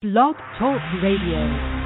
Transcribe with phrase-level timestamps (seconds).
[0.00, 1.77] Blog Talk Radio.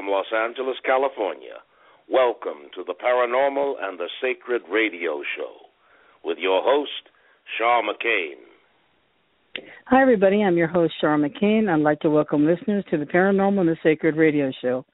[0.00, 1.60] From Los Angeles, California,
[2.08, 5.52] welcome to the Paranormal and the Sacred Radio Show
[6.24, 7.10] with your host,
[7.58, 8.36] Shaw McCain.
[9.88, 10.42] Hi, everybody.
[10.42, 11.68] I'm your host, Shaw McCain.
[11.68, 14.86] I'd like to welcome listeners to the Paranormal and the Sacred Radio Show.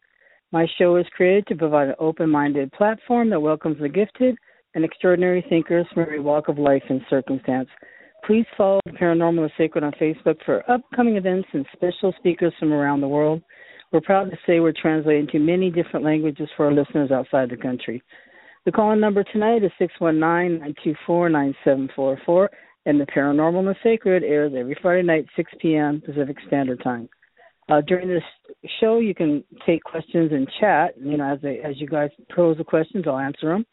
[0.50, 4.34] My show is created to provide an open minded platform that welcomes the gifted
[4.74, 7.68] and extraordinary thinkers from every walk of life and circumstance.
[8.26, 12.72] Please follow Paranormal and the Sacred on Facebook for upcoming events and special speakers from
[12.72, 13.40] around the world.
[13.96, 17.56] We're proud to say we're translating to many different languages for our listeners outside the
[17.56, 18.02] country.
[18.66, 19.70] The call-in number tonight is
[21.08, 22.48] 619-924-9744,
[22.84, 26.02] and the Paranormal and the Sacred airs every Friday night, 6 p.m.
[26.04, 27.08] Pacific Standard Time.
[27.70, 28.22] Uh, during this
[28.78, 30.92] show, you can take questions and chat.
[31.00, 33.64] You know, as they, as you guys pose the questions, I'll answer them.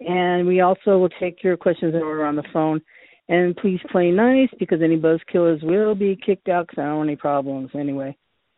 [0.00, 2.82] And we also will take your questions in order on the phone.
[3.30, 7.08] And please play nice because any buzzkillers will be kicked out because I don't want
[7.08, 8.14] any problems anyway.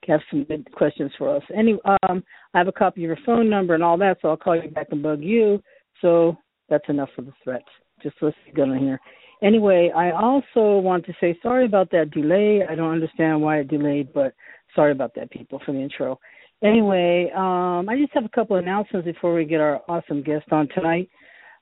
[0.08, 1.42] Have some good questions for us.
[1.54, 4.36] Any, um, I have a copy of your phone number and all that, so I'll
[4.36, 5.62] call you back and bug you.
[6.00, 6.36] So
[6.68, 7.64] that's enough of the threats.
[8.02, 8.98] Just let's get on here.
[9.42, 12.62] Anyway, I also want to say sorry about that delay.
[12.68, 14.34] I don't understand why it delayed, but
[14.74, 16.18] sorry about that, people, for the intro.
[16.62, 20.68] Anyway, um, I just have a couple announcements before we get our awesome guest on
[20.74, 21.10] tonight.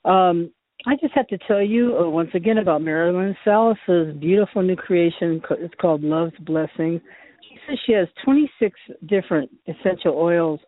[0.05, 0.51] Um,
[0.87, 5.41] I just have to tell you uh, once again about Marilyn Salas's beautiful new creation.
[5.51, 7.01] It's called Love's Blessing.
[7.71, 10.61] She says she has 26 different essential oils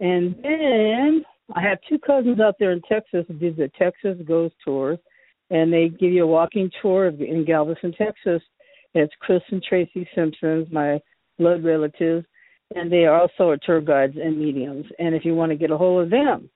[0.00, 1.24] And then
[1.54, 4.98] I have two cousins out there in Texas who did the Texas Ghost Tours,
[5.50, 8.42] and they give you a walking tour in Galveston, Texas.
[8.94, 11.00] It's Chris and Tracy Simpsons, my
[11.38, 12.26] blood relatives,
[12.74, 14.86] and they are also tour guides and mediums.
[14.98, 16.50] And if you want to get a hold of them,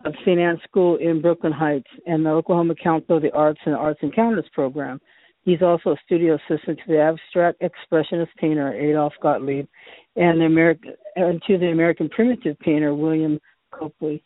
[0.05, 0.41] of St.
[0.41, 4.47] Anne's School in Brooklyn Heights and the Oklahoma Council of the Arts and Arts Encounters
[4.53, 5.01] program.
[5.45, 9.69] He's also a studio assistant to the abstract expressionist painter Adolph Gottlieb
[10.17, 13.39] and American and to the American primitive painter William
[13.71, 14.25] Copley.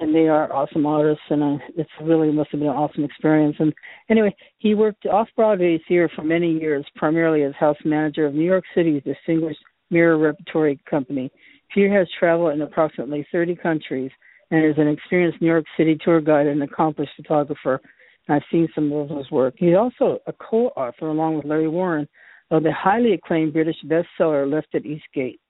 [0.00, 3.56] And they are awesome artists, and uh, it's really must have been an awesome experience.
[3.58, 3.74] And
[4.08, 8.44] anyway, he worked off Broadway here for many years, primarily as house manager of New
[8.44, 9.58] York City's distinguished
[9.90, 11.30] Mirror Repertory Company.
[11.74, 14.10] Peter has traveled in approximately 30 countries
[14.50, 17.80] and is an experienced New York City tour guide and accomplished photographer.
[18.28, 19.54] I've seen some of his work.
[19.56, 22.06] He's also a co-author, along with Larry Warren,
[22.50, 25.40] of the highly acclaimed British bestseller Left at East Gate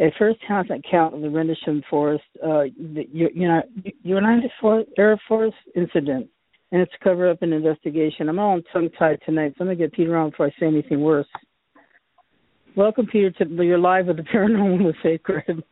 [0.00, 3.04] at first hand account of the Rendlesham Forest, uh, the
[4.02, 4.50] United
[4.98, 6.28] Air Force incident,
[6.70, 8.28] and it's covered up an investigation.
[8.28, 11.00] I'm all tongue tied tonight, so I'm gonna get Peter on before I say anything
[11.00, 11.26] worse.
[12.74, 15.62] Welcome, Peter, to you're live with the Paranormal the Sacred.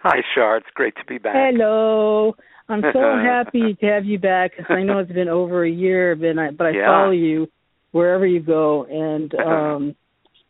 [0.00, 0.58] Hi, Shar.
[0.58, 1.34] It's great to be back.
[1.34, 2.34] Hello.
[2.68, 6.16] I'm so happy to have you back because I know it's been over a year,
[6.16, 6.86] but I, but I yeah.
[6.86, 7.48] follow you
[7.92, 9.96] wherever you go, and um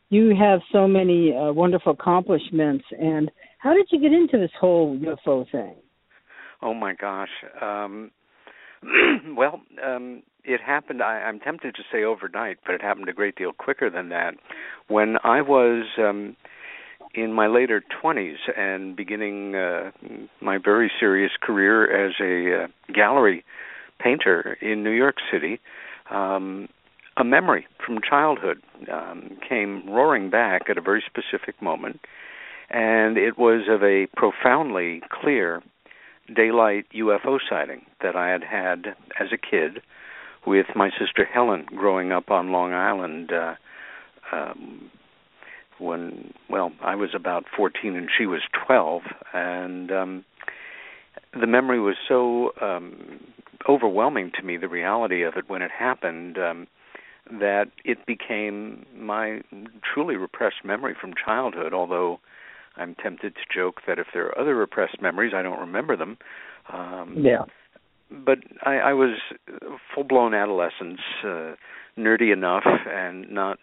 [0.09, 2.85] you have so many uh, wonderful accomplishments.
[2.99, 5.75] And how did you get into this whole UFO thing?
[6.63, 7.29] Oh my gosh.
[7.61, 8.11] Um,
[9.37, 11.03] well, um, it happened.
[11.03, 14.35] I, I'm tempted to say overnight, but it happened a great deal quicker than that.
[14.89, 16.37] When I was um,
[17.15, 19.91] in my later 20s and beginning uh,
[20.41, 23.45] my very serious career as a uh, gallery
[23.99, 25.59] painter in New York City,
[26.11, 26.69] um,
[27.17, 28.61] a memory from childhood
[28.93, 32.01] um, came roaring back at a very specific moment,
[32.71, 35.63] and it was of a profoundly clear
[36.35, 39.81] daylight UFO sighting that I had had as a kid
[40.47, 43.33] with my sister Helen growing up on Long Island.
[43.33, 43.55] Uh,
[44.33, 44.91] um,
[45.79, 49.03] when well, I was about 14 and she was 12,
[49.35, 50.25] and um,
[51.39, 53.21] the memory was so um,
[53.69, 54.57] overwhelming to me.
[54.57, 56.39] The reality of it when it happened.
[56.39, 56.67] Um,
[57.31, 59.41] that it became my
[59.83, 62.21] truly repressed memory from childhood, although
[62.77, 66.19] I'm tempted to joke that if there are other repressed memories, I don't remember them.
[66.73, 67.45] Um, yeah.
[68.11, 69.19] But I, I was
[69.95, 71.55] full blown adolescence, uh,
[71.99, 73.59] nerdy enough, and not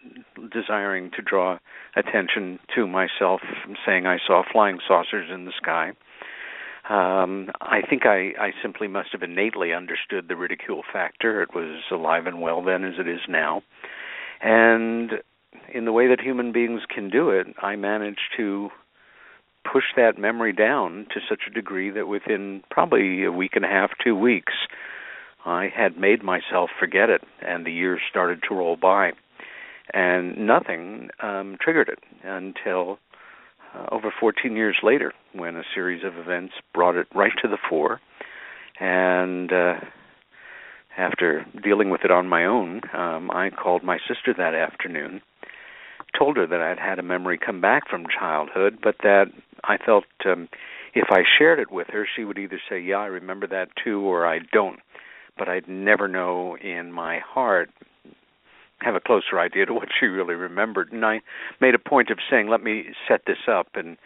[0.52, 1.58] desiring to draw
[1.96, 3.40] attention to myself,
[3.86, 5.92] saying I saw flying saucers in the sky.
[6.88, 11.42] Um, I think I, I simply must have innately understood the ridicule factor.
[11.42, 13.62] It was alive and well then as it is now.
[14.42, 15.12] And
[15.72, 18.68] in the way that human beings can do it, I managed to
[19.70, 23.68] push that memory down to such a degree that within probably a week and a
[23.68, 24.52] half, two weeks,
[25.46, 29.12] I had made myself forget it, and the years started to roll by.
[29.92, 32.98] And nothing um, triggered it until
[33.74, 37.58] uh, over 14 years later when a series of events brought it right to the
[37.68, 38.00] fore.
[38.78, 39.74] And uh,
[40.96, 45.20] after dealing with it on my own, um, I called my sister that afternoon,
[46.18, 49.26] told her that I'd had a memory come back from childhood, but that
[49.64, 50.48] I felt um,
[50.94, 54.00] if I shared it with her, she would either say, Yeah, I remember that too,
[54.00, 54.80] or I don't.
[55.36, 57.70] But I'd never know in my heart
[58.84, 60.92] have a closer idea to what she really remembered.
[60.92, 61.20] And I
[61.60, 63.96] made a point of saying, "Let me set this up." And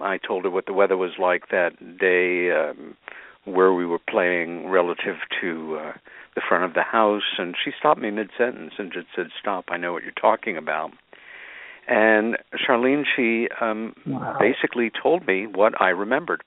[0.00, 2.96] I told her what the weather was like that day, um,
[3.44, 5.92] where we were playing relative to uh,
[6.34, 9.66] the front of the house, and she stopped me mid sentence and just said, "Stop!
[9.68, 10.92] I know what you're talking about."
[11.86, 14.36] And Charlene, she um, wow.
[14.40, 16.42] basically told me what I remembered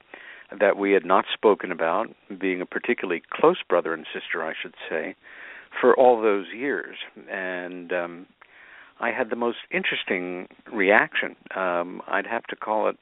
[0.58, 2.08] that we had not spoken about,
[2.38, 5.14] being a particularly close brother and sister, I should say,
[5.80, 6.96] for all those years,
[7.30, 8.26] and um,
[9.00, 11.36] I had the most interesting reaction.
[11.54, 12.96] Um, I'd have to call it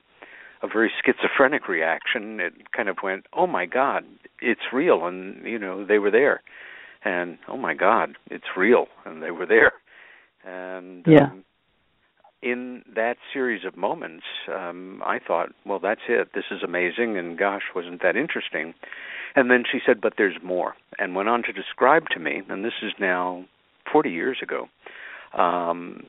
[0.62, 2.40] a very schizophrenic reaction.
[2.40, 4.04] It kind of went, "Oh my God,
[4.40, 6.42] it's real," and you know they were there,
[7.04, 9.72] and "Oh my God, it's real," and they were there,
[10.44, 11.24] and yeah.
[11.24, 11.44] Um,
[12.42, 16.28] in that series of moments, um, I thought, well, that's it.
[16.34, 18.74] This is amazing, and gosh, wasn't that interesting?
[19.36, 22.64] And then she said, but there's more, and went on to describe to me, and
[22.64, 23.44] this is now
[23.92, 24.68] 40 years ago,
[25.34, 26.06] um,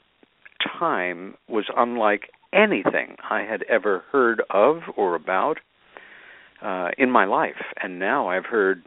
[0.79, 5.57] time was unlike anything I had ever heard of or about
[6.61, 7.65] uh, in my life.
[7.83, 8.83] And now I've heard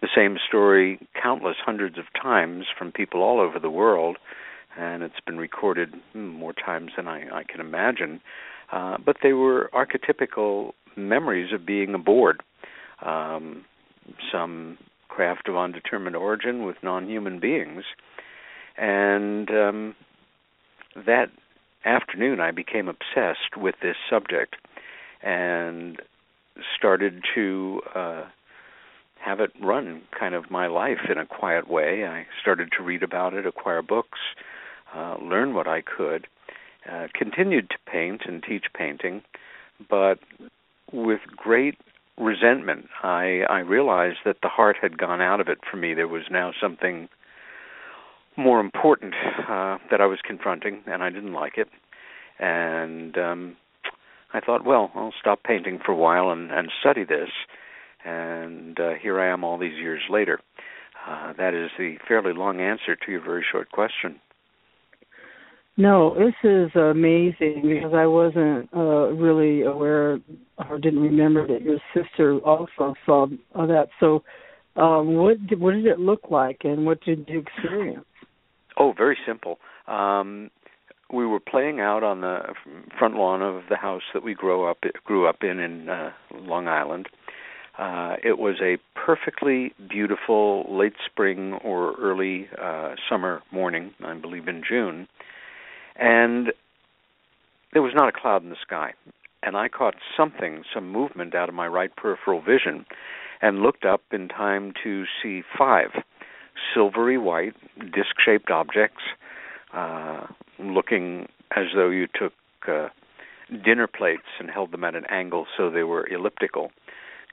[0.00, 4.16] the same story countless hundreds of times from people all over the world,
[4.78, 8.20] and it's been recorded hmm, more times than I, I can imagine.
[8.72, 12.42] Uh, but they were archetypical memories of being aboard.
[13.04, 13.64] Um,
[14.32, 17.84] some craft of undetermined origin with non-human beings,
[18.76, 19.94] and um,
[21.06, 21.30] that
[21.84, 24.56] afternoon I became obsessed with this subject
[25.22, 26.00] and
[26.76, 28.24] started to uh,
[29.24, 32.06] have it run kind of my life in a quiet way.
[32.06, 34.18] I started to read about it, acquire books,
[34.94, 36.26] uh, learn what I could,
[36.90, 39.22] uh, continued to paint and teach painting,
[39.88, 40.18] but
[40.92, 41.78] with great
[42.18, 42.86] resentment.
[43.02, 45.94] I I realized that the heart had gone out of it for me.
[45.94, 47.08] There was now something
[48.36, 49.14] more important
[49.48, 51.68] uh, that I was confronting, and I didn't like it.
[52.38, 53.56] And um,
[54.32, 57.30] I thought, well, I'll stop painting for a while and, and study this.
[58.04, 60.40] And uh, here I am, all these years later.
[61.08, 64.20] Uh, that is the fairly long answer to your very short question.
[65.76, 70.20] No, this is amazing because I wasn't uh, really aware
[70.56, 73.88] or didn't remember that your sister also saw that.
[73.98, 74.22] So,
[74.76, 78.04] um, what did, what did it look like, and what did you experience?
[78.76, 79.58] Oh, very simple.
[79.88, 80.50] Um,
[81.12, 82.40] we were playing out on the
[82.96, 86.68] front lawn of the house that we grew up grew up in in uh, Long
[86.68, 87.08] Island.
[87.78, 94.46] Uh, it was a perfectly beautiful late spring or early uh, summer morning, I believe
[94.46, 95.08] in June
[95.96, 96.52] and
[97.72, 98.92] there was not a cloud in the sky.
[99.42, 102.86] And I caught something, some movement out of my right peripheral vision,
[103.42, 105.90] and looked up in time to see five
[106.72, 109.02] silvery white, disc shaped objects,
[109.74, 110.26] uh,
[110.58, 112.32] looking as though you took
[112.68, 112.88] uh,
[113.64, 116.70] dinner plates and held them at an angle so they were elliptical,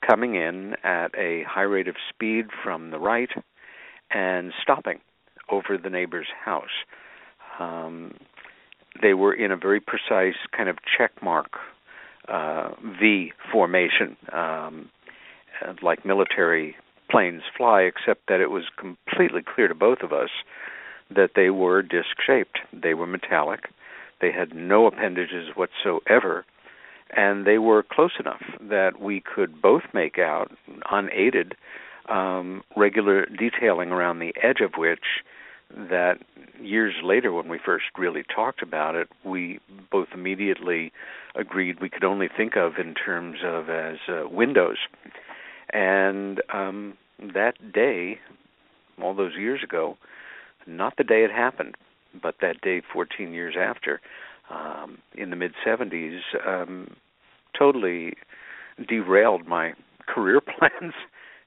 [0.06, 3.30] coming in at a high rate of speed from the right
[4.10, 5.00] and stopping
[5.50, 6.86] over the neighbor's house.
[7.60, 8.16] Um,
[9.02, 11.58] they were in a very precise kind of check mark
[12.28, 14.90] uh, V formation, um,
[15.82, 16.76] like military
[17.10, 20.30] planes fly, except that it was completely clear to both of us
[21.14, 22.60] that they were disc shaped.
[22.72, 23.70] They were metallic.
[24.22, 26.46] They had no appendages whatsoever.
[27.16, 30.52] And they were close enough that we could both make out,
[30.90, 31.56] unaided,
[32.08, 35.24] um, regular detailing around the edge of which
[35.76, 36.20] that
[36.62, 39.60] years later, when we first really talked about it, we
[39.92, 40.92] both immediately
[41.36, 44.78] agreed we could only think of in terms of as uh, windows.
[45.74, 46.98] And um,
[47.34, 48.20] that day,
[49.02, 49.98] all those years ago,
[50.68, 51.76] not the day it happened,
[52.22, 54.02] but that day 14 years after,
[54.50, 56.96] um, in the mid 70s, um,
[57.58, 58.14] totally
[58.88, 59.74] derailed my
[60.08, 60.94] career plans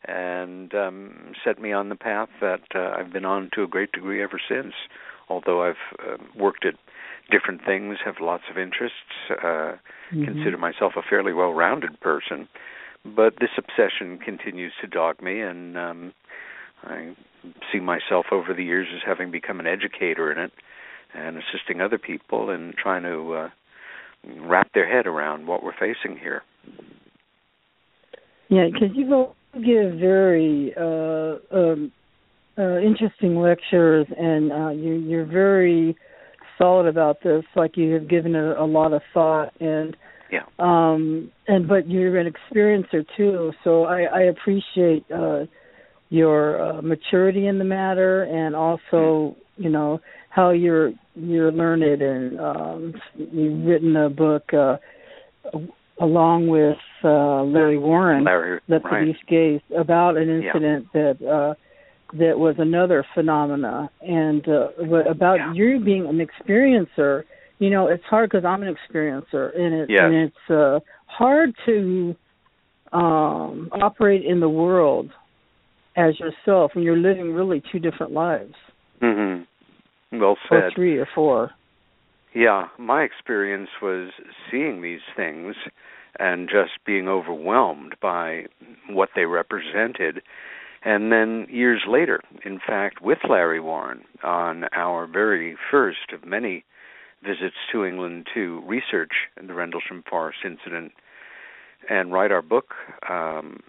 [0.06, 3.92] and um, set me on the path that uh, I've been on to a great
[3.92, 4.74] degree ever since.
[5.28, 6.74] Although I've uh, worked at
[7.30, 8.98] different things, have lots of interests,
[9.30, 10.24] uh, mm-hmm.
[10.24, 12.48] consider myself a fairly well-rounded person,
[13.04, 16.12] but this obsession continues to dog me, and um,
[16.82, 17.14] I
[17.72, 20.52] see myself over the years as having become an educator in it
[21.14, 23.48] and assisting other people in trying to uh,
[24.40, 26.42] wrap their head around what we're facing here.
[28.48, 29.08] Yeah, because you've
[29.54, 31.92] give very uh, um,
[32.58, 35.96] uh, interesting lectures, and uh, you, you're very
[36.58, 37.44] solid about this.
[37.56, 39.96] Like you have given it a lot of thought, and
[40.30, 40.42] yeah.
[40.58, 45.44] Um, and but you're an experiencer too, so I, I appreciate uh,
[46.08, 52.40] your uh, maturity in the matter, and also you know how you're you're learned, and
[52.40, 54.52] um, you've written a book.
[54.52, 54.76] Uh,
[56.00, 61.12] along with uh, Larry Warren, Larry, the police case about an incident yeah.
[61.18, 61.54] that uh,
[62.16, 64.68] that was another phenomena, and uh,
[65.08, 65.52] about yeah.
[65.54, 67.24] you being an experiencer.
[67.58, 70.02] You know, it's hard because I'm an experiencer, and it yes.
[70.02, 72.16] and it's uh, hard to
[72.92, 75.10] um, operate in the world
[75.96, 78.54] as yourself when you're living really two different lives.
[79.00, 80.20] Mm-hmm.
[80.20, 80.56] Well said.
[80.56, 81.50] Or three or four.
[82.34, 84.10] Yeah, my experience was
[84.50, 85.54] seeing these things
[86.18, 88.46] and just being overwhelmed by
[88.88, 90.20] what they represented.
[90.84, 96.64] And then years later, in fact, with Larry Warren on our very first of many
[97.22, 100.92] visits to England to research the Rendlesham Forest incident
[101.88, 102.74] and write our book
[103.08, 103.60] um,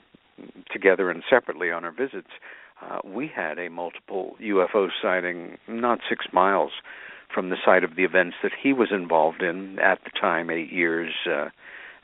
[0.71, 2.31] together and separately on our visits,
[2.81, 6.71] uh, we had a multiple UFO sighting not six miles
[7.35, 10.71] from the site of the events that he was involved in at the time, eight
[10.71, 11.49] years uh,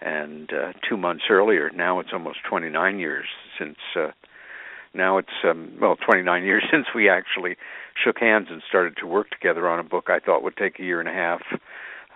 [0.01, 1.71] and uh, two months earlier.
[1.73, 3.25] Now it's almost 29 years
[3.57, 3.77] since.
[3.95, 4.09] Uh,
[4.93, 7.55] now it's um, well 29 years since we actually
[8.03, 10.83] shook hands and started to work together on a book I thought would take a
[10.83, 11.41] year and a half,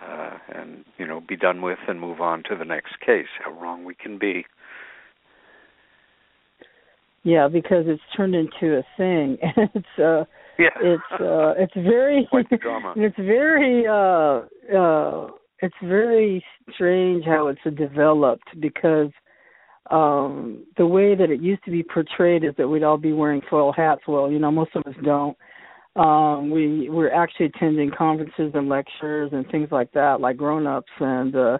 [0.06, 3.32] uh, and you know be done with and move on to the next case.
[3.42, 4.44] How wrong we can be.
[7.22, 9.38] Yeah, because it's turned into a thing.
[9.74, 10.24] it's uh
[10.58, 10.68] yeah.
[10.80, 16.44] It's uh it's very it's very uh uh it's very
[16.74, 19.10] strange how it's developed because
[19.90, 23.42] um the way that it used to be portrayed is that we'd all be wearing
[23.48, 24.02] foil hats.
[24.08, 25.36] Well, you know, most of us don't.
[25.94, 30.92] Um we we're actually attending conferences and lectures and things like that, like grown ups
[31.00, 31.58] and uh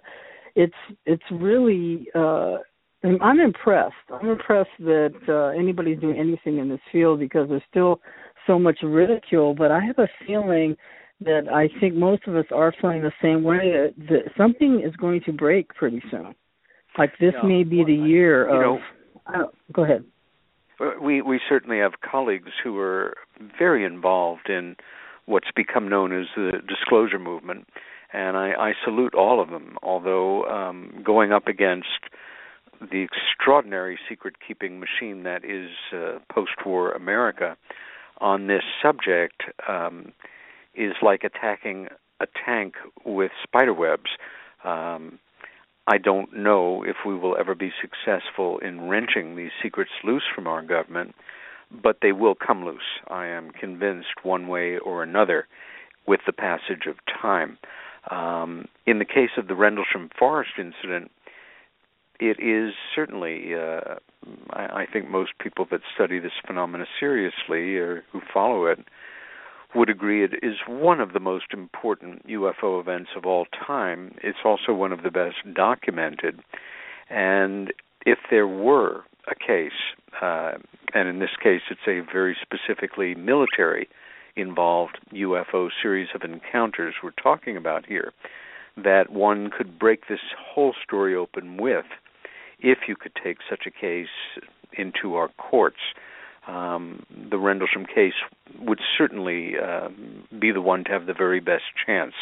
[0.54, 0.74] it's
[1.04, 2.56] it's really uh
[3.04, 3.94] I'm impressed.
[4.12, 8.00] I'm impressed that uh, anybody's doing anything in this field because there's still
[8.46, 9.54] so much ridicule.
[9.54, 10.76] But I have a feeling
[11.20, 13.90] that I think most of us are feeling the same way.
[14.08, 16.34] That, something is going to break pretty soon.
[16.98, 18.80] Like this yeah, may be well, the year I, of.
[19.32, 20.04] Know, go ahead.
[21.02, 23.14] We we certainly have colleagues who are
[23.58, 24.76] very involved in
[25.24, 27.66] what's become known as the disclosure movement,
[28.12, 29.76] and I, I salute all of them.
[29.82, 31.88] Although um, going up against
[32.80, 37.56] the extraordinary secret keeping machine that is uh, post war America
[38.18, 40.12] on this subject um,
[40.74, 41.88] is like attacking
[42.20, 44.10] a tank with spider webs.
[44.64, 45.18] Um,
[45.86, 50.46] I don't know if we will ever be successful in wrenching these secrets loose from
[50.46, 51.14] our government,
[51.70, 53.00] but they will come loose.
[53.08, 55.46] I am convinced one way or another
[56.06, 57.58] with the passage of time.
[58.10, 61.10] Um, in the case of the Rendlesham Forest incident,
[62.18, 63.96] it is certainly, uh,
[64.50, 68.80] I, I think most people that study this phenomena seriously or who follow it
[69.74, 74.14] would agree it is one of the most important UFO events of all time.
[74.22, 76.40] It's also one of the best documented.
[77.10, 77.72] And
[78.06, 79.72] if there were a case,
[80.22, 80.52] uh,
[80.94, 83.88] and in this case it's a very specifically military
[84.36, 88.12] involved UFO series of encounters we're talking about here,
[88.76, 91.86] that one could break this whole story open with
[92.60, 94.08] if you could take such a case
[94.76, 95.80] into our courts.
[96.46, 98.14] Um, the Rendlesham case
[98.60, 99.88] would certainly uh,
[100.38, 102.14] be the one to have the very best chance.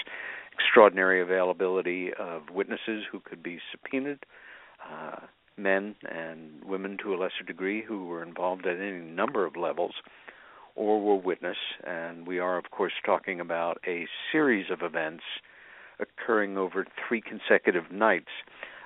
[0.53, 4.21] Extraordinary availability of witnesses who could be subpoenaed,
[4.91, 5.17] uh,
[5.57, 9.95] men and women to a lesser degree who were involved at any number of levels
[10.75, 11.57] or were witness.
[11.85, 15.23] And we are, of course, talking about a series of events
[16.01, 18.31] occurring over three consecutive nights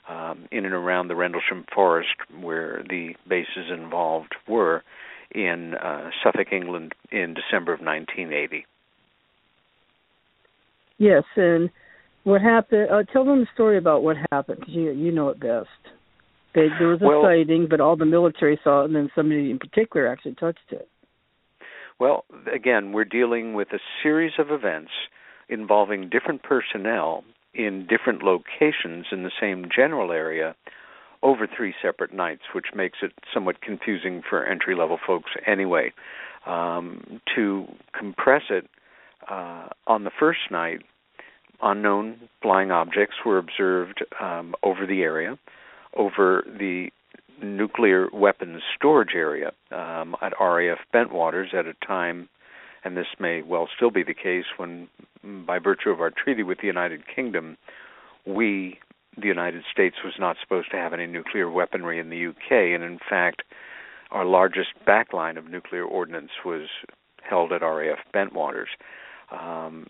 [0.09, 4.83] um, in and around the Rendlesham Forest, where the bases involved were
[5.35, 8.67] in uh, Suffolk, England, in December of 1980.
[10.97, 11.71] Yes, and
[12.25, 12.89] what happened?
[12.91, 14.61] Uh, tell them the story about what happened.
[14.61, 15.69] Cause you you know it best.
[16.55, 19.51] They, there was a well, sighting, but all the military saw it, and then somebody
[19.51, 20.89] in particular actually touched it.
[22.01, 24.91] Well, again, we're dealing with a series of events
[25.49, 30.55] involving different personnel in different locations in the same general area
[31.23, 35.93] over three separate nights, which makes it somewhat confusing for entry level folks anyway.
[36.47, 37.67] Um, to
[37.99, 38.69] compress it,
[39.29, 40.83] uh, on the first night,
[41.61, 45.39] unknown flying objects were observed um, over the area,
[45.97, 46.91] over the
[47.43, 52.29] nuclear weapons storage area um, at RAF Bentwaters at a time,
[52.89, 54.89] and this may well still be the case when,
[55.47, 57.59] by virtue of our treaty with the United Kingdom,
[58.25, 58.79] we,
[59.17, 62.83] the United States, was not supposed to have any nuclear weaponry in the UK, and
[62.83, 63.43] in fact,
[64.11, 66.67] our largest backline of nuclear ordnance was
[67.23, 68.69] held at RAF Bentwaters.
[69.31, 69.87] Um,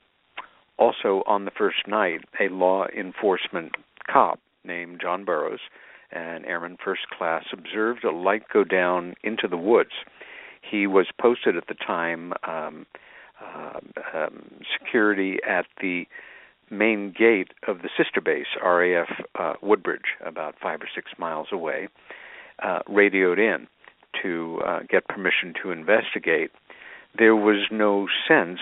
[0.76, 3.76] also, on the first night, a law enforcement
[4.10, 5.60] cop named John Burroughs
[6.10, 9.90] an airman first class, observed a light go down into the woods.
[10.62, 12.86] He was posted at the time um,
[13.40, 13.80] uh,
[14.14, 16.06] um, security at the
[16.70, 21.88] main gate of the sister base, RAF uh, Woodbridge, about five or six miles away,
[22.62, 23.66] uh, radioed in
[24.22, 26.50] to uh, get permission to investigate.
[27.16, 28.60] There was no sense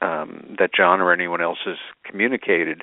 [0.00, 2.82] um, that John or anyone else has communicated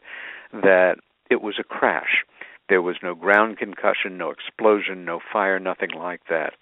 [0.52, 0.96] that
[1.30, 2.24] it was a crash.
[2.70, 6.54] There was no ground concussion, no explosion, no fire, nothing like that.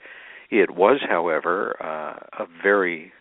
[0.49, 3.11] It was, however, uh, a very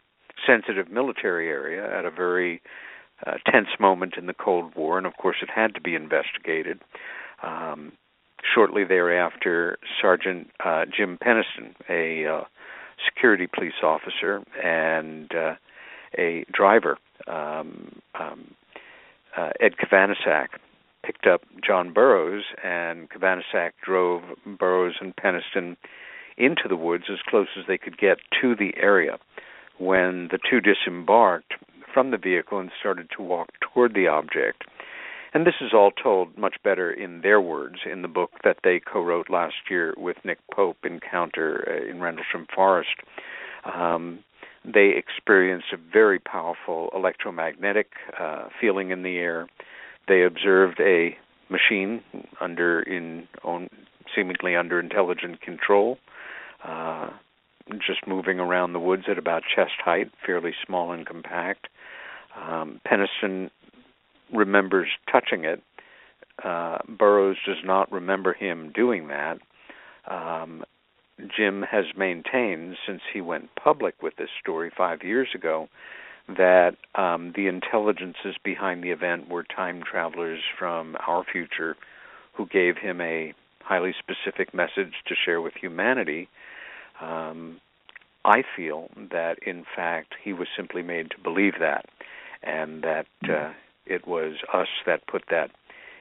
[0.47, 2.61] sensitive military area at a very
[3.27, 6.81] uh, tense moment in the Cold War, and of course it had to be investigated.
[7.43, 7.93] Um,
[8.55, 12.45] shortly thereafter, Sergeant uh, Jim Penniston, a uh,
[13.05, 15.55] security police officer and uh,
[16.19, 18.55] a driver, um, um,
[19.37, 20.49] uh, Ed Cabansag,
[21.05, 24.23] picked up John Burroughs, and Cabansag drove
[24.59, 25.77] Burroughs and Penniston
[26.37, 29.19] into the woods as close as they could get to the area.
[29.79, 31.55] When the two disembarked
[31.93, 34.65] from the vehicle and started to walk toward the object,
[35.35, 38.81] and this is all told much better in their words in the book that they
[38.81, 42.97] co-wrote last year with Nick Pope, Encounter uh, in Rendlesham Forest.
[43.65, 44.21] Um,
[44.65, 49.47] they experienced a very powerful electromagnetic uh, feeling in the air
[50.09, 51.17] they observed a
[51.49, 52.03] machine
[52.41, 53.69] under in on,
[54.15, 55.99] seemingly under intelligent control,
[56.65, 57.11] uh,
[57.79, 61.69] just moving around the woods at about chest height, fairly small and compact.
[62.37, 63.51] Um, Penniston
[64.33, 65.63] remembers touching it.
[66.43, 69.39] Uh, Burroughs does not remember him doing that.
[70.07, 70.65] Um,
[71.35, 75.69] Jim has maintained since he went public with this story five years ago
[76.29, 81.77] that um, the intelligences behind the event were time travelers from our future
[82.35, 86.29] who gave him a highly specific message to share with humanity.
[87.01, 87.61] Um,
[88.25, 91.87] I feel that, in fact, he was simply made to believe that,
[92.43, 93.53] and that uh,
[93.87, 95.51] it was us that put that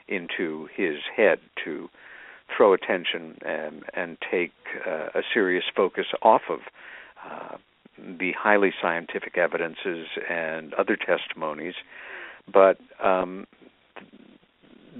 [0.08, 1.90] into his head to
[2.56, 4.52] throw attention and and take
[4.88, 6.60] uh, a serious focus off of
[7.28, 7.58] uh,
[7.98, 11.74] the highly scientific evidences and other testimonies,
[12.52, 13.48] but um,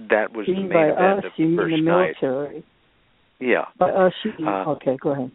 [0.10, 2.16] that was you the main by event us, of you the mean first the night.
[2.22, 2.64] military.
[3.40, 3.66] Yeah.
[3.78, 5.32] By us, you mean, Uh, okay, go ahead.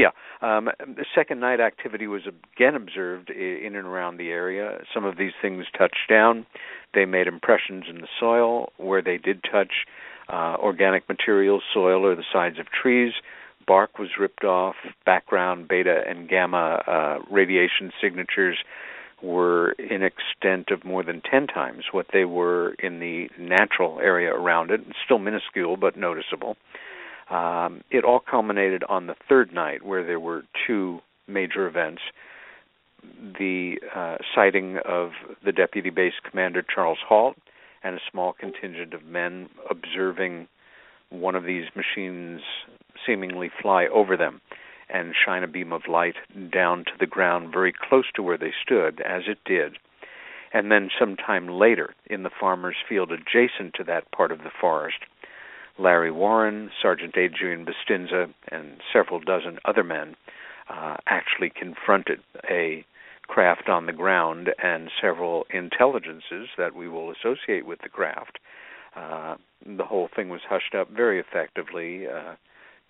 [0.00, 0.10] Yeah.
[0.40, 4.78] Um, the second night activity was again observed in and around the area.
[4.94, 6.46] Some of these things touched down.
[6.94, 9.72] They made impressions in the soil where they did touch
[10.28, 13.12] uh, organic materials, soil, or the sides of trees.
[13.66, 14.76] Bark was ripped off.
[15.04, 18.56] Background beta and gamma uh, radiation signatures
[19.22, 24.32] were in extent of more than 10 times what they were in the natural area
[24.32, 24.80] around it.
[25.04, 26.56] Still minuscule, but noticeable.
[27.30, 32.02] Um, it all culminated on the third night, where there were two major events
[33.38, 35.10] the uh, sighting of
[35.44, 37.36] the deputy base commander Charles Halt
[37.82, 40.48] and a small contingent of men observing
[41.10, 42.42] one of these machines
[43.06, 44.40] seemingly fly over them
[44.92, 46.16] and shine a beam of light
[46.52, 49.76] down to the ground very close to where they stood, as it did.
[50.52, 54.50] And then some time later, in the farmer's field adjacent to that part of the
[54.60, 54.98] forest,
[55.80, 60.14] Larry Warren, Sergeant Adrian Bustinza, and several dozen other men
[60.68, 62.84] uh, actually confronted a
[63.26, 68.38] craft on the ground and several intelligences that we will associate with the craft.
[68.94, 72.06] Uh, the whole thing was hushed up very effectively.
[72.06, 72.34] Uh,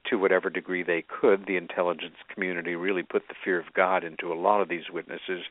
[0.09, 4.33] to whatever degree they could, the intelligence community really put the fear of God into
[4.33, 5.43] a lot of these witnesses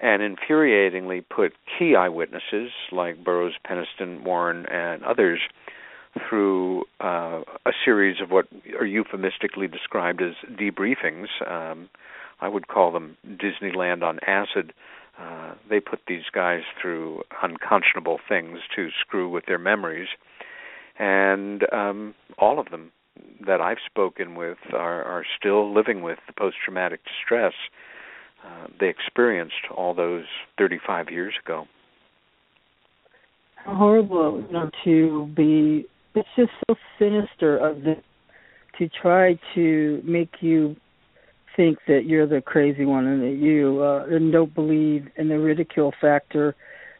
[0.00, 5.40] and infuriatingly put key eyewitnesses like Burroughs, Penniston, Warren, and others
[6.28, 8.46] through uh, a series of what
[8.78, 11.26] are euphemistically described as debriefings.
[11.46, 11.88] Um,
[12.40, 14.72] I would call them Disneyland on acid.
[15.18, 20.08] Uh, they put these guys through unconscionable things to screw with their memories,
[20.98, 22.90] and um, all of them
[23.46, 27.52] that I've spoken with are, are still living with the post-traumatic distress
[28.44, 30.24] uh, they experienced all those
[30.58, 31.66] 35 years ago.
[33.56, 35.86] How horrible, know, to be.
[36.14, 38.02] It's just so sinister of them
[38.78, 40.76] to try to make you
[41.56, 45.38] think that you're the crazy one and that you uh, and don't believe in the
[45.38, 46.54] ridicule factor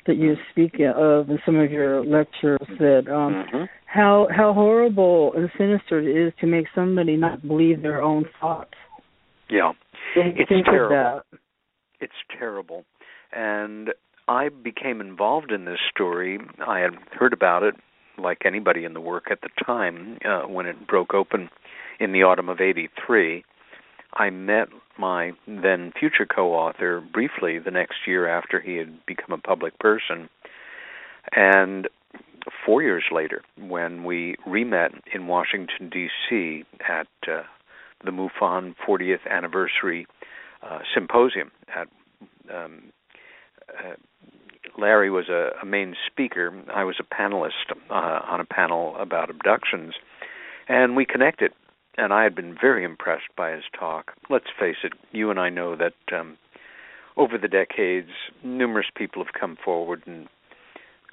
[0.06, 2.60] that you speak of in some of your lectures.
[2.78, 3.64] That um, mm-hmm.
[3.86, 8.74] how how horrible and sinister it is to make somebody not believe their own thoughts.
[9.50, 9.72] Yeah,
[10.14, 11.22] Don't it's terrible.
[12.00, 12.84] It's terrible,
[13.32, 13.90] and
[14.28, 16.38] I became involved in this story.
[16.66, 17.74] I had heard about it,
[18.18, 21.50] like anybody in the work at the time, uh, when it broke open
[22.00, 23.44] in the autumn of '83.
[24.16, 29.38] I met my then future co-author briefly the next year after he had become a
[29.38, 30.28] public person,
[31.34, 31.88] and
[32.64, 36.64] four years later, when we re-met in Washington D.C.
[36.88, 37.42] at uh,
[38.04, 40.06] the MUFON 40th anniversary
[40.62, 41.88] uh, symposium at
[42.54, 42.92] um,
[43.78, 43.94] uh,
[44.78, 46.52] Larry was a, a, main speaker.
[46.74, 49.94] I was a panelist uh, on a panel about abductions,
[50.68, 51.52] and we connected.
[51.96, 54.14] And I had been very impressed by his talk.
[54.28, 56.36] Let's face it, you and I know that um,
[57.16, 58.10] over the decades,
[58.42, 60.26] numerous people have come forward and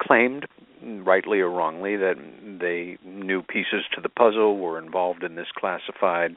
[0.00, 0.46] claimed,
[0.82, 2.16] rightly or wrongly, that
[2.60, 6.36] they knew pieces to the puzzle, were involved in this classified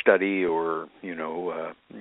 [0.00, 1.96] study or you know uh,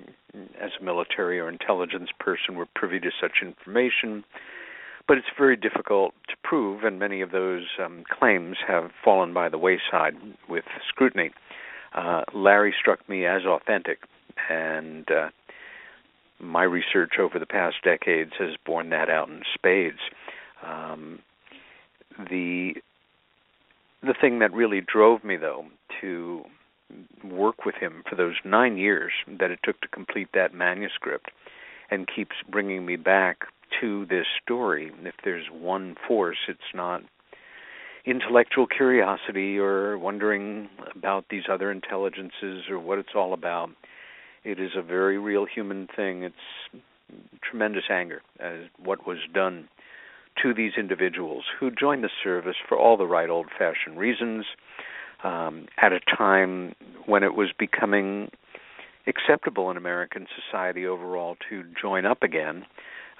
[0.61, 4.23] as a military or intelligence person were privy to such information.
[5.07, 9.49] But it's very difficult to prove and many of those um, claims have fallen by
[9.49, 10.15] the wayside
[10.49, 11.31] with scrutiny.
[11.93, 13.99] Uh, larry struck me as authentic
[14.49, 15.29] and uh,
[16.39, 19.99] my research over the past decades has borne that out in spades.
[20.65, 21.19] Um,
[22.17, 22.73] the
[24.01, 25.65] the thing that really drove me though
[26.01, 26.43] to
[27.23, 31.31] work with him for those nine years that it took to complete that manuscript
[31.89, 33.45] and keeps bringing me back
[33.81, 34.91] to this story.
[35.03, 37.03] If there's one force, it's not
[38.05, 43.69] intellectual curiosity or wondering about these other intelligences or what it's all about.
[44.43, 46.23] It is a very real human thing.
[46.23, 46.83] It's
[47.41, 49.67] tremendous anger as what was done
[50.43, 54.45] to these individuals who joined the service for all the right old fashioned reasons
[55.23, 56.75] um, at a time
[57.05, 58.29] when it was becoming
[59.07, 62.65] acceptable in American society overall to join up again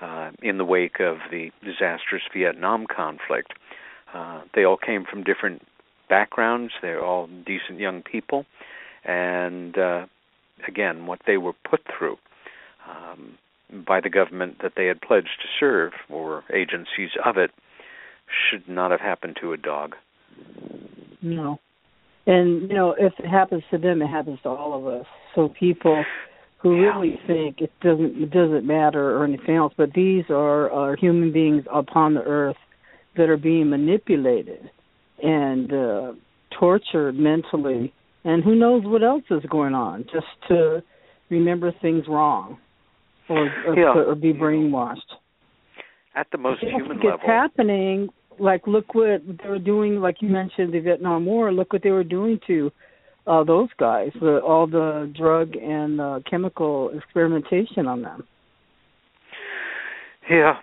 [0.02, 3.54] uh, in the wake of the disastrous Vietnam conflict.
[4.14, 5.62] Uh, they all came from different
[6.10, 6.74] backgrounds.
[6.82, 8.46] They're all decent young people,
[9.04, 10.06] and uh,
[10.68, 12.18] again, what they were put through
[12.90, 13.38] um,
[13.86, 17.52] by the government that they had pledged to serve, or agencies of it,
[18.28, 19.96] should not have happened to a dog.
[21.22, 21.60] No.
[22.28, 25.06] And you know, if it happens to them, it happens to all of us.
[25.36, 26.04] So people
[26.58, 26.98] who Yeah.
[26.98, 31.32] really think it doesn't it doesn't matter or anything else, but these are are human
[31.32, 32.58] beings upon the earth
[33.18, 34.70] that are being manipulated
[35.24, 36.14] and uh
[36.60, 40.82] tortured mentally and who knows what else is going on just to
[41.30, 42.58] remember things wrong
[43.30, 43.94] or or, Yeah.
[43.94, 45.12] or be brainwashed.
[46.16, 49.98] At the most human it's level, happening, like look what they were doing.
[49.98, 51.52] Like you mentioned, the Vietnam War.
[51.52, 52.72] Look what they were doing to
[53.28, 54.12] uh, those guys.
[54.20, 58.24] The, all the drug and uh, chemical experimentation on them.
[60.30, 60.56] Yeah.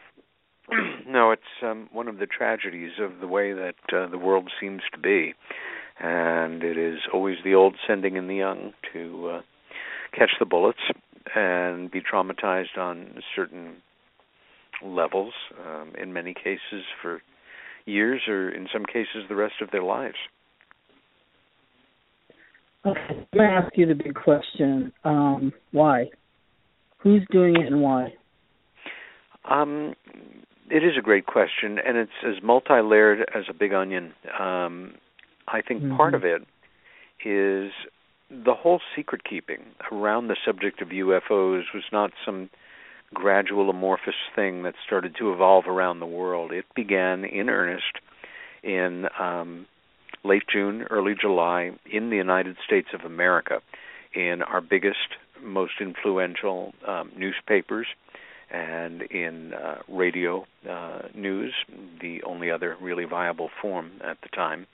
[1.07, 4.83] no, it's um, one of the tragedies of the way that uh, the world seems
[4.93, 5.35] to be.
[6.01, 9.41] And it is always the old sending in the young to uh,
[10.17, 10.81] catch the bullets
[11.35, 13.77] and be traumatized on certain
[14.85, 15.33] levels,
[15.65, 17.23] um, in many cases for
[17.85, 20.17] years or in some cases the rest of their lives.
[22.85, 24.93] Okay, I'm gonna ask you the big question.
[25.05, 26.11] Um, why?
[26.99, 28.15] Who's doing it and why?
[29.45, 29.95] Um,
[30.71, 34.15] it is a great question, and it's as multi-layered as a big onion.
[34.39, 34.95] Um,
[35.47, 36.17] I think part Mhm.
[36.17, 36.43] of it
[37.25, 37.73] is
[38.31, 42.49] the whole secret keeping around the subject of UFOs was not some
[43.13, 46.53] gradual amorphous thing that started to evolve around the world.
[46.53, 47.99] It began in earnest
[48.63, 49.67] in um,
[50.25, 53.61] late June, early July in the United States of America,
[54.15, 57.87] in our biggest, most influential um, newspapers
[58.51, 61.55] and in uh, radio uh, news,
[62.01, 64.67] the only other really viable form at the time.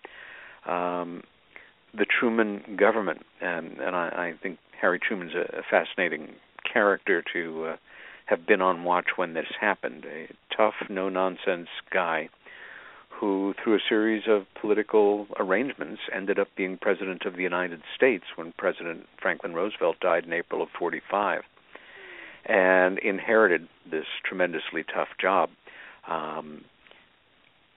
[0.66, 1.22] Um,
[1.96, 6.34] the Truman government, and, and I, I think Harry Truman's a, a fascinating
[6.70, 7.76] character to uh,
[8.28, 10.04] have been on watch when this happened.
[10.04, 12.28] A tough, no nonsense guy
[13.08, 18.24] who, through a series of political arrangements, ended up being president of the United States
[18.36, 21.42] when President Franklin Roosevelt died in April of 45
[22.44, 25.50] and inherited this tremendously tough job.
[26.06, 26.64] Um,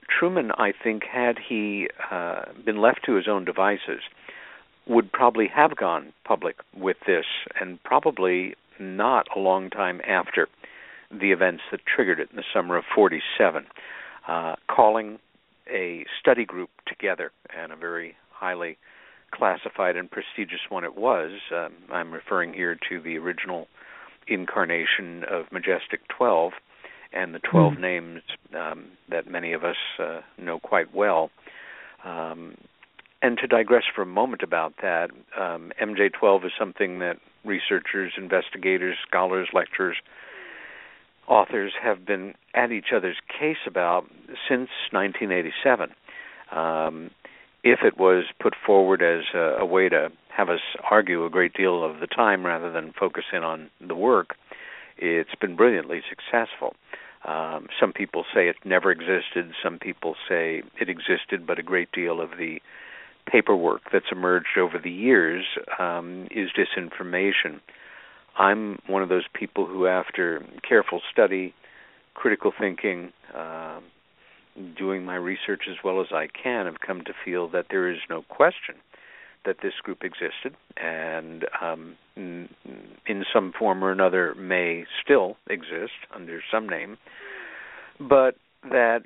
[0.08, 4.00] Truman, I think, had he uh, been left to his own devices,
[4.86, 7.24] would probably have gone public with this,
[7.60, 10.48] and probably not a long time after
[11.10, 13.66] the events that triggered it in the summer of 47,
[14.28, 15.18] uh, calling
[15.72, 18.76] a study group together, and a very highly
[19.30, 21.30] classified and prestigious one it was.
[21.54, 23.68] Um, I'm referring here to the original
[24.26, 26.52] incarnation of Majestic 12
[27.12, 27.80] and the 12 Mm.
[27.80, 28.22] names
[28.54, 31.30] um, that many of us uh, know quite well.
[32.04, 32.56] Um,
[33.22, 38.96] and to digress for a moment about that, um, MJ12 is something that researchers, investigators,
[39.06, 39.96] scholars, lecturers,
[41.28, 44.04] authors have been at each other's case about
[44.48, 45.90] since 1987.
[46.50, 47.10] Um,
[47.64, 51.54] if it was put forward as a, a way to have us argue a great
[51.54, 54.34] deal of the time rather than focus in on the work,
[54.98, 56.74] it's been brilliantly successful.
[57.24, 59.52] Um, some people say it never existed.
[59.62, 62.60] Some people say it existed, but a great deal of the
[63.30, 65.44] paperwork that's emerged over the years
[65.78, 67.60] um, is disinformation.
[68.38, 71.54] I'm one of those people who, after careful study,
[72.14, 73.80] critical thinking, uh,
[74.76, 77.98] doing my research as well as I can, have come to feel that there is
[78.08, 78.76] no question
[79.44, 86.40] that this group existed and um, in some form or another may still exist under
[86.50, 86.96] some name,
[87.98, 89.02] but that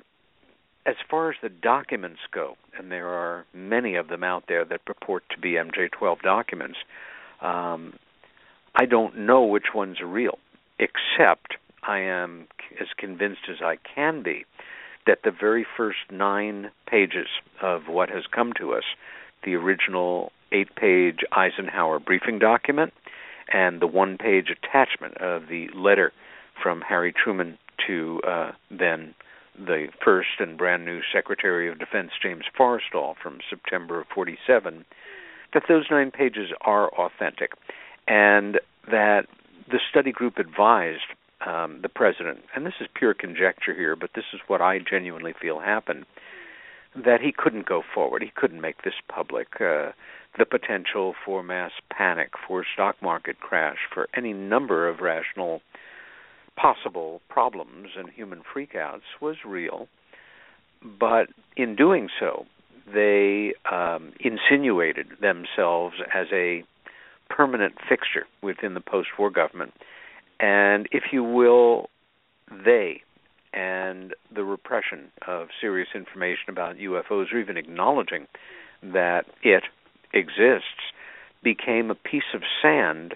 [0.87, 4.85] as far as the documents go, and there are many of them out there that
[4.85, 6.77] purport to be MJ12 documents,
[7.41, 7.99] um,
[8.73, 10.39] I don't know which ones are real,
[10.79, 12.47] except I am
[12.79, 14.45] as convinced as I can be
[15.05, 17.27] that the very first nine pages
[17.61, 18.83] of what has come to us,
[19.43, 22.93] the original eight page Eisenhower briefing document,
[23.51, 26.13] and the one page attachment of the letter
[26.61, 29.13] from Harry Truman to uh, then
[29.57, 34.85] the first and brand new Secretary of Defense James Forrestal from September of 47,
[35.53, 37.53] that those nine pages are authentic,
[38.07, 39.27] and that
[39.69, 41.01] the study group advised
[41.45, 45.33] um, the president, and this is pure conjecture here, but this is what I genuinely
[45.39, 46.05] feel happened,
[46.95, 48.23] that he couldn't go forward.
[48.23, 49.61] He couldn't make this public.
[49.61, 49.91] Uh,
[50.37, 55.61] the potential for mass panic, for stock market crash, for any number of rational
[56.57, 59.87] possible problems and human freakouts was real.
[60.99, 62.45] But in doing so,
[62.93, 66.63] they um, insinuated themselves as a
[67.29, 69.73] permanent fixture within the post war government.
[70.39, 71.89] And if you will,
[72.49, 73.01] they
[73.53, 78.27] and the repression of serious information about UFOs, or even acknowledging
[78.83, 79.63] that it
[80.13, 80.93] exists,
[81.43, 83.15] became a piece of sand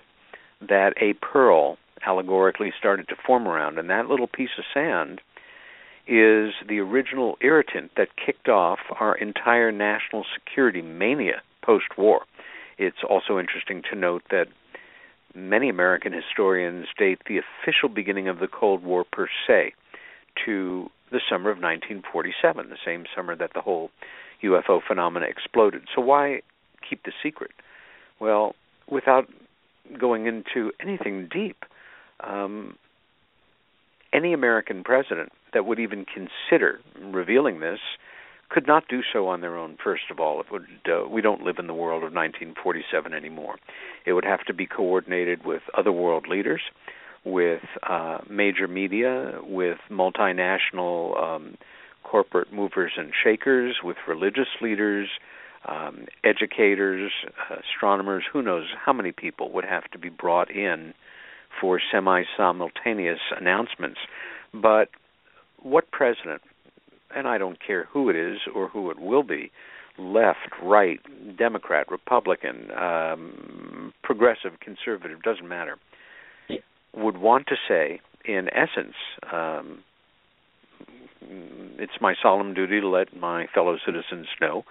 [0.61, 3.77] that a pearl allegorically started to form around.
[3.77, 5.21] And that little piece of sand
[6.07, 12.21] is the original irritant that kicked off our entire national security mania post war.
[12.77, 14.47] It's also interesting to note that
[15.35, 19.73] many American historians date the official beginning of the Cold War per se
[20.45, 23.91] to the summer of 1947, the same summer that the whole
[24.43, 25.83] UFO phenomena exploded.
[25.93, 26.41] So why
[26.87, 27.51] keep the secret?
[28.19, 28.55] Well,
[28.89, 29.27] without
[29.97, 31.65] going into anything deep,
[32.23, 32.75] um,
[34.13, 37.79] any American president that would even consider revealing this
[38.49, 39.77] could not do so on their own.
[39.81, 43.55] First of all, would uh, we don't live in the world of 1947 anymore.
[44.05, 46.61] It would have to be coordinated with other world leaders,
[47.23, 51.57] with uh, major media, with multinational um,
[52.03, 55.07] corporate movers and shakers, with religious leaders,
[55.65, 57.11] um, educators,
[57.49, 58.23] astronomers.
[58.33, 60.93] Who knows how many people would have to be brought in
[61.59, 63.99] for semi simultaneous announcements.
[64.53, 64.89] But
[65.61, 66.41] what president,
[67.15, 69.51] and I don't care who it is or who it will be,
[69.97, 70.99] left, right,
[71.37, 75.77] Democrat, Republican, um, progressive, conservative, doesn't matter,
[76.93, 78.95] would want to say, in essence,
[79.31, 79.83] um,
[81.77, 84.63] it's my solemn duty to let my fellow citizens know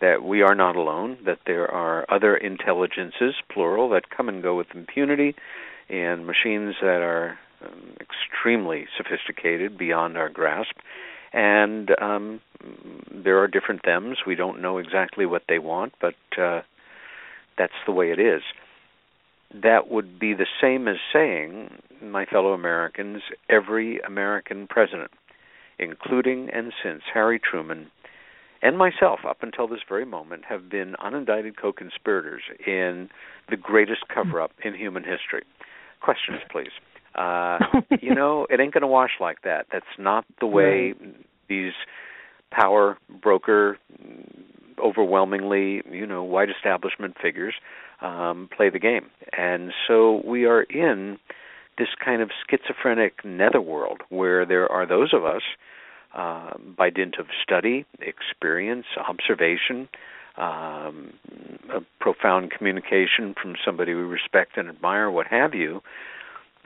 [0.00, 4.56] that we are not alone, that there are other intelligences, plural, that come and go
[4.56, 5.34] with impunity,
[5.88, 10.76] and machines that are um, extremely sophisticated beyond our grasp.
[11.32, 12.40] And um,
[13.12, 14.18] there are different thems.
[14.26, 16.62] We don't know exactly what they want, but uh,
[17.58, 18.42] that's the way it is.
[19.54, 21.70] That would be the same as saying,
[22.02, 25.10] my fellow Americans, every American president,
[25.78, 27.90] including and since Harry Truman
[28.62, 33.08] and myself, up until this very moment, have been unindicted co conspirators in
[33.50, 35.44] the greatest cover up in human history.
[36.00, 36.72] Questions, please.
[37.14, 37.58] Uh,
[38.00, 39.66] you know, it ain't going to wash like that.
[39.72, 40.94] That's not the way
[41.48, 41.72] these
[42.50, 43.78] power broker,
[44.82, 47.54] overwhelmingly, you know, white establishment figures
[48.00, 49.06] um, play the game.
[49.36, 51.18] And so we are in
[51.78, 55.42] this kind of schizophrenic netherworld where there are those of us,
[56.14, 59.88] uh, by dint of study, experience, observation,
[60.36, 61.12] um,
[61.74, 65.80] a profound communication from somebody we respect and admire, what have you,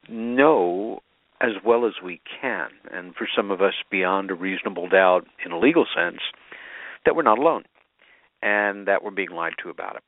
[0.08, 1.00] know
[1.40, 5.52] as well as we can, and for some of us beyond a reasonable doubt in
[5.52, 6.20] a legal sense,
[7.04, 7.64] that we're not alone
[8.42, 10.02] and that we're being lied to about it.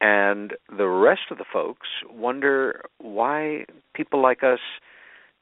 [0.00, 4.58] And the rest of the folks wonder why people like us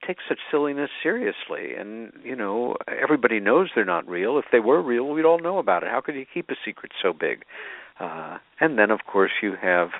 [0.06, 1.74] take such silliness seriously.
[1.78, 4.38] And, you know, everybody knows they're not real.
[4.38, 5.90] If they were real, we'd all know about it.
[5.90, 7.44] How could you keep a secret so big?
[7.98, 9.90] Uh, and then, of course, you have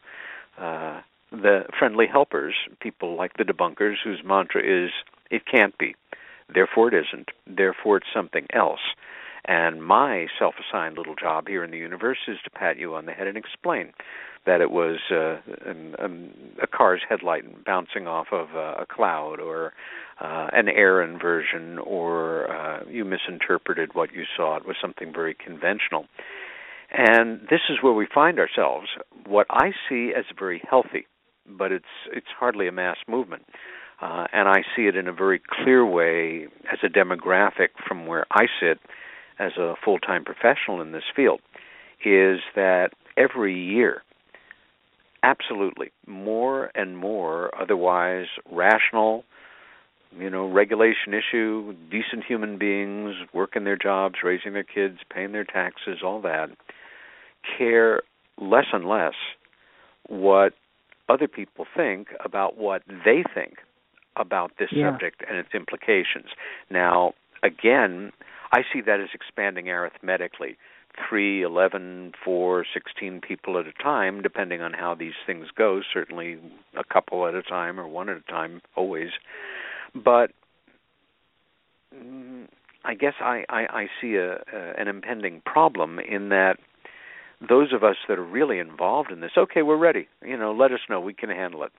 [0.59, 4.91] uh, the friendly helpers, people like the debunkers, whose mantra is,
[5.31, 5.95] it can't be,
[6.53, 8.81] therefore it isn't, therefore it's something else.
[9.45, 13.07] And my self assigned little job here in the universe is to pat you on
[13.07, 13.93] the head and explain
[14.47, 15.37] that it was uh,
[15.69, 16.31] an, um,
[16.63, 19.73] a car's headlight bouncing off of uh, a cloud or
[20.21, 24.57] uh, an air inversion or uh, you misinterpreted what you saw.
[24.57, 26.07] It was something very conventional.
[26.91, 28.89] And this is where we find ourselves.
[29.27, 31.07] What I see as very healthy,
[31.47, 33.45] but it's it's hardly a mass movement.
[34.03, 38.27] Uh, and I see it in a very clear way as a demographic from where
[38.31, 38.81] I sit
[39.39, 41.41] as a full time professional in this field,
[42.05, 44.03] is that every year
[45.23, 49.25] absolutely more and more otherwise rational
[50.19, 55.45] you know regulation issue decent human beings working their jobs raising their kids paying their
[55.45, 56.49] taxes all that
[57.59, 58.03] care
[58.39, 59.15] less and less
[60.09, 60.55] what
[61.09, 63.59] other people think about what they think
[64.17, 64.91] about this yeah.
[64.91, 66.31] subject and its implications
[66.71, 67.13] now
[67.43, 68.11] again
[68.53, 70.57] i see that as expanding arithmetically
[71.09, 75.81] three, eleven, four, sixteen people at a time, depending on how these things go.
[75.93, 76.39] Certainly,
[76.77, 79.11] a couple at a time or one at a time, always.
[79.95, 80.33] But
[81.95, 82.47] mm,
[82.85, 86.57] I guess I, I, I see a, a an impending problem in that
[87.49, 90.09] those of us that are really involved in this, okay, we're ready.
[90.25, 91.01] You know, let us know.
[91.01, 91.73] We can handle it.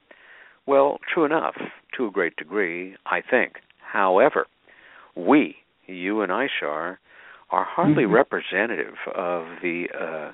[0.66, 1.56] Well, true enough,
[1.98, 3.54] to a great degree, I think.
[3.80, 4.46] However,
[5.16, 5.56] we,
[5.88, 6.98] you and Ishar,
[7.52, 8.14] are hardly mm-hmm.
[8.14, 10.32] representative of the uh,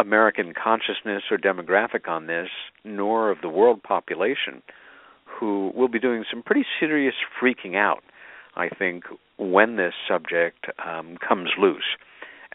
[0.00, 2.48] American consciousness or demographic on this,
[2.84, 4.62] nor of the world population,
[5.24, 8.02] who will be doing some pretty serious freaking out,
[8.56, 9.04] I think,
[9.38, 11.96] when this subject um, comes loose.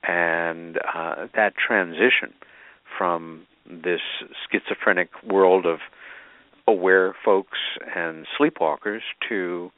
[0.03, 2.33] And uh, that transition
[2.97, 4.01] from this
[4.51, 5.79] schizophrenic world of
[6.67, 7.57] aware folks
[7.95, 9.71] and sleepwalkers to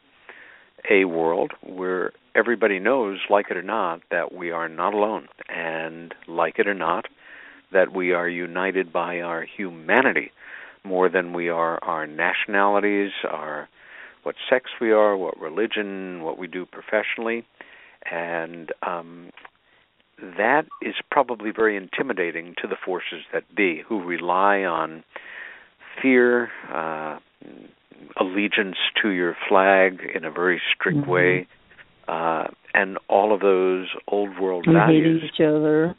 [0.89, 6.13] a world where everybody knows, like it or not, that we are not alone, and
[6.27, 7.05] like it or not,
[7.71, 10.31] that we are united by our humanity
[10.83, 13.67] more than we are our nationalities, our
[14.23, 17.45] what sex we are, what religion, what we do professionally,
[18.09, 19.31] and um,
[20.19, 25.03] that is probably very intimidating to the forces that be, who rely on
[26.01, 27.19] fear, uh,
[28.17, 31.09] allegiance to your flag in a very strict mm-hmm.
[31.09, 31.47] way,
[32.85, 35.23] and all of those old world and values.
[35.25, 35.95] Each other.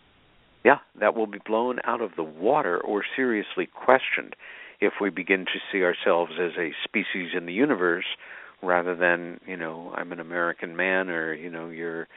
[0.64, 4.34] Yeah, that will be blown out of the water or seriously questioned
[4.80, 8.04] if we begin to see ourselves as a species in the universe
[8.62, 12.08] rather than, you know, I'm an American man or, you know, you're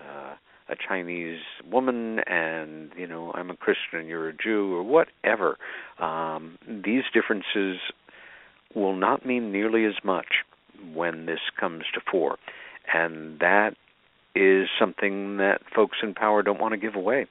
[0.00, 0.34] uh,
[0.68, 5.56] a Chinese woman and, you know, I'm a Christian, and you're a Jew or whatever.
[6.00, 7.78] Um, these differences
[8.74, 10.44] will not mean nearly as much
[10.94, 12.36] when this comes to fore.
[12.92, 13.74] And that
[14.36, 17.26] is something that folks in power don't want to give away.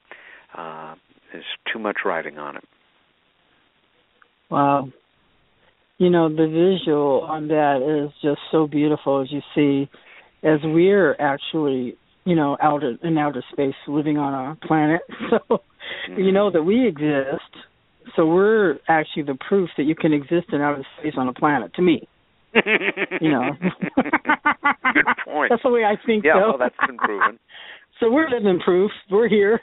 [0.58, 0.96] Uh,
[1.32, 2.64] there's too much riding on it.
[4.50, 4.90] Wow.
[5.98, 9.90] You know, the visual on that is just so beautiful as you see
[10.44, 15.02] as we're actually, you know, out in outer space living on our planet.
[16.08, 17.52] So you know that we exist.
[18.16, 21.76] So we're actually the proof that you can exist in outer space on a planet
[21.76, 22.08] to me.
[23.22, 23.52] You know.
[24.94, 25.50] Good point.
[25.50, 26.50] That's the way I think yeah, so.
[26.50, 27.40] well that's been proven.
[28.00, 28.92] so we're living proof.
[29.10, 29.62] We're here.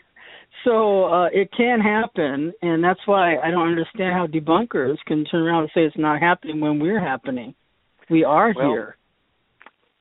[0.64, 5.43] So uh, it can happen, and that's why I don't understand how debunkers can turn
[5.43, 7.55] around and say it's not happening when we're happening.
[8.09, 8.97] We are well, here.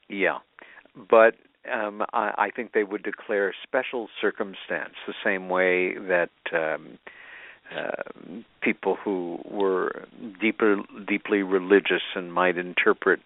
[0.10, 0.40] Yeah,
[1.10, 1.36] but
[1.72, 7.00] um, I, I think they would declare special circumstance the same way that um,
[7.76, 8.04] uh,
[8.62, 10.06] people who were
[10.40, 13.20] deeper, deeply religious and might interpret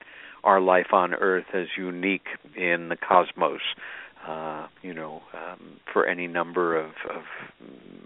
[0.43, 3.61] our life on Earth as unique in the cosmos
[4.27, 7.23] uh, you know, um, for any number of, of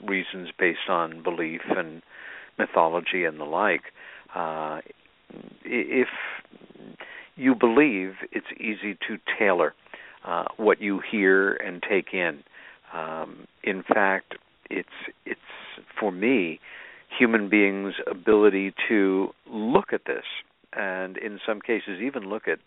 [0.03, 2.01] reasons based on belief and
[2.57, 3.83] mythology and the like.
[4.35, 4.81] Uh,
[5.63, 6.09] if
[7.35, 9.73] you believe, it's easy to tailor
[10.25, 12.43] uh, what you hear and take in.
[12.93, 14.35] Um, in fact,
[14.69, 14.89] it's
[15.25, 15.39] it's
[15.99, 16.59] for me
[17.17, 20.23] human beings' ability to look at this
[20.73, 22.59] and in some cases even look at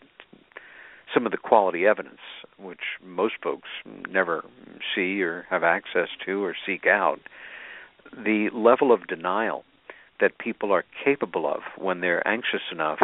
[1.13, 2.19] some of the quality evidence,
[2.57, 3.69] which most folks
[4.09, 4.43] never
[4.95, 7.19] see or have access to or seek out,
[8.11, 9.63] the level of denial
[10.19, 12.99] that people are capable of when they're anxious enough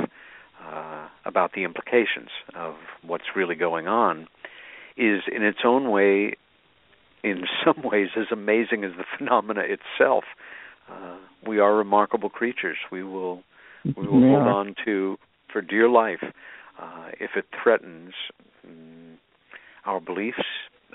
[0.66, 4.28] uh, about the implications of what's really going on
[4.98, 6.36] is in its own way,
[7.24, 10.24] in some ways, as amazing as the phenomena itself.
[10.90, 12.78] Uh, we are remarkable creatures.
[12.92, 13.44] We will
[13.86, 14.44] we will yeah.
[14.44, 15.18] hold on to
[15.52, 16.24] for dear life
[16.82, 18.14] uh, if it threatens
[18.66, 19.18] um,
[19.86, 20.44] our beliefs,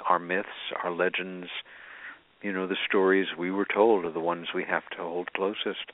[0.09, 0.49] our myths,
[0.83, 1.49] our legends,
[2.43, 5.93] you know, the stories we were told are the ones we have to hold closest.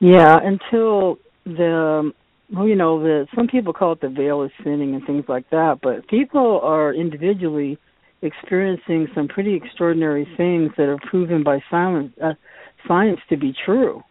[0.00, 2.12] Yeah, until the
[2.52, 5.48] well, you know, the some people call it the veil is thinning and things like
[5.50, 7.78] that, but people are individually
[8.20, 12.34] experiencing some pretty extraordinary things that are proven by science, uh,
[12.86, 14.02] science to be true.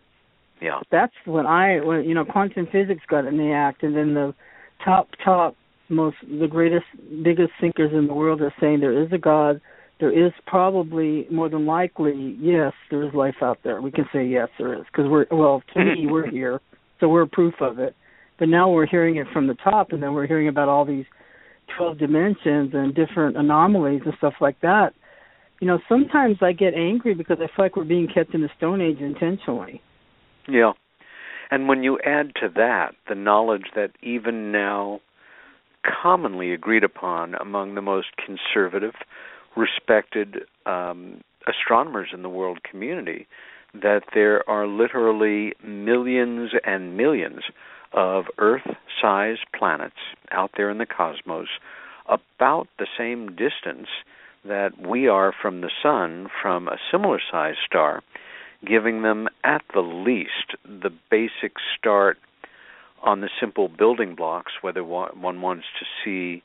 [0.62, 0.80] Yeah.
[0.92, 4.34] That's when I when you know quantum physics got in the act, and then the
[4.84, 5.56] top top
[5.90, 6.86] most the greatest
[7.24, 9.62] biggest thinkers in the world are saying there is a God.
[10.00, 13.82] There is probably more than likely yes there is life out there.
[13.82, 16.60] We can say yes there is because we're well to me we're here,
[17.00, 17.96] so we're proof of it.
[18.42, 21.06] But now we're hearing it from the top, and then we're hearing about all these
[21.78, 24.90] twelve dimensions and different anomalies and stuff like that.
[25.62, 28.50] You know, sometimes I get angry because I feel like we're being kept in the
[28.58, 29.82] Stone Age intentionally
[30.48, 30.74] yeah.
[31.50, 35.02] And when you add to that the knowledge that even now
[36.02, 38.94] commonly agreed upon among the most conservative,
[39.58, 43.28] respected um, astronomers in the world community,
[43.74, 47.42] that there are literally millions and millions
[47.94, 48.68] of Earth
[49.02, 49.96] sized planets
[50.32, 51.48] out there in the cosmos
[52.08, 53.88] about the same distance
[54.46, 58.02] that we are from the sun from a similar sized star,
[58.66, 62.18] giving them at the least the basic start
[63.04, 66.44] on the simple building blocks, whether one wants to see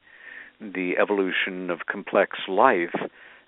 [0.61, 2.95] the evolution of complex life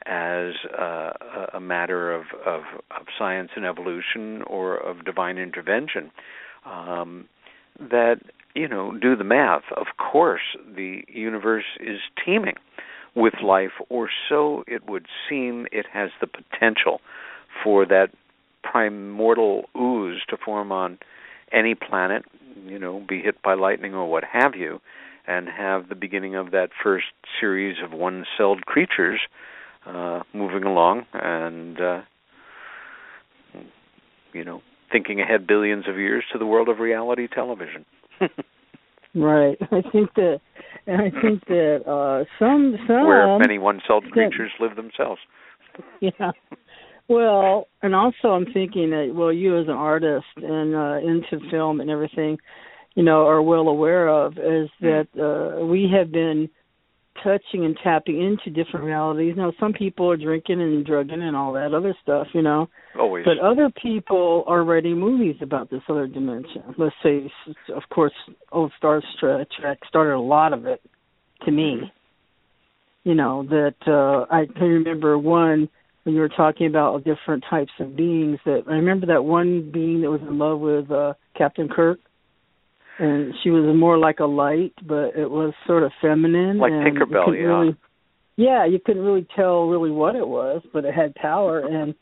[0.07, 1.13] as uh,
[1.55, 6.11] a matter of, of, of, science and evolution or of divine intervention.
[6.65, 7.29] Um,
[7.79, 8.21] that
[8.55, 9.63] you know, do the math.
[9.77, 12.57] Of course, the universe is teeming
[13.15, 15.67] with life, or so it would seem.
[15.71, 17.01] It has the potential
[17.63, 18.09] for that
[18.63, 20.99] primordial ooze to form on
[21.53, 22.25] any planet,
[22.67, 24.81] you know, be hit by lightning or what have you,
[25.27, 27.07] and have the beginning of that first
[27.41, 29.21] series of one-celled creatures
[29.87, 32.01] uh, moving along and uh,
[34.33, 34.61] you know
[34.91, 37.85] thinking ahead billions of years to the world of reality television.
[39.15, 39.57] right.
[39.61, 40.41] I think that
[40.87, 45.21] and I think that uh some some where many one-celled creatures live themselves.
[46.01, 46.33] yeah.
[47.09, 51.81] Well, and also I'm thinking that well, you as an artist and uh into film
[51.81, 52.39] and everything,
[52.95, 54.87] you know, are well aware of is hmm.
[54.87, 56.49] that uh we have been
[57.23, 59.35] touching and tapping into different realities.
[59.37, 62.69] Now, some people are drinking and drugging and all that other stuff, you know.
[62.99, 63.25] Always.
[63.25, 66.75] But other people are writing movies about this other dimension.
[66.77, 67.31] Let's say,
[67.75, 68.13] of course,
[68.53, 70.81] old Star Trek started a lot of it
[71.45, 71.93] to me.
[73.05, 75.69] You know that uh I can remember one
[76.03, 78.39] when you were talking about different types of beings.
[78.45, 82.01] That I remember that one being that was in love with uh Captain Kirk
[82.99, 86.59] and she was more like a light, but it was sort of feminine.
[86.59, 87.47] Like and Tinkerbell, yeah.
[87.47, 87.77] Really,
[88.37, 91.61] yeah, you couldn't really tell really what it was, but it had power.
[91.61, 91.95] And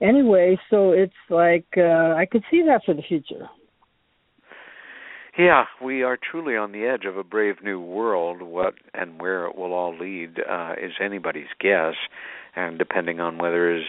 [0.00, 3.48] anyway, so it's like uh I could see that for the future.
[5.38, 8.42] Yeah, we are truly on the edge of a brave new world.
[8.42, 11.94] What and where it will all lead uh, is anybody's guess,
[12.56, 13.84] and depending on whether is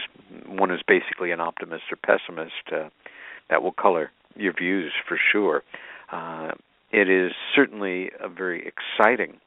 [0.46, 2.88] one is basically an optimist or pessimist, uh,
[3.50, 5.62] that will color your views for sure
[6.12, 6.52] uh,
[6.92, 9.40] it is certainly a very exciting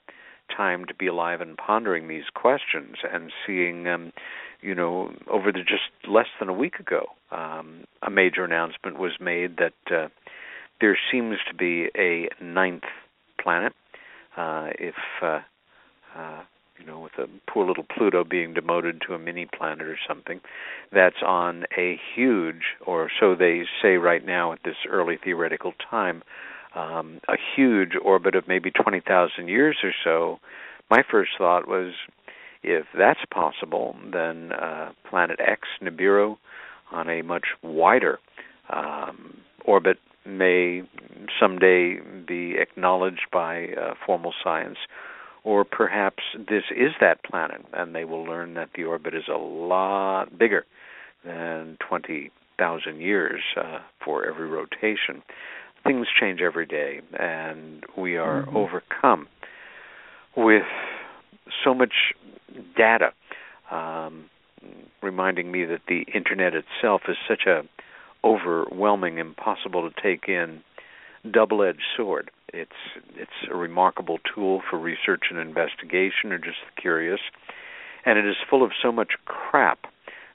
[0.55, 4.11] time to be alive and pondering these questions and seeing um
[4.61, 9.13] you know over the just less than a week ago um a major announcement was
[9.19, 10.07] made that uh
[10.81, 12.83] there seems to be a ninth
[13.41, 13.73] planet
[14.37, 15.39] uh if uh
[16.15, 16.41] uh
[16.79, 20.41] you know with a poor little Pluto being demoted to a mini planet or something.
[20.91, 26.21] That's on a huge or so they say right now at this early theoretical time
[26.75, 30.39] um, a huge orbit of maybe 20,000 years or so,
[30.89, 31.93] my first thought was
[32.63, 36.37] if that's possible, then uh, Planet X, Nibiru,
[36.91, 38.19] on a much wider
[38.69, 40.81] um, orbit may
[41.39, 44.77] someday be acknowledged by uh, formal science,
[45.43, 49.37] or perhaps this is that planet, and they will learn that the orbit is a
[49.37, 50.65] lot bigger
[51.23, 55.21] than 20,000 years uh, for every rotation
[55.85, 58.57] things change every day, and we are mm-hmm.
[58.57, 59.27] overcome
[60.35, 60.63] with
[61.63, 61.93] so much
[62.75, 63.11] data,
[63.71, 64.25] um,
[65.01, 67.61] reminding me that the internet itself is such a
[68.23, 70.61] overwhelming, impossible to take in,
[71.31, 72.31] double-edged sword.
[72.53, 72.71] It's
[73.15, 77.19] it's a remarkable tool for research and investigation, or just the curious,
[78.05, 79.79] and it is full of so much crap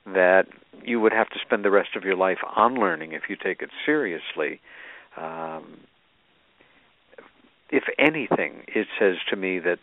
[0.06, 0.44] that
[0.84, 3.60] you would have to spend the rest of your life on learning if you take
[3.62, 4.60] it seriously
[5.16, 5.80] um,
[7.70, 9.78] if anything, it says to me that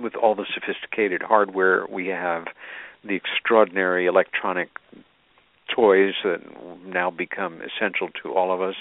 [0.00, 2.46] with all the sophisticated hardware we have,
[3.04, 4.68] the extraordinary electronic
[5.74, 6.40] toys that
[6.84, 8.74] now become essential to all of us,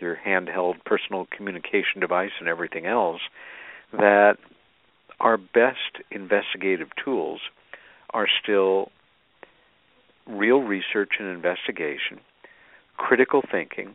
[0.00, 3.20] your handheld personal communication device and everything else,
[3.92, 4.36] that
[5.20, 7.40] our best investigative tools
[8.10, 8.90] are still
[10.26, 12.18] real research and investigation,
[12.96, 13.94] critical thinking,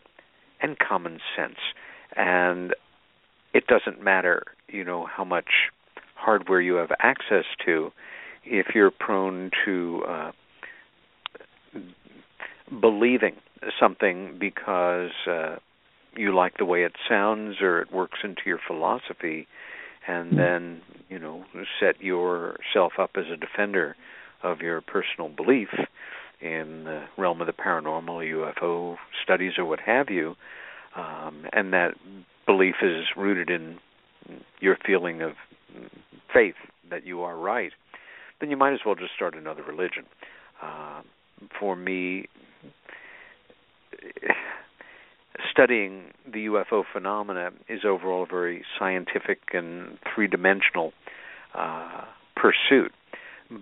[0.62, 1.60] and common sense.
[2.16, 2.74] And
[3.53, 5.49] it doesn't matter, you know, how much
[6.16, 7.91] hardware you have access to
[8.43, 10.32] if you're prone to uh,
[12.82, 13.36] believing
[13.80, 15.55] something because uh,
[16.16, 19.47] you like the way it sounds or it works into your philosophy
[20.08, 20.38] and hmm.
[20.38, 21.43] then you know
[21.80, 23.95] set yourself up as a defender
[24.43, 25.70] of your personal belief
[26.42, 30.36] in the realm of the paranormal, UFO studies, or what have you,
[30.96, 31.96] um, and that
[32.46, 33.78] belief is rooted in
[34.60, 35.34] your feeling of
[36.34, 36.56] faith
[36.90, 37.72] that you are right,
[38.40, 40.06] then you might as well just start another religion.
[40.62, 41.02] Uh,
[41.60, 42.28] for me,
[45.52, 50.94] studying the UFO phenomena is overall a very scientific and three dimensional
[51.56, 52.92] uh, pursuit,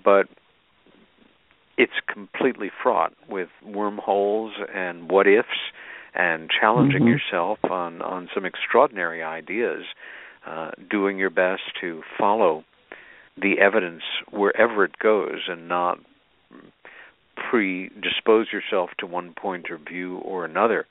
[0.04, 0.28] but
[1.78, 5.48] it's completely fraught with wormholes and what ifs
[6.14, 7.10] and challenging mm-hmm.
[7.10, 9.84] yourself on on some extraordinary ideas
[10.48, 12.64] uh, doing your best to follow
[13.42, 16.00] the evidence wherever it goes and not
[17.36, 20.86] predispose yourself to one point of view or another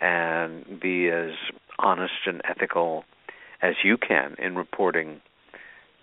[0.00, 1.30] and be as
[1.78, 3.04] honest and ethical
[3.62, 5.20] as you can in reporting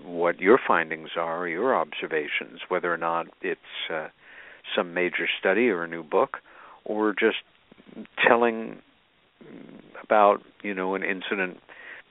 [0.04, 3.60] what your findings are, your observations, whether or not it's
[3.94, 4.08] uh,
[4.76, 6.38] some major study or a new book,
[6.86, 7.38] or just
[8.28, 8.78] telling
[10.04, 11.58] about you know an incident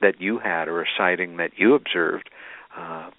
[0.00, 2.30] that you had or a sighting that you observed
[2.76, 3.10] uh,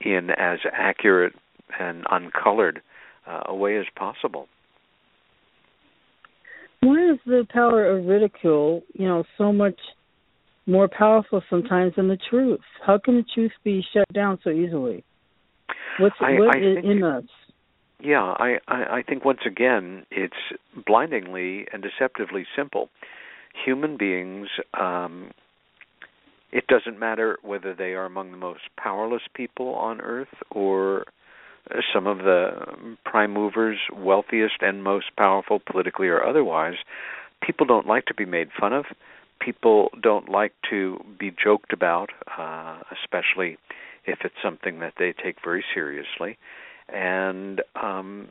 [0.00, 1.32] in as accurate
[1.78, 2.82] and uncolored
[3.26, 4.48] uh, a way as possible.
[6.80, 9.78] Why is the power of ridicule, you know, so much
[10.66, 12.60] more powerful sometimes than the truth?
[12.84, 15.04] How can the truth be shut down so easily?
[15.98, 17.24] What's I, what I is in us?
[18.00, 20.34] Yeah, I, I, I think once again it's
[20.86, 22.88] blindingly and deceptively simple.
[23.64, 25.30] Human beings, um,
[26.52, 31.04] it doesn't matter whether they are among the most powerless people on earth or
[31.92, 32.50] some of the
[33.04, 36.76] prime movers, wealthiest and most powerful politically or otherwise.
[37.42, 38.84] People don't like to be made fun of.
[39.40, 43.58] People don't like to be joked about, uh, especially
[44.04, 46.38] if it's something that they take very seriously.
[46.88, 48.28] And um,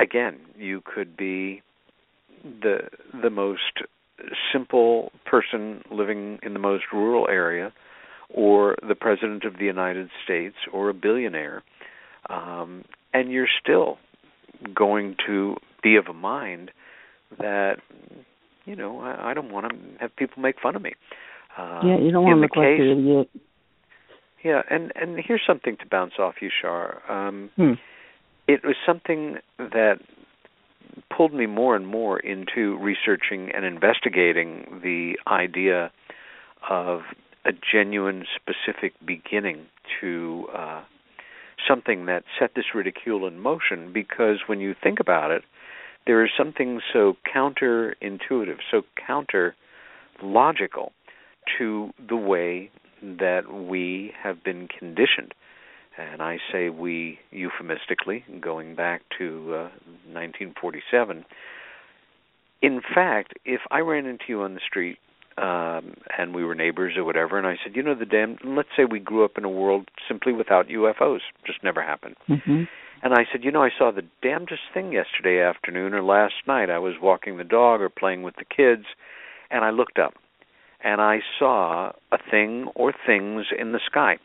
[0.00, 1.62] again, you could be
[2.42, 2.88] the
[3.22, 3.82] the most
[4.52, 7.72] simple person living in the most rural area,
[8.32, 11.62] or the president of the United States, or a billionaire,
[12.28, 13.98] um, and you're still
[14.74, 16.70] going to be of a mind
[17.38, 17.76] that
[18.64, 20.92] you know I, I don't want to have people make fun of me.
[21.58, 23.28] Uh, yeah, you don't want to look like idiot.
[24.42, 27.02] Yeah, and and here's something to bounce off you, Shar.
[27.08, 27.72] Um, hmm.
[28.48, 30.00] It was something that
[31.14, 35.92] pulled me more and more into researching and investigating the idea
[36.68, 37.02] of
[37.44, 39.66] a genuine, specific beginning
[40.00, 40.82] to uh,
[41.68, 43.92] something that set this ridicule in motion.
[43.92, 45.42] Because when you think about it,
[46.06, 49.54] there is something so counterintuitive, so counter
[50.22, 50.92] logical
[51.58, 52.70] to the way
[53.02, 55.34] that we have been conditioned.
[55.98, 59.68] And I say we euphemistically, going back to uh,
[60.12, 61.24] 1947.
[62.62, 64.98] In fact, if I ran into you on the street
[65.36, 68.68] um, and we were neighbors or whatever, and I said, you know, the damn, let's
[68.76, 72.16] say we grew up in a world simply without UFOs, just never happened.
[72.28, 72.64] Mm-hmm.
[73.02, 76.68] And I said, you know, I saw the damnedest thing yesterday afternoon or last night.
[76.68, 78.84] I was walking the dog or playing with the kids,
[79.50, 80.14] and I looked up
[80.82, 84.18] and I saw a thing or things in the sky.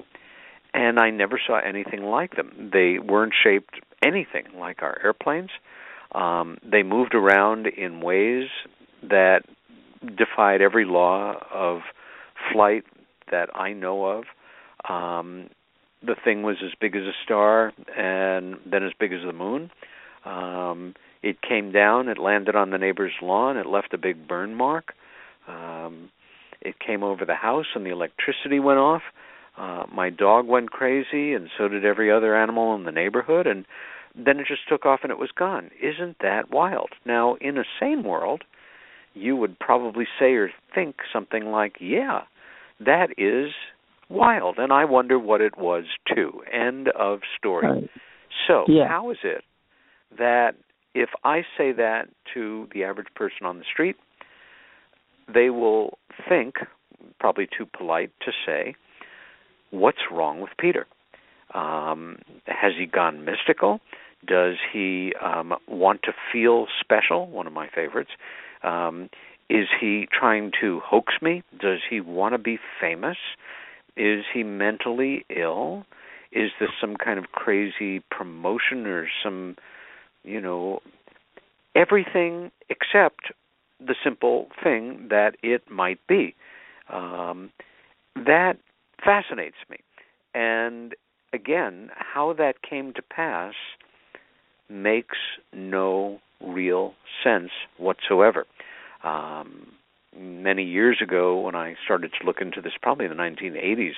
[0.74, 2.70] And I never saw anything like them.
[2.74, 5.51] They weren't shaped anything like our airplanes.
[6.14, 8.47] Um, they moved around in ways
[9.01, 9.43] that
[10.18, 11.82] defied every law of
[12.51, 12.84] flight
[13.32, 14.24] that I know of.
[14.89, 15.49] Um,
[16.06, 19.72] the thing was as big as a star and then as big as the moon.
[20.26, 24.56] Um, it came down, it landed on the neighbor's lawn, it left a big burn
[24.56, 24.93] mark.
[25.47, 26.10] Um,
[26.66, 29.03] it came over the house and the electricity went off.
[29.57, 33.66] Uh, my dog went crazy, and so did every other animal in the neighborhood, and
[34.13, 35.70] then it just took off and it was gone.
[35.82, 36.89] Isn't that wild?
[37.05, 38.43] Now, in a sane world,
[39.13, 42.22] you would probably say or think something like, yeah,
[42.86, 43.53] that is
[44.09, 46.41] wild, and I wonder what it was too.
[46.51, 47.68] End of story.
[47.68, 47.89] Right.
[48.47, 48.88] So, yeah.
[48.88, 49.43] how is it
[50.18, 50.55] that
[50.93, 53.95] if I say that to the average person on the street,
[55.32, 55.97] they will
[56.28, 56.55] think,
[57.19, 58.76] probably too polite to say,
[59.71, 60.86] what's wrong with Peter?
[61.53, 63.80] Um, has he gone mystical?
[64.26, 67.28] Does he um, want to feel special?
[67.28, 68.11] One of my favorites.
[68.63, 69.09] Um,
[69.49, 71.43] is he trying to hoax me?
[71.59, 73.17] Does he want to be famous?
[73.95, 75.86] Is he mentally ill?
[76.32, 79.55] Is this some kind of crazy promotion or some,
[80.23, 80.80] you know,
[81.76, 83.32] everything except
[83.86, 86.36] the simple thing that it might be.
[86.89, 87.51] Um,
[88.15, 88.57] that
[89.03, 89.77] fascinates me.
[90.33, 90.95] And
[91.33, 93.53] again, how that came to pass
[94.69, 95.17] makes
[95.53, 98.45] no real sense whatsoever.
[99.03, 99.67] Um,
[100.17, 103.93] many years ago, when I started to look into this, probably in the 1980s,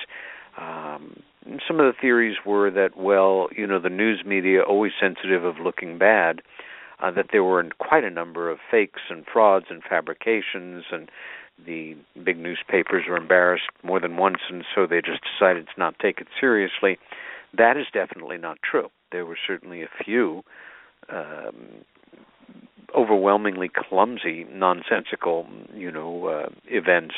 [0.58, 1.22] um,
[1.66, 5.58] some of the theories were that, well, you know, the news media always sensitive of
[5.58, 6.42] looking bad
[7.00, 11.10] uh, that there were quite a number of fakes and frauds and fabrications, and
[11.64, 15.98] the big newspapers were embarrassed more than once, and so they just decided to not
[15.98, 16.98] take it seriously.
[17.56, 18.88] That is definitely not true.
[19.10, 20.42] There were certainly a few
[21.08, 21.84] um,
[22.96, 27.14] overwhelmingly clumsy, nonsensical, you know, uh, events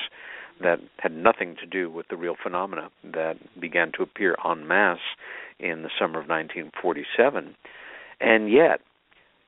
[0.62, 4.98] that had nothing to do with the real phenomena that began to appear en masse
[5.58, 7.54] in the summer of 1947,
[8.20, 8.80] and yet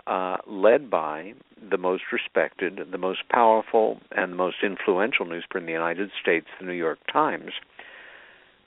[0.07, 1.35] uh, led by
[1.71, 6.47] the most respected, the most powerful, and the most influential newspaper in the United States,
[6.59, 7.53] the New York Times,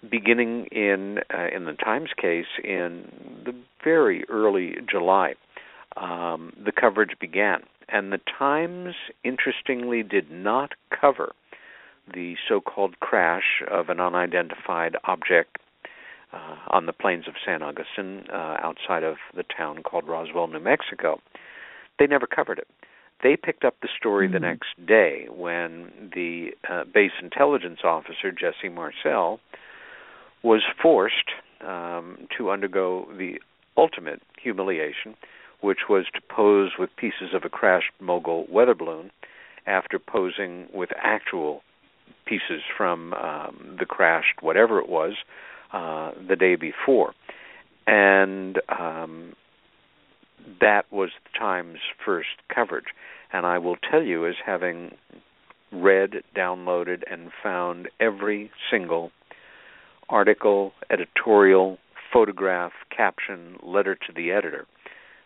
[0.10, 3.12] beginning in uh, in the Times case in
[3.46, 5.34] the very early July.
[5.98, 11.34] Um, the coverage began, and the Times, interestingly, did not cover
[12.14, 15.58] the so-called crash of an unidentified object
[16.36, 20.60] uh, on the plains of San Augustine, uh, outside of the town called Roswell, New
[20.60, 21.20] Mexico.
[21.98, 22.68] They never covered it.
[23.24, 24.34] They picked up the story mm-hmm.
[24.34, 29.40] the next day when the uh, base intelligence officer Jesse Marcel
[30.44, 31.32] was forced
[31.66, 33.40] um, to undergo the
[33.78, 35.16] ultimate humiliation,
[35.62, 39.12] which was to pose with pieces of a crashed mogul weather balloon
[39.66, 41.64] after posing with actual
[42.26, 45.14] pieces from um, the crashed whatever it was
[45.76, 47.14] uh, the day before,
[47.86, 49.34] and um,
[50.62, 52.86] that was the Times' first coverage.
[53.34, 54.96] And I will tell you, as having
[55.74, 59.12] read, downloaded, and found every single
[60.08, 61.78] article, editorial,
[62.14, 64.66] photograph, caption, letter to the editor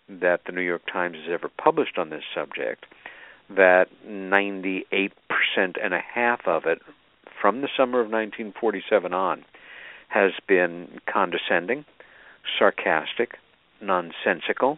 [0.10, 2.88] that the New York Times has ever published on this subject,
[3.56, 5.12] that 98%
[5.60, 6.80] and a half of it
[7.40, 9.46] from the summer of 1947 on
[10.10, 11.86] has been condescending,
[12.58, 13.38] sarcastic,
[13.82, 14.78] nonsensical,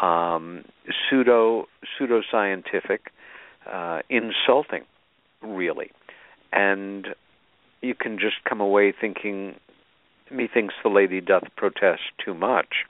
[0.00, 0.64] um,
[1.08, 1.66] pseudo
[1.98, 2.98] pseudoscientific,
[3.70, 4.84] uh, insulting,
[5.42, 5.90] really,
[6.52, 7.08] and
[7.80, 9.54] you can just come away thinking,
[10.30, 12.84] methinks the lady doth protest too much.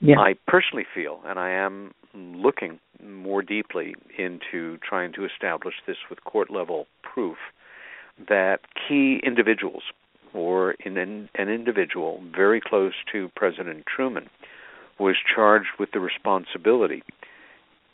[0.00, 0.18] Yeah.
[0.18, 6.24] I personally feel, and I am looking more deeply into trying to establish this with
[6.24, 7.36] court level proof,
[8.28, 9.82] that key individuals,
[10.34, 14.28] or in an, an individual very close to President Truman,
[14.98, 17.02] was charged with the responsibility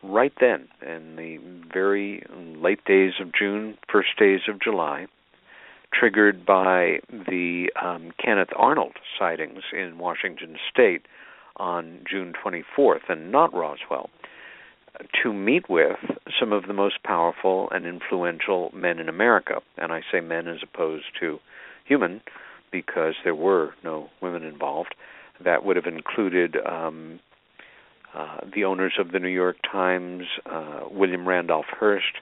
[0.02, 1.38] right then, in the
[1.72, 2.24] very
[2.56, 5.06] late days of June, first days of July,
[5.92, 11.02] triggered by the um, Kenneth Arnold sightings in Washington State
[11.56, 14.08] on June 24th, and not Roswell,
[15.22, 15.98] to meet with
[16.38, 19.60] some of the most powerful and influential men in America.
[19.76, 21.38] And I say men as opposed to
[21.90, 22.20] human,
[22.70, 24.94] because there were no women involved.
[25.44, 27.18] That would have included um,
[28.14, 32.14] uh, the owners of the New York Times, uh, William Randolph Hearst,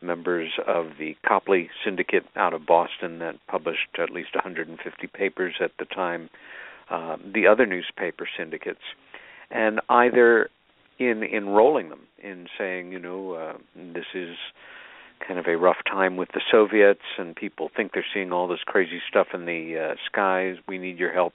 [0.00, 5.72] members of the Copley Syndicate out of Boston that published at least 150 papers at
[5.78, 6.30] the time,
[6.88, 8.80] uh, the other newspaper syndicates,
[9.50, 10.48] and either
[10.98, 14.36] in enrolling them in saying, you know, uh, this is
[15.26, 18.60] kind of a rough time with the Soviets, and people think they're seeing all this
[18.66, 20.56] crazy stuff in the uh, skies.
[20.66, 21.34] We need your help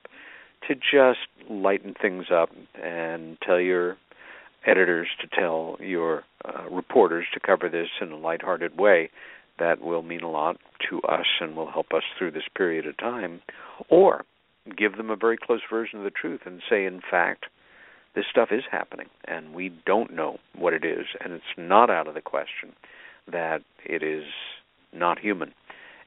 [0.67, 2.49] to just lighten things up
[2.81, 3.97] and tell your
[4.65, 9.09] editors to tell your uh, reporters to cover this in a lighthearted way.
[9.59, 10.57] That will mean a lot
[10.89, 13.41] to us and will help us through this period of time,
[13.89, 14.25] or
[14.75, 17.45] give them a very close version of the truth and say, in fact,
[18.15, 22.07] this stuff is happening and we don't know what it is, and it's not out
[22.07, 22.73] of the question
[23.31, 24.25] that it is
[24.93, 25.53] not human.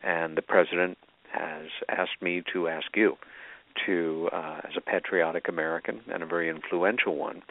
[0.02, 0.98] And the president
[1.32, 3.16] has asked me to ask you
[3.86, 7.42] to, uh, as a patriotic American and a very influential one,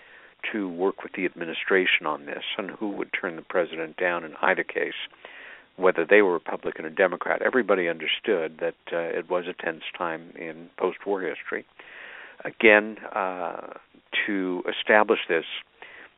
[0.52, 4.34] to work with the administration on this and who would turn the president down in
[4.42, 4.94] either case,
[5.76, 7.42] whether they were Republican or Democrat.
[7.42, 11.66] Everybody understood that uh, it was a tense time in post war history.
[12.46, 13.74] Again, uh,
[14.26, 15.46] to establish this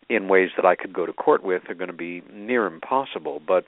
[0.10, 3.42] in ways that I could go to court with are going to be near impossible,
[3.46, 3.66] but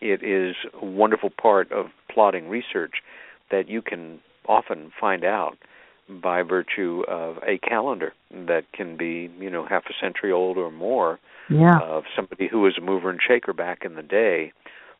[0.00, 2.94] it is a wonderful part of plotting research
[3.50, 5.58] that you can often find out
[6.08, 10.70] by virtue of a calendar that can be, you know, half a century old or
[10.70, 11.18] more
[11.48, 11.78] yeah.
[11.80, 14.52] of somebody who was a mover and shaker back in the day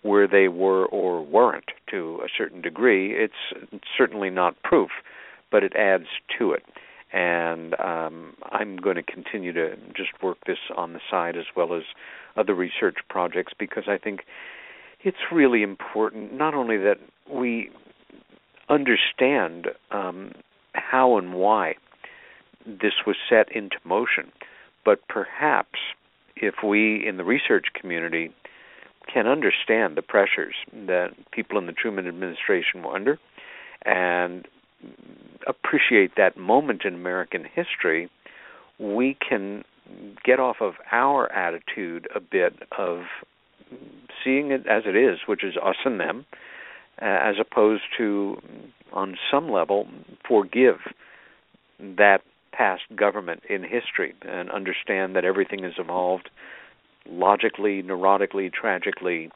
[0.03, 3.13] where they were or weren't to a certain degree.
[3.13, 4.91] It's certainly not proof,
[5.51, 6.07] but it adds
[6.39, 6.63] to it.
[7.13, 11.75] And um, I'm going to continue to just work this on the side as well
[11.75, 11.83] as
[12.37, 14.25] other research projects because I think
[15.01, 16.99] it's really important not only that
[17.31, 17.71] we
[18.69, 20.33] understand um,
[20.75, 21.75] how and why
[22.65, 24.33] this was set into motion,
[24.85, 25.79] But perhaps
[26.37, 28.33] if we in the research community
[29.13, 30.55] can understand the pressures
[30.87, 33.19] that people in the Truman administration were under
[33.85, 34.47] and
[35.47, 38.09] appreciate that moment in American history,
[38.79, 39.65] we can
[40.25, 43.01] get off of our attitude a bit of
[44.25, 46.25] seeing it as it is, which is us and them,
[47.01, 48.41] uh, as opposed to,
[48.93, 49.89] on some level,
[50.27, 50.79] forgive
[51.81, 52.19] that
[52.53, 56.29] past government in history and understand that everything has evolved
[57.09, 59.31] logically, neurotically, tragically,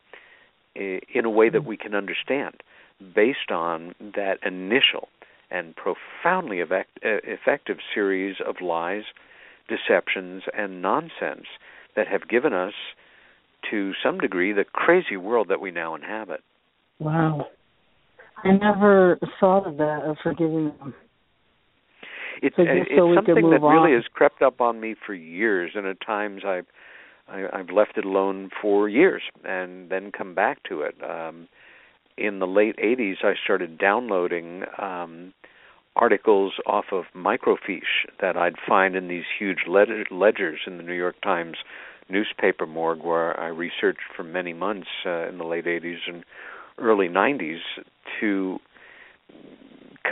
[0.75, 2.55] in a way that we can understand
[3.15, 5.09] based on that initial
[5.51, 6.61] and profoundly
[7.03, 9.05] effective series of lies,
[9.69, 11.47] deceptions, and nonsense
[11.95, 12.75] that have given us,
[13.71, 16.41] to some degree, the crazy world that we now inhabit.
[16.99, 17.47] Wow.
[18.45, 20.95] I never thought of that, of forgiving them.
[22.43, 25.87] It's, so it's so something that really has crept up on me for years, and
[25.87, 26.67] at times I've
[27.29, 30.95] I, I've left it alone for years and then come back to it.
[31.03, 31.49] Um,
[32.17, 35.33] in the late 80s, I started downloading um,
[35.95, 41.21] articles off of microfiche that I'd find in these huge ledgers in the New York
[41.23, 41.57] Times
[42.09, 46.25] newspaper morgue, where I researched for many months uh, in the late 80s and
[46.79, 47.61] early 90s
[48.21, 48.59] to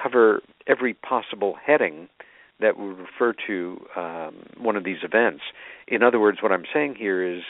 [0.03, 2.09] cover every possible heading
[2.61, 5.43] that would refer to um, one of these events.
[5.87, 7.43] In other words, what I'm saying here is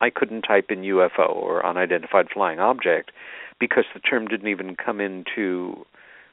[0.00, 3.12] I couldn't type in UFO or unidentified flying object
[3.62, 5.86] because the term didn't even come into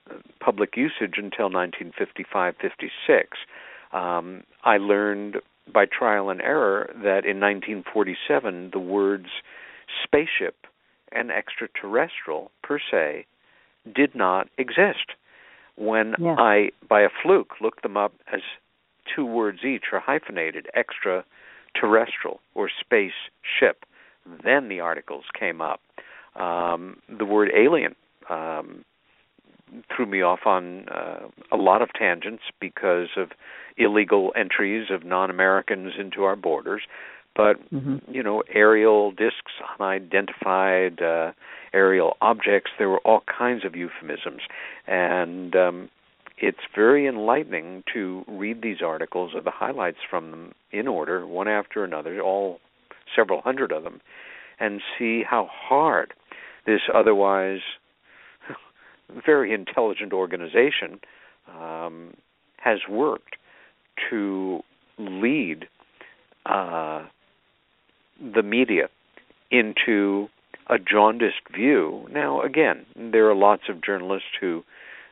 [0.09, 3.37] uh, public usage until 1955 56.
[3.93, 5.35] Um, I learned
[5.71, 9.27] by trial and error that in 1947 the words
[10.03, 10.65] spaceship
[11.11, 13.27] and extraterrestrial per se
[13.93, 15.13] did not exist
[15.75, 16.35] when yeah.
[16.35, 18.41] I, by a fluke, looked them up as
[19.15, 23.85] two words each or hyphenated, extraterrestrial or space ship.
[24.43, 25.79] Then the articles came up.
[26.39, 27.95] Um, the word alien
[28.29, 28.85] um,
[29.95, 33.29] threw me off on uh, a lot of tangents because of
[33.77, 36.81] illegal entries of non-Americans into our borders.
[37.35, 37.97] But mm-hmm.
[38.11, 41.31] you know, aerial discs, unidentified uh,
[41.73, 42.71] aerial objects.
[42.77, 44.41] There were all kinds of euphemisms,
[44.87, 45.89] and um,
[46.37, 51.47] it's very enlightening to read these articles or the highlights from them in order, one
[51.47, 52.59] after another, all
[53.15, 54.01] several hundred of them,
[54.59, 56.13] and see how hard
[56.69, 57.61] this otherwise
[59.25, 60.99] very intelligent organization
[61.47, 62.13] um,
[62.57, 63.35] has worked
[64.09, 64.61] to
[64.99, 65.67] lead
[66.45, 67.03] uh,
[68.21, 68.87] the media
[69.49, 70.27] into
[70.67, 72.07] a jaundiced view.
[72.11, 74.63] Now, again, there are lots of journalists who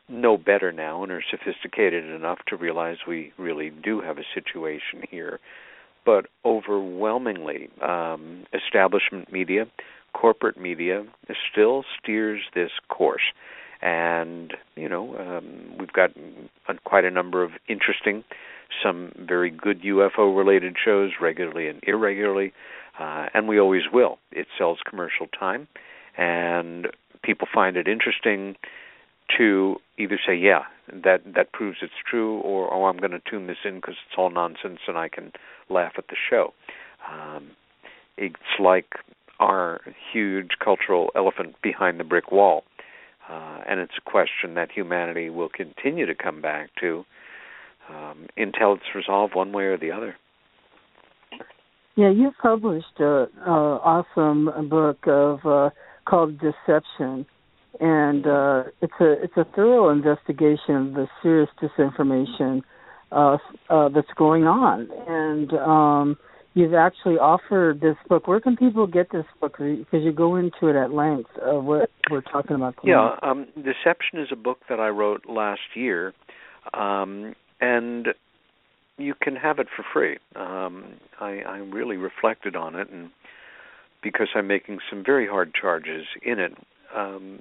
[0.08, 5.02] know better now and are sophisticated enough to realize we really do have a situation
[5.10, 5.40] here.
[6.06, 9.66] But overwhelmingly, um, establishment media,
[10.12, 11.04] corporate media,
[11.50, 13.32] still steers this course.
[13.80, 16.10] And, you know, um, we've got
[16.84, 18.24] quite a number of interesting,
[18.82, 22.52] some very good UFO related shows regularly and irregularly
[22.98, 24.18] uh, and we always will.
[24.32, 25.68] It sells commercial time,
[26.16, 26.88] and
[27.22, 28.56] people find it interesting
[29.36, 33.46] to either say, "Yeah, that that proves it's true," or "Oh, I'm going to tune
[33.46, 35.32] this in because it's all nonsense and I can
[35.68, 36.52] laugh at the show."
[37.08, 37.52] Um,
[38.16, 38.94] it's like
[39.38, 39.80] our
[40.12, 42.64] huge cultural elephant behind the brick wall,
[43.30, 47.04] uh, and it's a question that humanity will continue to come back to
[47.90, 50.16] um, until it's resolved one way or the other.
[51.96, 55.70] Yeah, you published a, awesome book of uh,
[56.04, 57.26] called Deception,
[57.80, 62.62] and uh, it's a it's a thorough investigation of the serious disinformation
[63.10, 66.16] uh, uh, that's going on, and um,
[66.54, 68.26] you've actually offered this book.
[68.26, 69.58] Where can people get this book?
[69.58, 72.74] Because you go into it at length of what we're talking about.
[72.82, 73.18] Tonight.
[73.22, 76.12] Yeah, um, Deception is a book that I wrote last year,
[76.74, 78.08] um, and
[78.96, 80.18] you can have it for free.
[80.36, 83.10] Um, I, I really reflected on it, and
[84.02, 86.52] because I'm making some very hard charges in it,
[86.94, 87.40] um,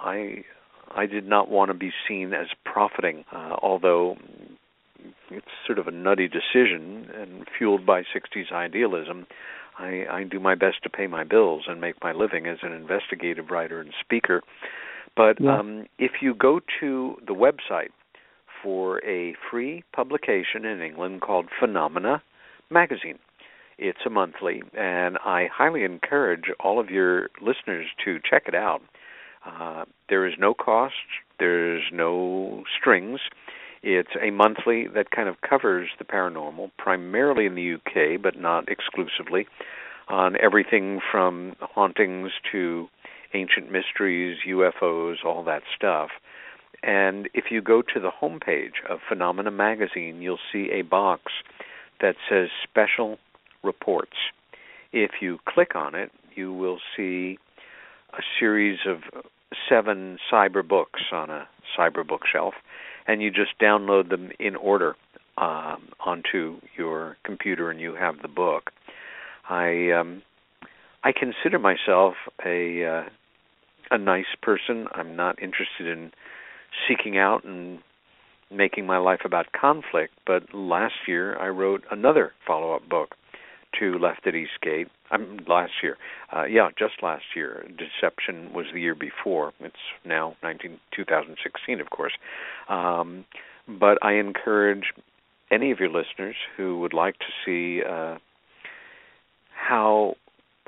[0.00, 0.44] I
[0.92, 4.16] I did not want to be seen as profiting, uh, although
[5.30, 9.26] it's sort of a nutty decision and fueled by 60s idealism.
[9.78, 12.72] I, I do my best to pay my bills and make my living as an
[12.72, 14.42] investigative writer and speaker.
[15.16, 15.58] But yeah.
[15.58, 17.90] um, if you go to the website
[18.62, 22.22] for a free publication in England called Phenomena
[22.70, 23.18] Magazine.
[23.78, 28.82] It's a monthly, and I highly encourage all of your listeners to check it out.
[29.46, 30.94] Uh, there is no cost,
[31.38, 33.20] there's no strings.
[33.82, 38.68] It's a monthly that kind of covers the paranormal, primarily in the UK, but not
[38.68, 39.46] exclusively,
[40.08, 42.88] on everything from hauntings to
[43.32, 46.10] ancient mysteries, UFOs, all that stuff.
[46.82, 51.32] And if you go to the homepage of Phenomena Magazine, you'll see a box
[52.00, 53.18] that says Special
[53.62, 54.16] Reports.
[54.92, 57.38] If you click on it, you will see
[58.12, 58.98] a series of
[59.68, 61.46] seven cyber books on a
[61.78, 62.54] cyber bookshelf,
[63.10, 64.94] and you just download them in order
[65.36, 68.70] um, onto your computer, and you have the book.
[69.48, 70.22] I um,
[71.02, 72.14] I consider myself
[72.46, 73.02] a uh,
[73.90, 74.86] a nice person.
[74.92, 76.12] I'm not interested in
[76.86, 77.80] seeking out and
[78.48, 80.12] making my life about conflict.
[80.24, 83.16] But last year, I wrote another follow-up book
[83.78, 84.88] to Left at East Gate.
[85.10, 85.96] I'm last year,
[86.34, 87.66] uh, yeah, just last year.
[87.68, 89.52] Deception was the year before.
[89.60, 92.12] It's now 19, 2016, of course.
[92.68, 93.24] Um,
[93.66, 94.92] but I encourage
[95.50, 98.18] any of your listeners who would like to see uh,
[99.52, 100.14] how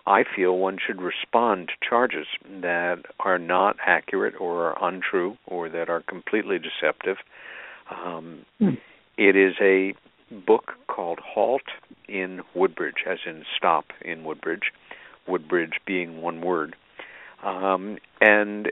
[0.06, 2.26] I feel one should respond to charges
[2.60, 7.18] that are not accurate or are untrue or that are completely deceptive.
[7.90, 8.78] Um, mm.
[9.16, 9.94] It is a
[10.46, 11.62] book called Halt
[12.08, 14.72] in Woodbridge, as in stop in Woodbridge,
[15.26, 16.76] Woodbridge being one word.
[17.42, 18.70] Um, and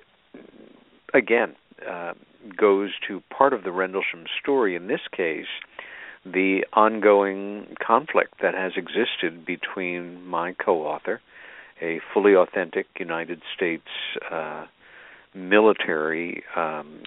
[1.15, 1.57] again,
[1.89, 2.15] uh,
[2.57, 4.75] goes to part of the Rendlesham story.
[4.75, 5.47] In this case,
[6.25, 11.21] the ongoing conflict that has existed between my co author,
[11.81, 13.89] a fully authentic United States
[14.31, 14.67] uh,
[15.35, 17.03] military um,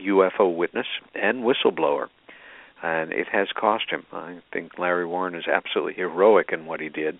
[0.00, 2.06] UFO witness and whistleblower.
[2.82, 4.04] And it has cost him.
[4.12, 7.18] I think Larry Warren is absolutely heroic in what he did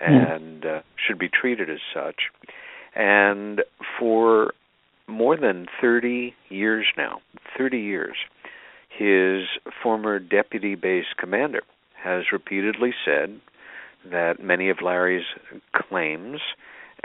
[0.00, 0.14] hmm.
[0.14, 0.78] and mm.
[0.78, 2.22] uh, should be treated as such.
[2.94, 3.62] And
[3.98, 4.54] for
[5.06, 7.20] more than 30 years now,
[7.56, 8.16] 30 years,
[8.88, 9.46] his
[9.82, 11.62] former deputy base commander
[12.02, 13.40] has repeatedly said
[14.10, 15.26] that many of Larry's
[15.74, 16.40] claims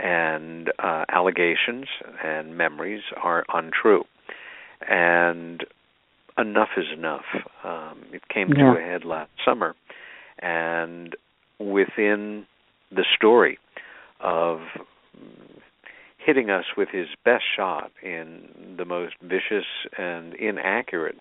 [0.00, 1.86] and uh, allegations
[2.24, 4.04] and memories are untrue.
[4.88, 5.64] And
[6.38, 7.24] enough is enough.
[7.64, 8.74] Um, it came yeah.
[8.74, 9.74] to a head last summer,
[10.38, 11.14] and
[11.58, 12.46] within
[12.90, 13.58] the story
[14.20, 14.60] of
[16.18, 19.66] hitting us with his best shot in the most vicious
[19.98, 21.18] and inaccurate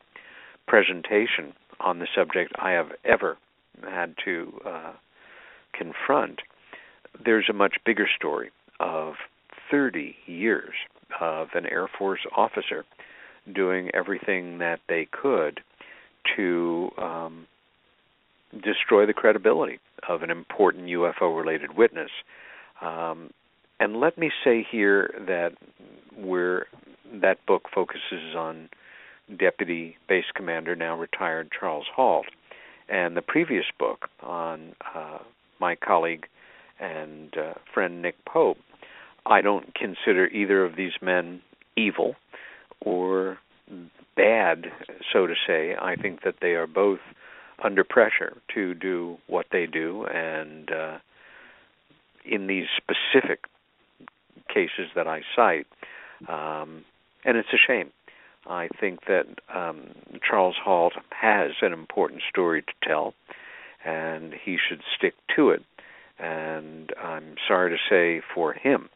[0.68, 3.38] presentation on the subject I have ever
[3.84, 4.94] had to uh,
[5.74, 6.42] confront,
[7.24, 9.14] there's a much bigger story of
[9.70, 10.74] 30 years
[11.20, 12.86] of an Air Force officer
[13.54, 15.62] doing everything that they could
[16.36, 17.48] to um,
[18.54, 22.12] destroy the credibility of an important UFO related witness.
[22.82, 23.32] Um,
[23.80, 25.54] and let me say here that
[26.16, 26.68] where
[27.22, 28.70] that book focuses on
[29.38, 32.26] Deputy Base Commander, now retired Charles Halt,
[32.90, 35.20] and the previous book on uh,
[35.60, 36.26] my colleague
[36.80, 38.58] and uh, friend Nick Pope.
[39.26, 41.42] I don't consider either of these men
[41.78, 42.16] evil
[42.86, 43.38] or
[44.16, 44.66] bad,
[45.12, 45.76] so to say.
[45.80, 47.00] I think that they are both
[47.64, 50.98] under pressure to do what they do, and uh,
[52.26, 53.46] in these specific
[54.54, 55.68] cases that I cite,
[56.28, 56.84] um,
[57.24, 57.92] and it's a shame.
[58.48, 59.90] I think that um,
[60.28, 63.14] Charles Halt has an important story to tell,
[63.86, 65.64] and he should stick to it.
[66.18, 68.90] And I'm sorry to say for him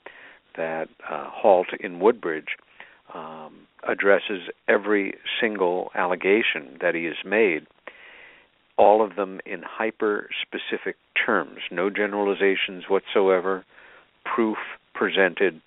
[0.58, 2.58] that uh, Halt in Woodbridge
[3.14, 7.66] um, addresses every single allegation that he has made,
[8.78, 13.64] all of them in hyper specific terms, no generalizations whatsoever,
[14.26, 14.58] proof
[14.94, 15.62] presented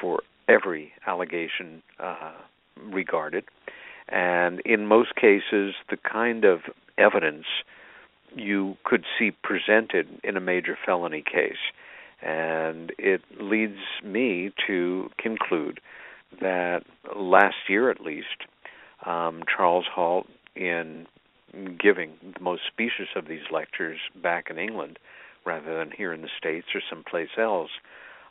[0.00, 2.32] for every allegation uh,
[2.92, 3.44] regarded,
[4.08, 6.60] and in most cases, the kind of
[6.98, 7.46] evidence
[8.36, 11.72] you could see presented in a major felony case.
[12.20, 15.80] And it leads me to conclude
[16.40, 16.82] that
[17.16, 18.46] last year at least,
[19.06, 20.26] um, Charles Halt,
[20.56, 21.06] in
[21.78, 24.98] giving the most specious of these lectures back in England
[25.44, 27.70] rather than here in the States or someplace else,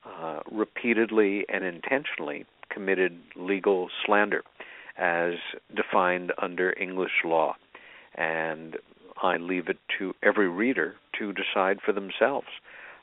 [0.06, 4.44] uh, repeatedly and intentionally committed legal slander
[4.98, 5.34] as
[5.76, 7.56] defined under English law.
[8.16, 8.78] And
[9.22, 12.48] I leave it to every reader to decide for themselves.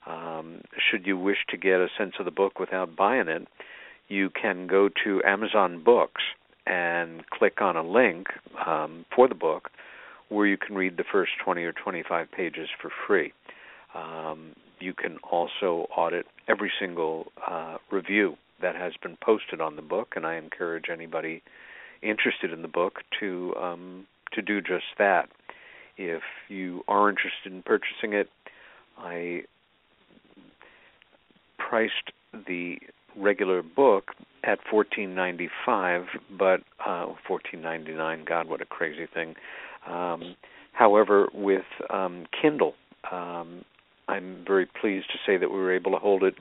[0.07, 3.47] Um, should you wish to get a sense of the book without buying it,
[4.11, 6.23] you can go to Amazon Books
[6.67, 8.27] and click on a link
[8.67, 9.71] um, for the book
[10.29, 13.33] where you can read the first 20 or 25 pages for free.
[13.95, 19.83] Um, you can also audit every single uh, review that has been posted on the
[19.83, 21.43] book, and I encourage anybody
[22.03, 25.29] interested in the book to um, to do just that.
[25.97, 28.29] If you are interested in purchasing it,
[28.97, 29.43] I
[31.59, 32.79] priced the
[33.21, 34.13] regular book
[34.43, 36.05] at fourteen ninety five,
[36.39, 38.25] but uh, fourteen ninety nine.
[38.25, 39.35] God, what a crazy thing!
[39.87, 40.37] Um,
[40.73, 42.75] however, with um, Kindle,
[43.11, 43.65] um,
[44.09, 46.35] I'm very pleased to say that we were able to hold it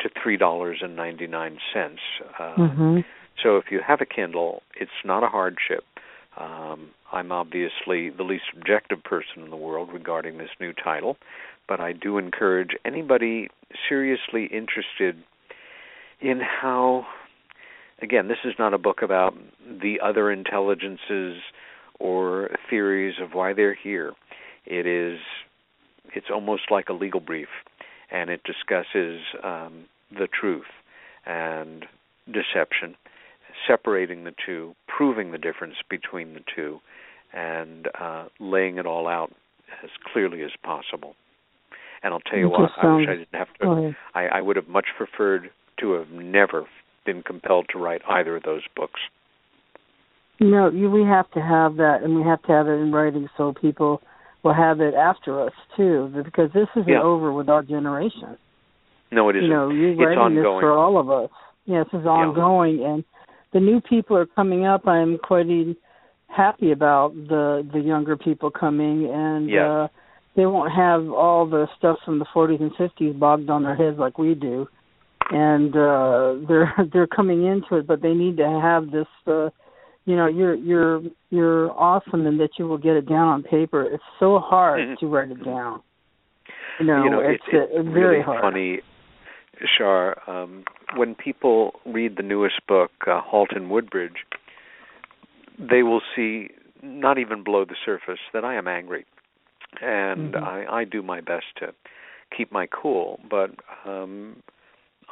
[0.00, 2.00] to three dollars and ninety nine cents.
[2.38, 2.98] Uh, mm-hmm.
[3.42, 5.84] So if you have a Kindle, it's not a hardship.
[6.38, 11.16] Um, I'm obviously the least objective person in the world regarding this new title,
[11.68, 13.48] but I do encourage anybody
[13.88, 15.22] seriously interested
[16.22, 17.06] in how
[18.00, 21.40] again, this is not a book about the other intelligences
[21.98, 24.12] or theories of why they're here.
[24.66, 25.18] It is
[26.14, 27.48] it's almost like a legal brief
[28.10, 30.66] and it discusses um, the truth
[31.24, 31.86] and
[32.26, 32.94] deception,
[33.66, 36.80] separating the two, proving the difference between the two,
[37.32, 39.32] and uh, laying it all out
[39.82, 41.14] as clearly as possible.
[42.02, 43.94] And I'll tell you what, I wish I didn't have to.
[44.14, 45.50] I, I would have much preferred
[45.82, 46.66] to have never
[47.04, 49.00] been compelled to write either of those books.
[50.40, 53.28] No, you, we have to have that, and we have to have it in writing
[53.36, 54.00] so people
[54.42, 57.02] will have it after us too, because this isn't yeah.
[57.02, 58.36] over with our generation.
[59.12, 59.48] No, it isn't.
[59.48, 60.56] You know, you're it's writing ongoing.
[60.56, 61.30] this for all of us.
[61.66, 62.94] Yeah, this is ongoing, yeah.
[62.94, 63.04] and
[63.52, 64.88] the new people are coming up.
[64.88, 65.46] I'm quite
[66.26, 69.62] happy about the the younger people coming, and yes.
[69.62, 69.88] uh,
[70.34, 73.98] they won't have all the stuff from the 40s and 50s bogged on their heads
[73.98, 74.66] like we do.
[75.30, 79.06] And uh, they're they're coming into it, but they need to have this.
[79.26, 79.50] Uh,
[80.04, 83.82] you know, you're you're you're awesome and that you will get it down on paper.
[83.82, 84.94] It's so hard mm-hmm.
[85.00, 85.80] to write it down.
[86.80, 88.40] You know, you know it's, it's, it's really very hard.
[88.40, 88.80] funny
[89.66, 90.64] Shar, um,
[90.96, 94.24] when people read the newest book, uh, Halt in Woodbridge,
[95.58, 96.48] they will see,
[96.82, 99.04] not even below the surface, that I am angry,
[99.80, 100.44] and mm-hmm.
[100.44, 101.72] I, I do my best to
[102.36, 103.50] keep my cool, but
[103.86, 104.42] um,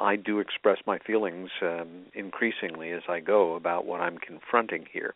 [0.01, 5.13] I do express my feelings um, increasingly as I go about what I'm confronting here,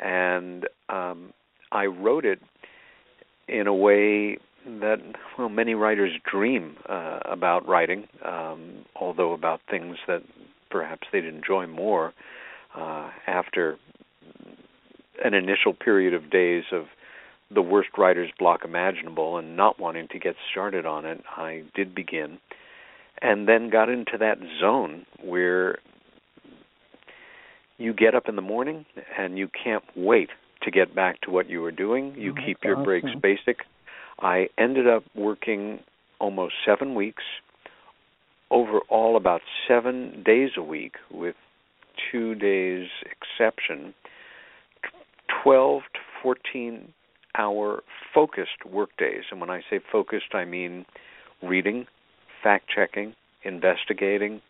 [0.00, 1.32] and um,
[1.70, 2.40] I wrote it
[3.46, 4.98] in a way that
[5.38, 10.22] well many writers dream uh, about writing, um, although about things that
[10.70, 12.12] perhaps they'd enjoy more
[12.76, 13.76] uh, after
[15.24, 16.84] an initial period of days of
[17.54, 21.20] the worst writer's block imaginable and not wanting to get started on it.
[21.36, 22.38] I did begin,
[23.22, 25.78] and then got into that zone where
[27.78, 28.84] you get up in the morning
[29.18, 30.30] and you can't wait
[30.62, 32.14] to get back to what you were doing.
[32.16, 32.84] You oh, keep your awesome.
[32.84, 33.58] breaks basic
[34.22, 35.80] I ended up working
[36.20, 37.24] almost seven weeks,
[38.50, 41.34] overall about seven days a week, with
[42.10, 43.94] two days exception,
[45.42, 46.92] 12 to 14
[47.36, 47.82] hour
[48.14, 49.24] focused work days.
[49.30, 50.86] And when I say focused, I mean
[51.42, 51.86] reading,
[52.42, 53.14] fact checking,
[53.44, 54.40] investigating,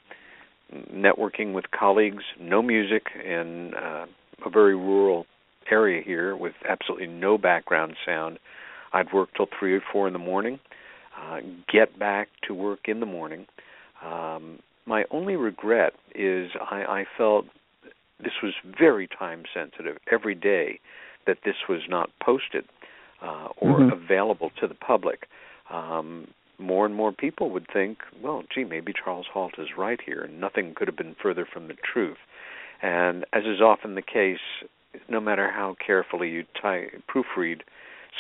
[0.93, 4.07] networking with colleagues, no music in uh,
[4.45, 5.27] a very rural
[5.71, 8.39] area here with absolutely no background sound
[8.93, 10.61] I'd work till three or four in the morning,
[11.19, 11.41] uh,
[11.71, 13.47] get back to work in the morning.
[14.05, 17.47] Um, my only regret is I, I felt
[18.19, 20.81] this was very time sensitive every day
[21.27, 22.65] that this was not posted
[23.23, 23.93] uh, or mm-hmm.
[23.93, 25.27] available to the public.
[25.71, 26.29] Um,
[26.59, 30.41] more and more people would think, well, gee, maybe Charles Halt is right here, and
[30.41, 32.19] nothing could have been further from the truth.
[32.83, 34.39] And as is often the case,
[35.09, 37.61] no matter how carefully you ty- proofread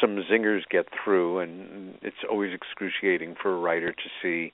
[0.01, 4.53] some zingers get through, and it's always excruciating for a writer to see,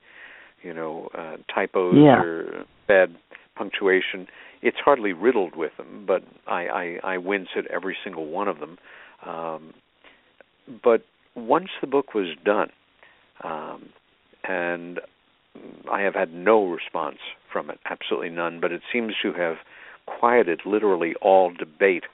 [0.63, 2.21] you know, uh, typos yeah.
[2.21, 3.15] or bad
[3.55, 4.27] punctuation.
[4.63, 8.59] It's hardly riddled with them, but I, I, I wince at every single one of
[8.59, 8.79] them.
[9.25, 9.75] Um,
[10.83, 11.03] but
[11.37, 12.71] once the book was done,
[13.45, 13.89] um,
[14.45, 15.01] and
[15.91, 17.19] I have had no response
[17.53, 19.57] from it, absolutely none, but it seems to have
[20.07, 22.05] quieted literally all debate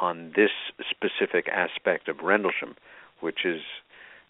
[0.00, 0.50] on this
[0.90, 2.74] specific aspect of Rendlesham,
[3.20, 3.60] which is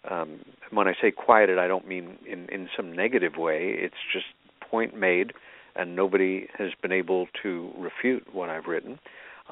[0.09, 0.39] um,
[0.71, 3.75] when I say quieted, I don't mean in in some negative way.
[3.77, 4.25] It's just
[4.69, 5.33] point made,
[5.75, 8.99] and nobody has been able to refute what I've written.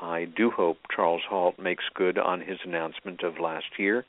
[0.02, 4.06] I do hope Charles Halt makes good on his announcement of last year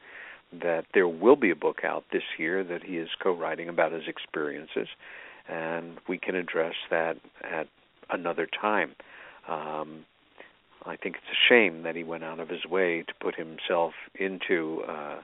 [0.61, 4.03] that there will be a book out this year that he is co-writing about his
[4.07, 4.89] experiences,
[5.49, 7.69] and we can address that at
[8.11, 8.95] another time.
[9.49, 10.05] Um,
[10.85, 13.93] I think it's a shame that he went out of his way to put himself
[14.19, 15.21] into uh,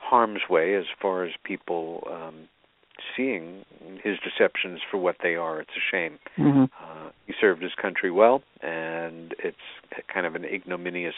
[0.00, 2.48] harm's way as far as people um,
[3.16, 3.64] seeing
[4.02, 5.60] his deceptions for what they are.
[5.60, 6.18] It's a shame.
[6.38, 6.64] Mm-hmm.
[6.64, 9.56] Uh, he served his country well, and it's
[10.12, 11.14] kind of an ignominious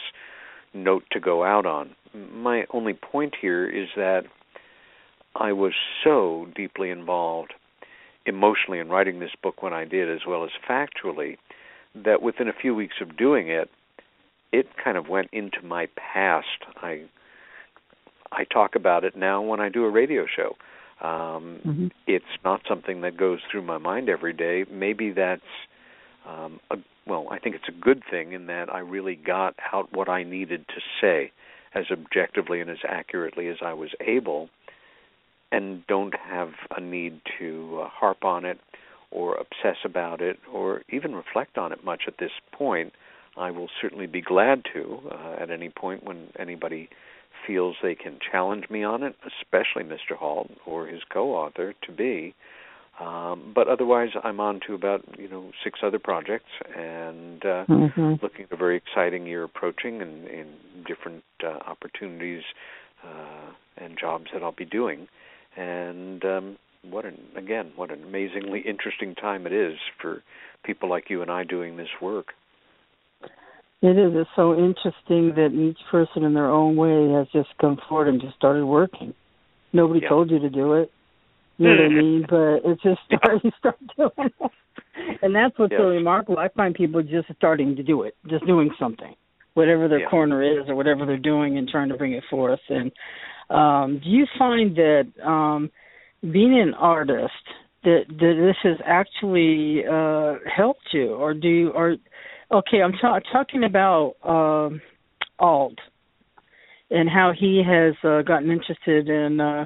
[0.73, 1.95] note to go out on.
[2.13, 4.23] My only point here is that
[5.35, 5.73] I was
[6.03, 7.53] so deeply involved
[8.25, 11.37] emotionally in writing this book when I did, as well as factually,
[11.95, 13.69] that within a few weeks of doing it,
[14.51, 16.65] it kind of went into my past.
[16.77, 17.03] I
[18.31, 20.55] I talk about it now when I do a radio show.
[20.99, 21.87] Um, mm-hmm.
[22.07, 24.65] It's not something that goes through my mind every day.
[24.69, 25.41] Maybe that's
[26.27, 29.93] um, a, well, I think it's a good thing in that I really got out
[29.93, 31.31] what I needed to say
[31.73, 34.49] as objectively and as accurately as I was able,
[35.51, 38.59] and don't have a need to uh, harp on it
[39.11, 42.93] or obsess about it or even reflect on it much at this point.
[43.37, 46.89] I will certainly be glad to uh, at any point when anybody
[47.45, 50.17] feels they can challenge me on it, especially Mr.
[50.17, 52.33] Halt or his co-author to be.
[52.99, 58.13] Um, but otherwise, I'm on to about you know six other projects and uh, mm-hmm.
[58.23, 60.49] looking at a very exciting year approaching and, and
[60.87, 62.41] different uh, opportunities
[63.03, 65.07] uh, and jobs that I'll be doing.
[65.55, 66.57] And um,
[66.89, 70.23] what an again, what an amazingly interesting time it is for
[70.63, 72.33] people like you and I doing this work.
[73.81, 74.11] It is.
[74.15, 78.19] It's so interesting that each person in their own way has just come forward and
[78.19, 79.13] just started working.
[79.71, 80.09] Nobody yeah.
[80.09, 80.91] told you to do it.
[81.57, 82.25] You know what I mean?
[82.29, 84.51] But it's just start you start doing it.
[85.21, 85.79] And that's what's yes.
[85.79, 86.37] so remarkable.
[86.39, 89.15] I find people just starting to do it, just doing something.
[89.53, 90.09] Whatever their yeah.
[90.09, 92.59] corner is or whatever they're doing and trying to bring it forth.
[92.69, 92.91] And
[93.49, 95.71] um do you find that um
[96.21, 97.31] being an artist
[97.83, 101.97] that that this has actually uh helped you or do you or
[102.49, 104.81] Okay, I'm ta- talking about um,
[105.37, 105.77] Alt
[106.89, 109.65] and how he has uh, gotten interested in uh,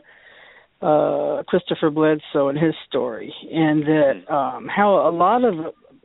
[0.82, 4.34] uh, Christopher Bledsoe and his story, and that mm-hmm.
[4.34, 5.60] um, how a lot of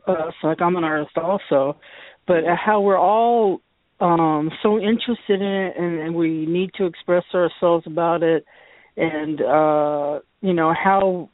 [0.07, 1.77] us, like I'm an artist also,
[2.27, 3.61] but how we're all
[3.99, 8.45] um, so interested in it, and, and we need to express ourselves about it,
[8.95, 11.29] and uh, you know how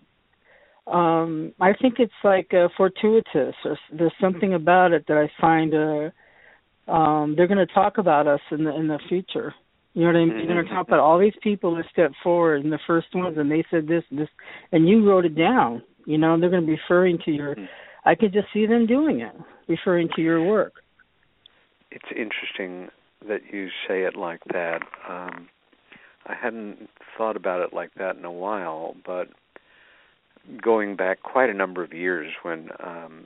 [0.87, 5.73] um i think it's like uh, fortuitous or there's something about it that i find
[5.73, 9.53] uh um they're going to talk about us in the in the future
[9.93, 10.47] you know what i mean?
[10.47, 13.37] They're going to talk about all these people that stepped forward and the first ones
[13.37, 14.29] and they said this and this
[14.71, 15.83] and you wrote it down.
[16.05, 17.65] You know they're going to be referring to your mm-hmm.
[18.05, 19.33] i could just see them doing it
[19.67, 20.73] referring to your work.
[21.91, 22.89] It's interesting
[23.27, 24.81] that you say it like that.
[25.07, 25.47] Um
[26.25, 29.27] i hadn't thought about it like that in a while but
[30.61, 33.25] going back quite a number of years when um,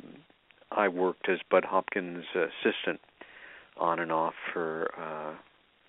[0.72, 3.00] I worked as Bud Hopkins' assistant
[3.78, 5.36] on and off for uh,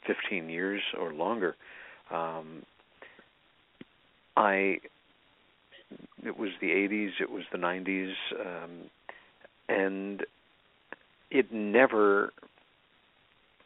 [0.08, 1.54] 15 years or longer.
[2.10, 2.64] Um,
[4.36, 4.78] I
[6.24, 8.90] it was the 80s, it was the 90s, um,
[9.68, 10.24] and
[11.30, 12.32] it never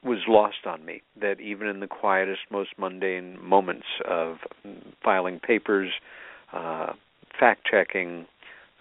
[0.04, 4.38] was lost on me that even in the quietest, most mundane moments of
[5.02, 5.90] filing papers,
[6.52, 6.92] uh,
[7.38, 8.26] fact checking,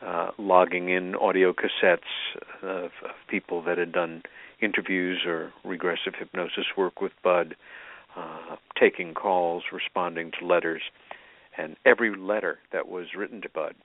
[0.06, 2.00] uh, logging in audio cassettes
[2.64, 4.24] of, of, people that had done
[4.62, 7.56] interviews or regressive hypnosis work with Bud,
[8.16, 10.82] uh, taking calls, responding to letters,
[11.58, 13.76] and every letter that was written to Bud,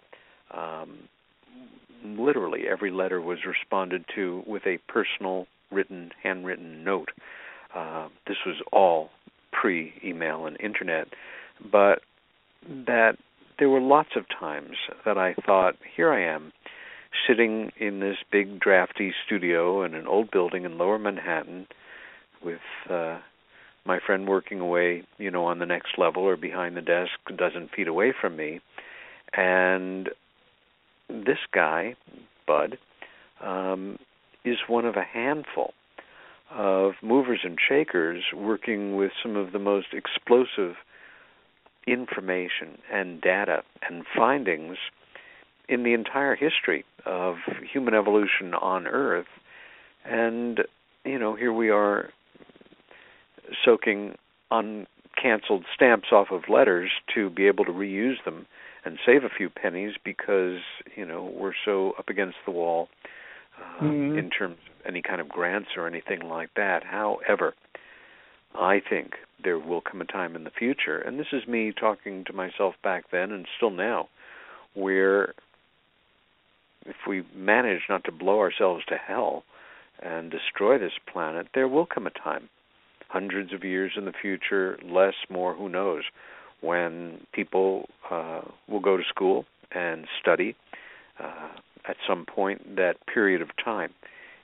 [0.52, 1.08] um,
[2.04, 7.10] literally every letter was responded to with a personal, written, handwritten note.
[7.74, 9.10] Uh, this was all
[9.52, 11.08] pre-email and internet,
[11.70, 12.00] but
[12.68, 13.16] that
[13.58, 16.52] there were lots of times that I thought, here I am,
[17.26, 21.66] sitting in this big drafty studio in an old building in lower Manhattan
[22.44, 22.60] with
[22.90, 23.18] uh
[23.86, 27.32] my friend working away, you know, on the next level or behind the desk a
[27.32, 28.60] dozen feet away from me.
[29.32, 30.10] And
[31.08, 31.94] this guy,
[32.46, 32.78] Bud,
[33.40, 33.98] um,
[34.44, 35.72] is one of a handful
[36.50, 40.76] of movers and shakers working with some of the most explosive
[41.86, 44.76] information and data and findings
[45.68, 47.36] in the entire history of
[47.72, 49.26] human evolution on Earth.
[50.04, 50.60] And,
[51.04, 52.10] you know, here we are
[53.64, 54.16] soaking
[54.50, 58.46] uncanceled stamps off of letters to be able to reuse them
[58.84, 60.60] and save a few pennies because,
[60.94, 62.88] you know, we're so up against the wall
[63.58, 64.18] uh, mm-hmm.
[64.18, 66.84] in terms of any kind of grants or anything like that.
[66.84, 67.54] However,
[68.54, 72.24] I think there will come a time in the future, and this is me talking
[72.26, 74.08] to myself back then and still now,
[74.74, 75.34] where
[76.88, 79.44] if we manage not to blow ourselves to hell
[80.02, 82.48] and destroy this planet, there will come a time,
[83.08, 86.04] hundreds of years in the future, less, more, who knows,
[86.60, 90.54] when people uh, will go to school and study
[91.22, 91.48] uh,
[91.88, 93.92] at some point that period of time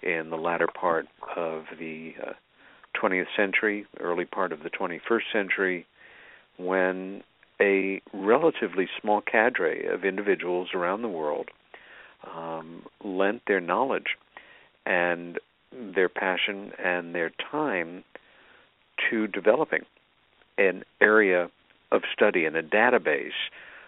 [0.02, 1.06] in the latter part
[1.36, 2.32] of the uh,
[3.00, 5.86] 20th century, early part of the 21st century,
[6.58, 7.22] when
[7.60, 11.48] a relatively small cadre of individuals around the world
[12.36, 14.16] um, lent their knowledge
[14.86, 15.38] and
[15.94, 18.04] their passion and their time
[19.10, 19.82] to developing
[20.58, 21.50] an area
[21.90, 23.30] of study and a database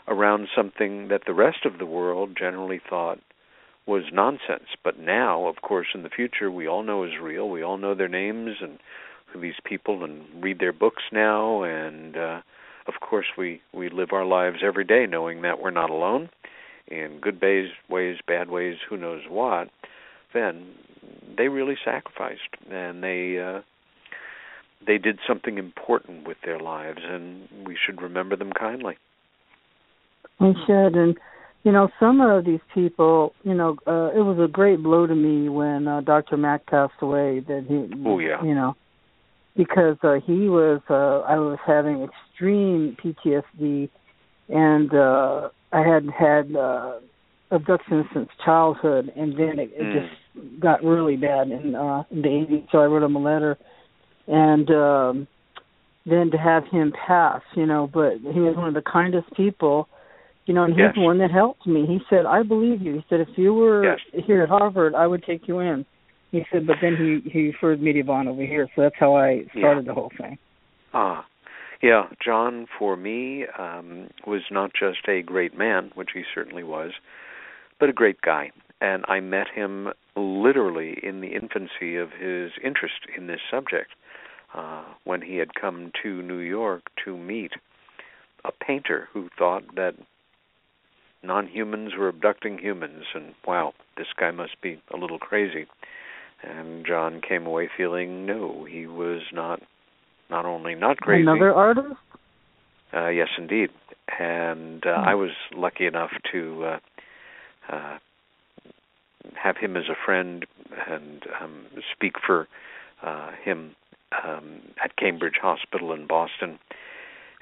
[0.08, 3.18] around something that the rest of the world generally thought
[3.86, 4.68] was nonsense.
[4.82, 7.48] But now, of course, in the future, we all know is real.
[7.48, 8.78] We all know their names and
[9.26, 11.62] who these people and read their books now.
[11.62, 12.40] And uh,
[12.86, 16.30] of course, we we live our lives every day knowing that we're not alone
[16.88, 19.68] in good ways, ways, bad ways, who knows what.
[20.32, 20.74] Then
[21.36, 23.38] they really sacrificed and they.
[23.38, 23.60] Uh,
[24.86, 28.96] they did something important with their lives, and we should remember them kindly.
[30.40, 31.16] We should, and
[31.62, 35.14] you know, some of these people, you know, uh, it was a great blow to
[35.14, 36.36] me when uh, Dr.
[36.36, 37.40] Mack passed away.
[37.40, 38.76] That he, oh yeah, you know,
[39.56, 43.88] because uh, he was, uh, I was having extreme PTSD,
[44.48, 47.00] and uh, I had had uh,
[47.50, 49.92] abductions since childhood, and then it, it mm.
[49.92, 52.66] just got really bad in, uh, in the 80s.
[52.72, 53.58] So I wrote him a letter,
[54.26, 55.28] and um,
[56.06, 59.88] then to have him pass, you know, but he was one of the kindest people
[60.46, 60.94] you know, and he's yes.
[60.94, 61.86] the one that helped me.
[61.86, 64.24] He said, "I believe you." He said, "If you were yes.
[64.26, 65.86] here at Harvard, I would take you in."
[66.32, 69.14] He said, but then he he referred me to Yvonne over here, so that's how
[69.14, 69.92] I started yeah.
[69.92, 70.36] the whole thing.
[70.92, 71.24] Ah,
[71.82, 72.08] yeah.
[72.24, 76.92] John, for me, um, was not just a great man, which he certainly was,
[77.78, 78.50] but a great guy.
[78.80, 83.90] And I met him literally in the infancy of his interest in this subject,
[84.54, 87.52] uh, when he had come to New York to meet
[88.44, 89.94] a painter who thought that
[91.22, 95.66] non-humans were abducting humans, and wow, this guy must be a little crazy.
[96.42, 99.62] And John came away feeling no, he was not
[100.34, 101.22] not only not crazy.
[101.22, 101.94] Another artist.
[102.92, 103.70] Uh, yes, indeed.
[104.18, 105.08] And uh, hmm.
[105.08, 106.78] I was lucky enough to uh,
[107.72, 107.98] uh,
[109.40, 110.44] have him as a friend
[110.88, 112.48] and um, speak for
[113.02, 113.76] uh, him
[114.24, 116.58] um, at Cambridge Hospital in Boston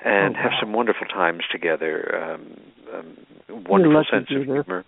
[0.04, 0.42] and oh, wow.
[0.42, 1.94] have some wonderful times together.
[2.22, 2.60] Um,
[2.94, 4.84] um, wonderful sense of humor.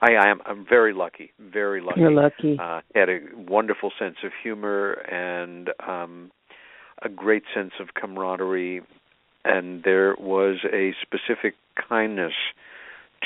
[0.00, 2.00] I, I am I'm very lucky, very lucky.
[2.00, 2.58] You're lucky.
[2.60, 6.30] Uh, had a wonderful sense of humor and um,
[7.02, 8.82] a great sense of camaraderie,
[9.44, 11.54] and there was a specific
[11.88, 12.34] kindness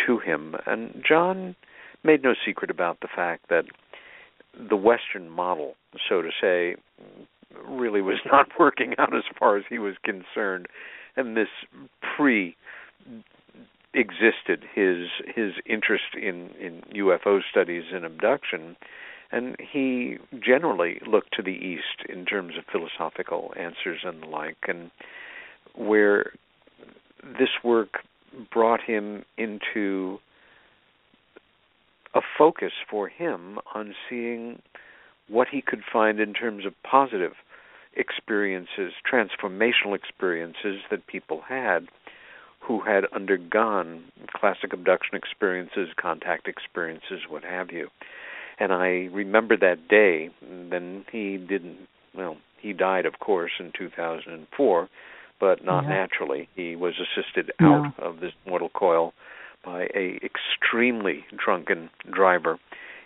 [0.06, 0.54] to him.
[0.66, 1.54] And John
[2.04, 3.64] made no secret about the fact that
[4.58, 5.74] the Western model,
[6.08, 6.76] so to say,
[7.68, 10.66] really was not working out as far as he was concerned
[11.18, 11.48] and this
[12.16, 12.56] pre
[13.94, 18.76] existed his his interest in in UFO studies and abduction
[19.30, 24.56] and he generally looked to the east in terms of philosophical answers and the like
[24.66, 24.90] and
[25.74, 26.32] where
[27.22, 27.98] this work
[28.52, 30.18] brought him into
[32.14, 34.60] a focus for him on seeing
[35.28, 37.32] what he could find in terms of positive
[37.94, 41.88] experiences, transformational experiences that people had
[42.60, 47.88] who had undergone classic abduction experiences, contact experiences, what have you.
[48.60, 50.30] And I remember that day.
[50.43, 51.89] Then he didn't.
[52.14, 54.89] Well, he died, of course, in 2004,
[55.40, 55.89] but not yeah.
[55.89, 56.48] naturally.
[56.56, 57.66] He was assisted yeah.
[57.66, 59.12] out of this mortal coil
[59.64, 62.59] by a extremely drunken driver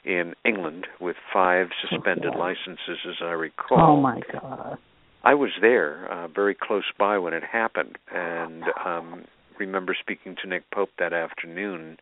[0.04, 3.96] in England with five suspended licenses, as I recall.
[3.98, 4.78] Oh my God!
[5.24, 9.24] I was there, uh, very close by when it happened, and um,
[9.58, 11.98] remember speaking to Nick Pope that afternoon,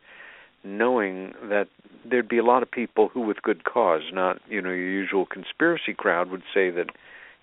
[0.63, 1.67] knowing that
[2.09, 5.25] there'd be a lot of people who, with good cause, not you know your usual
[5.25, 6.89] conspiracy crowd, would say that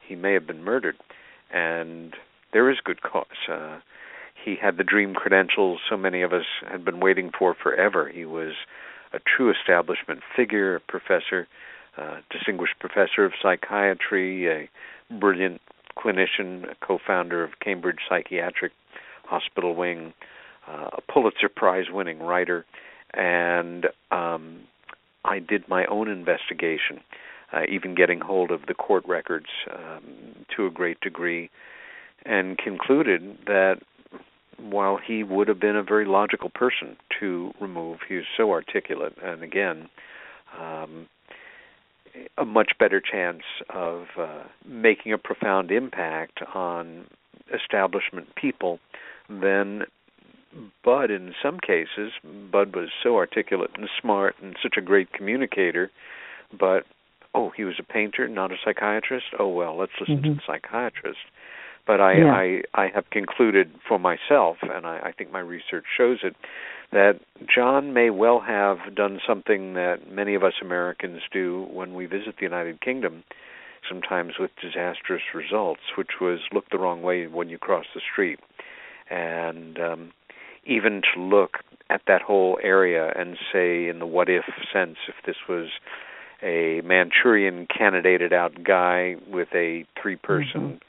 [0.07, 0.97] he may have been murdered,
[1.53, 2.15] and
[2.53, 3.27] there is good cause.
[3.51, 3.79] Uh,
[4.45, 8.09] he had the dream credentials so many of us had been waiting for forever.
[8.09, 8.53] He was
[9.13, 11.49] a true establishment figure, professor,
[12.31, 14.69] distinguished professor of psychiatry, a
[15.19, 15.61] brilliant
[15.97, 18.73] clinician, a co-founder of Cambridge Psychiatric
[19.25, 20.13] Hospital Wing,
[20.69, 22.65] uh, a Pulitzer Prize winning writer,
[23.15, 24.61] and um,
[25.25, 27.01] I did my own investigation,
[27.53, 31.51] uh, even getting hold of the court records um, to a great degree,
[32.25, 33.77] and concluded that
[34.59, 39.15] while he would have been a very logical person to remove, he was so articulate,
[39.23, 39.89] and again,
[40.59, 41.07] um,
[42.37, 47.05] a much better chance of uh, making a profound impact on
[47.55, 48.81] establishment people
[49.29, 49.83] than
[50.85, 52.13] Bud in some cases.
[52.51, 55.91] Bud was so articulate and smart and such a great communicator,
[56.59, 56.85] but
[57.35, 59.27] oh, he was a painter, not a psychiatrist.
[59.39, 60.23] Oh well, let's listen Mhm.
[60.23, 61.21] to the psychiatrist.
[61.87, 62.35] But I, Yeah.
[62.35, 66.37] I, I have concluded for myself, and I, I think my research shows it,
[66.91, 72.07] that John may well have done something that many of us Americans do when we
[72.07, 73.25] visit the United Kingdom,
[73.89, 78.41] sometimes with disastrous results, which was look the wrong way when you cross the street,
[79.11, 80.13] and um,
[80.69, 81.59] even to look
[81.91, 85.69] at that whole area and say, in the what if sense, if this was
[86.43, 90.81] a Manchurian candidated out guy with a three person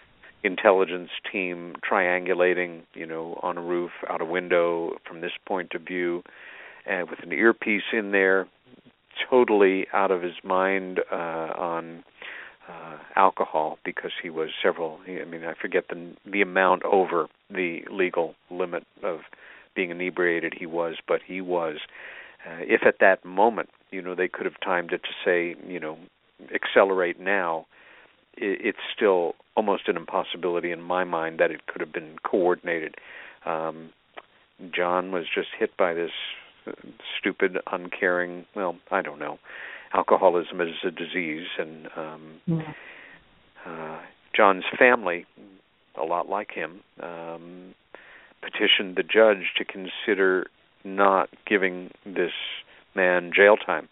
[0.43, 5.81] intelligence team triangulating, you know, on a roof, out a window from this point of
[5.81, 6.23] view,
[6.85, 8.47] and with an earpiece in there,
[9.29, 12.03] totally out of his mind uh, on
[12.69, 14.99] uh, alcohol because he was several.
[15.07, 19.19] I mean, I forget the the amount over the legal limit of
[19.75, 21.77] being inebriated he was, but he was.
[22.45, 25.79] Uh, if at that moment, you know, they could have timed it to say, you
[25.79, 25.97] know,
[26.53, 27.65] accelerate now,
[28.37, 32.95] it, it's still almost an impossibility in my mind that it could have been coordinated.
[33.45, 33.89] Um,
[34.73, 36.11] John was just hit by this
[36.67, 36.71] uh,
[37.19, 38.45] stupid, uncaring.
[38.55, 39.39] Well, I don't know.
[39.93, 42.73] Alcoholism is a disease, and um, Yeah.
[43.65, 43.99] uh,
[44.35, 45.25] John's family,
[45.99, 47.73] a lot like him, um,
[48.41, 50.47] petitioned the judge to consider
[50.83, 52.31] not giving this
[52.95, 53.87] man jail time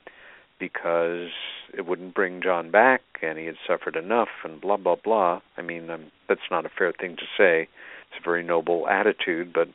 [0.60, 1.30] because
[1.78, 5.41] it wouldn't bring John back and he had suffered enough and blah blah blah.
[5.57, 7.68] I mean, um, that's not a fair thing to say.
[8.10, 9.68] It's a very noble attitude, but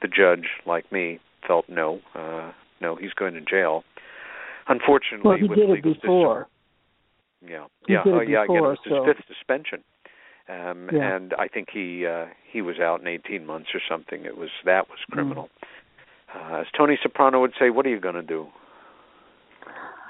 [0.00, 3.84] the judge, like me, felt no, uh, no, he's going to jail.
[4.68, 6.46] Unfortunately, Well, he with did the it before.
[7.42, 8.44] system, yeah, He yeah, oh yeah.
[8.44, 9.82] again, it was his so- fifth suspension,
[10.48, 11.16] um, Yeah.
[11.16, 14.24] and I think he uh, he was out in 18 months or something.
[14.24, 15.12] It was that was Mm.
[15.14, 15.48] criminal.
[16.34, 18.48] Uh, as Tony Soprano would say, "What are you going to do?"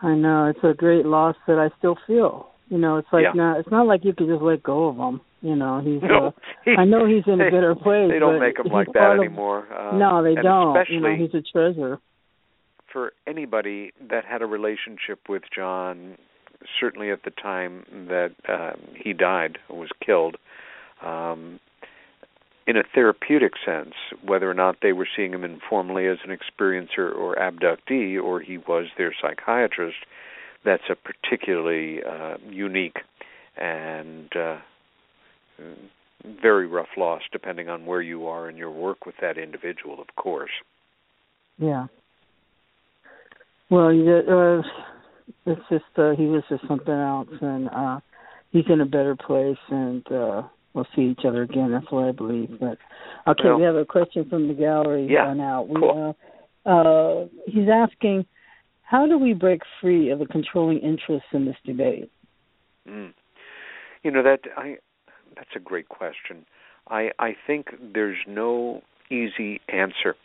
[0.02, 2.48] I know it's a great loss that I still feel.
[2.68, 3.32] You know, it's like Yeah.
[3.34, 3.60] not.
[3.60, 5.20] It's not like you could just let go of him.
[5.42, 6.02] You know, he's.
[6.02, 6.30] No, uh,
[6.64, 8.10] he- I know he's in a they- better place.
[8.10, 9.66] They don't make him like that of- anymore.
[9.72, 10.76] Uh, no, they don't.
[10.76, 11.98] Especially You know, he's a treasure.
[12.92, 16.16] for anybody that had a relationship with John,
[16.80, 20.36] certainly at the time that um, he died or was killed,
[21.04, 21.60] um,
[22.66, 27.14] in a therapeutic sense, whether or not they were seeing him informally as an experiencer
[27.14, 29.98] or abductee, or he was their psychiatrist,
[30.64, 32.98] that's a particularly uh, unique
[33.56, 34.56] and uh,
[36.42, 40.16] very rough loss, depending on where you are in your work with that individual, of
[40.16, 40.50] course.
[41.58, 41.86] Yeah.
[43.70, 44.62] Well, uh,
[45.46, 48.00] it's just uh, he was just something else, and uh
[48.50, 50.42] he's in a better place, and uh
[50.74, 51.70] we'll see each other again.
[51.72, 52.50] That's what I believe.
[52.60, 52.78] But
[53.26, 55.62] okay, Well- we have a question from the gallery Yeah, now.
[55.62, 56.14] We, cool.
[56.66, 58.26] uh, uh, he's asking,
[58.82, 62.10] how do we break free of the controlling interests in this debate?
[62.88, 63.12] Mm.
[64.02, 64.76] You know that I
[65.36, 66.44] that's a great question.
[66.88, 70.16] I I think there's no easy answer.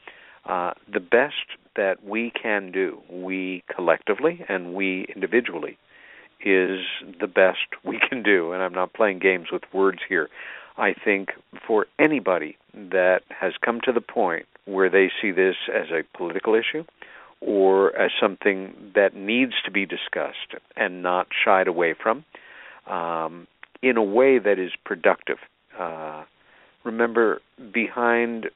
[0.45, 1.35] Uh, the best
[1.75, 5.77] that we can do, we collectively and we individually,
[6.43, 6.79] is
[7.19, 8.51] the best we can do.
[8.53, 10.29] And I'm not playing games with words here.
[10.77, 11.29] I think
[11.67, 16.55] for anybody that has come to the point where they see this as a political
[16.55, 16.85] issue
[17.41, 22.23] or as something that needs to be discussed and not shied away from,
[22.87, 23.47] um,
[23.81, 25.37] in a way that is productive.
[25.77, 26.23] Uh,
[26.83, 27.41] remember,
[27.73, 28.49] behind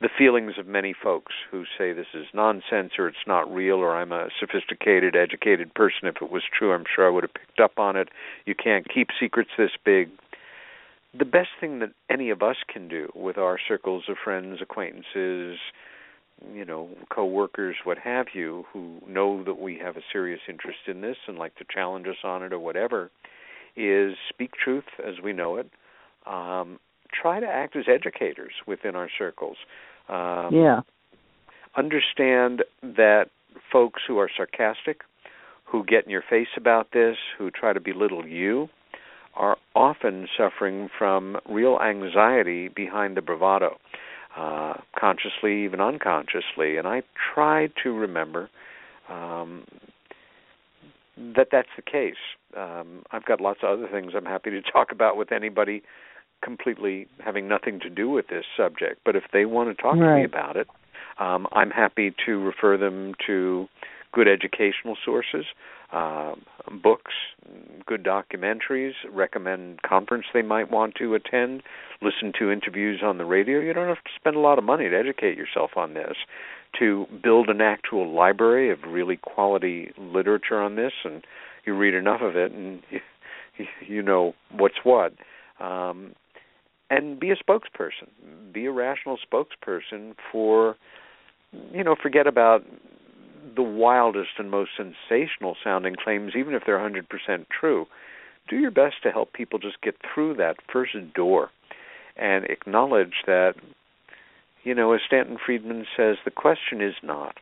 [0.00, 3.96] the feelings of many folks who say this is nonsense or it's not real or
[3.96, 6.04] I'm a sophisticated, educated person.
[6.04, 8.08] If it was true, I'm sure I would have picked up on it.
[8.44, 10.10] You can't keep secrets this big.
[11.18, 15.58] The best thing that any of us can do with our circles of friends, acquaintances,
[16.52, 21.00] you know, co-workers, what have you, who know that we have a serious interest in
[21.00, 23.10] this and like to challenge us on it or whatever,
[23.76, 25.70] is speak truth as we know it.
[26.26, 29.56] Um, try to act as educators within our circles.
[30.08, 30.80] Um, yeah.
[31.76, 33.26] Understand that
[33.72, 35.02] folks who are sarcastic,
[35.64, 38.68] who get in your face about this, who try to belittle you,
[39.34, 43.76] are often suffering from real anxiety behind the bravado,
[44.36, 46.76] uh, consciously, even unconsciously.
[46.78, 47.02] And I
[47.34, 48.48] try to remember
[49.10, 49.64] um,
[51.16, 52.14] that that's the case.
[52.56, 55.82] Um, I've got lots of other things I'm happy to talk about with anybody
[56.42, 59.00] completely having nothing to do with this subject.
[59.04, 60.68] But if they want to talk to me about it,
[61.18, 63.68] um, I'm happy to refer them to
[64.12, 65.44] good educational sources,
[65.92, 66.42] um,
[66.82, 67.12] books,
[67.86, 71.62] good documentaries, recommend conference they might want to attend,
[72.02, 73.60] listen to interviews on the radio.
[73.60, 76.16] You don't have to spend a lot of money to educate yourself on this.
[76.80, 81.24] to build an actual library of really quality literature on this, and
[81.64, 83.00] you read enough of it, and you,
[83.86, 85.12] you know what's what.
[85.60, 86.14] Um,
[86.90, 88.08] and be a spokesperson.
[88.52, 90.76] Be a rational spokesperson for,
[91.72, 92.64] you know, forget about
[93.54, 97.02] the wildest and most sensational sounding claims, even if they're 100%
[97.48, 97.86] true.
[98.48, 101.50] Do your best to help people just get through that first door
[102.16, 103.54] and acknowledge that,
[104.62, 107.36] you know, as Stanton Friedman says, the question is not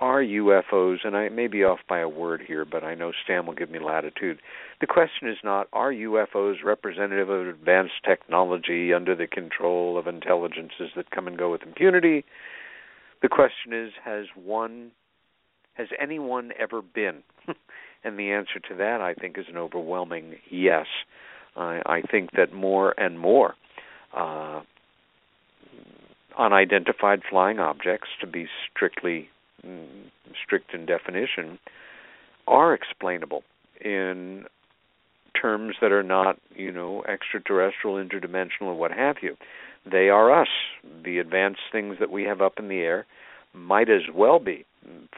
[0.00, 3.46] are UFOs, and I may be off by a word here, but I know Stan
[3.46, 4.40] will give me latitude.
[4.80, 10.90] The question is not are UFOs representative of advanced technology under the control of intelligences
[10.96, 12.24] that come and go with impunity?
[13.22, 14.90] The question is has one
[15.74, 17.22] has anyone ever been?
[18.04, 20.86] and the answer to that I think is an overwhelming yes.
[21.56, 23.54] I, I think that more and more
[24.12, 24.60] uh,
[26.36, 29.30] unidentified flying objects, to be strictly
[30.42, 31.58] strict in definition,
[32.46, 33.42] are explainable
[33.80, 34.44] in
[35.40, 39.36] terms that are not, you know, extraterrestrial, interdimensional, or what have you.
[39.90, 40.48] They are us.
[41.04, 43.06] The advanced things that we have up in the air
[43.52, 44.64] might as well be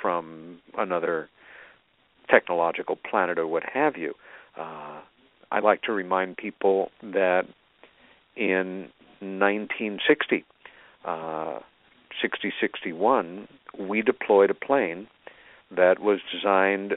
[0.01, 1.29] from another
[2.29, 4.15] technological planet or what have you.
[4.59, 5.01] Uh,
[5.51, 7.45] I like to remind people that
[8.37, 8.89] in
[9.21, 10.45] 1960,
[11.05, 11.61] uh,
[12.21, 13.49] 60 61,
[13.79, 15.09] we deployed a plane
[15.71, 16.95] that was designed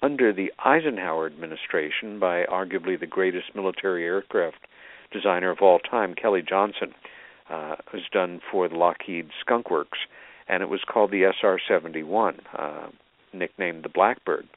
[0.00, 4.66] under the Eisenhower administration by arguably the greatest military aircraft
[5.12, 6.94] designer of all time, Kelly Johnson.
[7.50, 9.98] Uh, was done for the Lockheed Skunk Works,
[10.48, 12.86] and it was called the SR 71, uh,
[13.34, 14.48] nicknamed the Blackbird.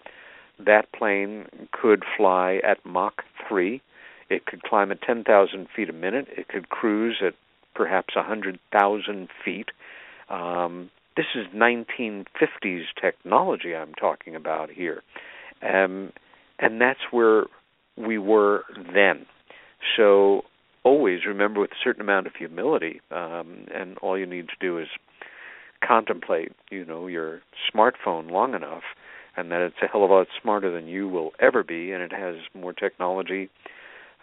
[0.60, 3.82] That plane could fly at Mach 3.
[4.30, 6.28] It could climb at 10,000 feet a minute.
[6.38, 7.34] It could cruise at
[7.76, 9.70] perhaps 100,000 feet.
[10.30, 15.02] Um, this is 1950s technology I'm talking about here.
[15.62, 16.12] Um,
[16.60, 17.46] and that's where
[17.98, 19.26] we were then.
[19.96, 20.42] So
[20.84, 24.78] always remember with a certain amount of humility, um, and all you need to do
[24.78, 24.88] is
[25.86, 27.42] contemplate, you know, your
[27.74, 28.84] smartphone long enough,
[29.38, 32.02] and that it's a hell of a lot smarter than you will ever be, and
[32.02, 33.50] it has more technology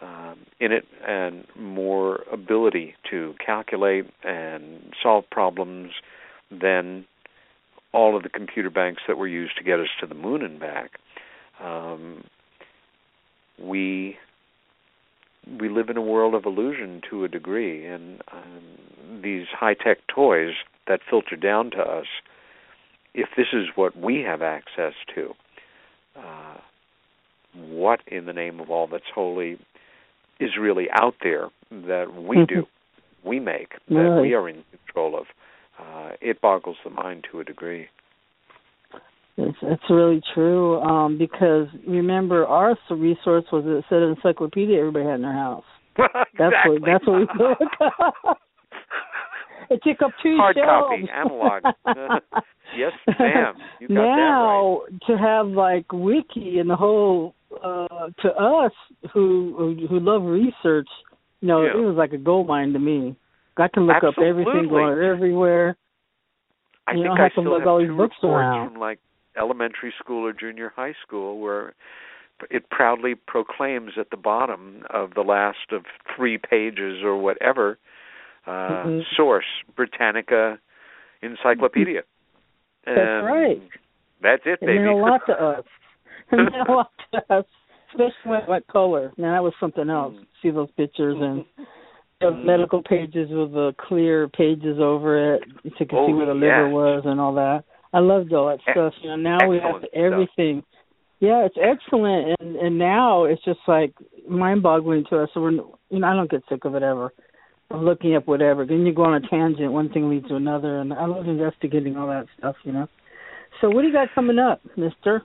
[0.03, 5.93] um, in it and more ability to calculate and solve problems
[6.51, 7.05] than
[7.93, 10.59] all of the computer banks that were used to get us to the moon and
[10.59, 10.93] back.
[11.63, 12.25] Um,
[13.63, 14.17] we
[15.59, 19.99] we live in a world of illusion to a degree, and um, these high tech
[20.07, 20.55] toys
[20.87, 22.07] that filter down to us,
[23.13, 25.35] if this is what we have access to,
[26.17, 26.59] uh,
[27.55, 29.59] what in the name of all that's holy
[30.43, 32.61] is really out there that we mm-hmm.
[32.61, 32.67] do,
[33.25, 34.29] we make, that really?
[34.29, 35.27] we are in control of?
[35.79, 37.89] Uh, it boggles the mind to a degree.
[39.39, 45.17] It's, it's really true um, because remember our resource was it said encyclopedia everybody had
[45.17, 45.65] in their house.
[45.99, 46.35] exactly.
[46.39, 48.39] That's what that's what we took.
[49.71, 50.91] it took up two hard shelves.
[50.91, 51.63] copy analog.
[52.77, 53.55] yes, ma'am.
[53.81, 55.03] You got now that right.
[55.07, 58.73] to have like wiki and the whole uh to us
[59.13, 60.89] who who love research,
[61.41, 61.73] you know, Yeah.
[61.77, 63.17] it was like a gold mine to me.
[63.57, 64.69] Got to look up everything Absolutely.
[64.69, 65.77] going everywhere.
[66.87, 68.71] I You think I still have all these two books reports around.
[68.73, 68.99] from like
[69.37, 71.75] elementary school or junior high school where
[72.51, 75.85] it proudly proclaims at the bottom of the last of
[76.17, 77.79] three pages or whatever
[78.47, 79.05] uh Mhm.
[79.17, 79.47] source
[79.77, 80.59] Britannica
[81.23, 82.03] Encyclopedia.
[82.85, 83.63] That's And right.
[84.21, 84.79] That's it, It baby.
[84.81, 85.65] meant a lot to us.
[86.33, 87.45] It meant a lot to us,
[87.91, 89.13] especially what color.
[89.17, 90.15] Now that was something else.
[90.15, 90.27] Mm.
[90.43, 91.45] See those pictures and
[92.21, 96.69] the medical pages with the clear pages over it, you Oh, see where the liver
[96.69, 97.65] was and all that.
[97.93, 98.95] I loved all that Ex- stuff.
[99.03, 100.03] You know, now we have excellent stuff.
[100.37, 100.63] everything.
[101.21, 103.93] Yeah, it's excellent, and and now it's just like
[104.29, 105.29] mind-boggling to us.
[105.35, 107.13] So we're, you know, I don't get sick of it ever.
[107.71, 108.67] Of looking up whatever.
[108.67, 109.71] Then you go on a tangent.
[109.73, 112.57] One thing leads to another, and I love investigating all that stuff.
[112.65, 112.89] You know.
[113.61, 115.23] So what do you got coming up, Mister?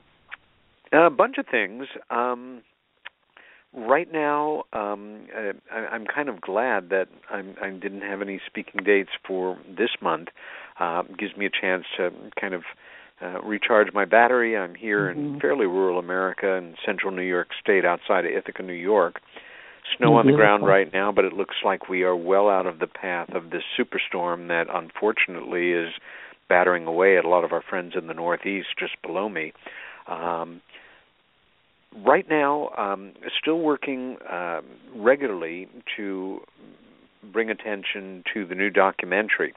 [0.92, 1.88] A bunch of things.
[2.10, 2.62] Um,
[3.74, 8.40] right now, um, uh, I, I'm kind of glad that I'm, I didn't have any
[8.46, 10.30] speaking dates for this month.
[10.80, 12.64] Uh, gives me a chance to kind of
[13.22, 14.56] uh, recharge my battery.
[14.56, 15.42] I'm here in Mhm.
[15.42, 19.22] fairly rural America in central New York State, outside of Ithaca, New York.
[19.98, 22.80] Snow on the ground right now, but it looks like we are well out of
[22.80, 25.94] the path of this superstorm that unfortunately is
[26.50, 29.54] battering away at a lot of our friends in the Northeast just below me.
[30.08, 30.62] Um,
[32.06, 34.66] right now, um, still working um,
[34.96, 36.42] regularly to
[37.32, 39.54] bring attention to the new documentary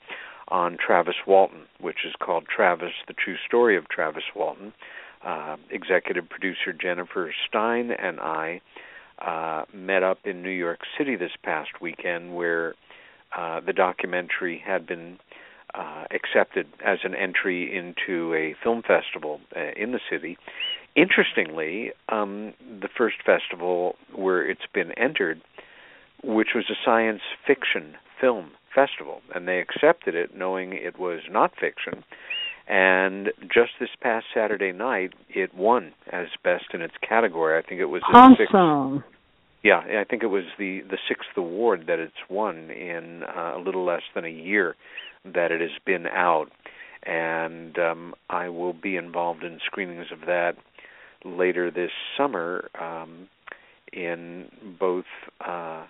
[0.48, 4.72] on Travis Walton, which is called Travis: The True Story of Travis Walton.
[5.22, 8.62] Uh, executive producer Jennifer Stein and I
[9.20, 12.74] uh, met up in New York City this past weekend, where
[13.36, 15.18] uh, the documentary had been
[15.74, 20.38] uh, accepted as an entry into a film festival uh, in the city.
[20.96, 25.40] Interestingly, um, the first festival where it's been entered,
[26.22, 31.52] which was a science fiction film festival, and they accepted it knowing it was not
[31.58, 32.04] fiction.
[32.68, 37.58] And just this past Saturday night, it won as best in its category.
[37.58, 38.36] I think it was awesome.
[38.38, 38.54] Sixth,
[39.62, 43.60] yeah, I think it was the the sixth award that it's won in uh, a
[43.60, 44.74] little less than a year
[45.24, 46.46] that it has been out,
[47.02, 50.56] and um, I will be involved in screenings of that
[51.24, 53.28] later this summer um,
[53.92, 54.46] in
[54.78, 55.04] both
[55.46, 55.84] uh,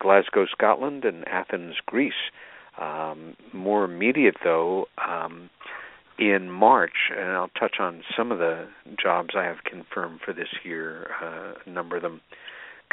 [0.00, 2.12] Glasgow, Scotland, and Athens, Greece.
[2.80, 5.48] Um, more immediate, though, um,
[6.18, 8.68] in March, and I'll touch on some of the
[9.00, 12.20] jobs I have confirmed for this year, uh, a number of them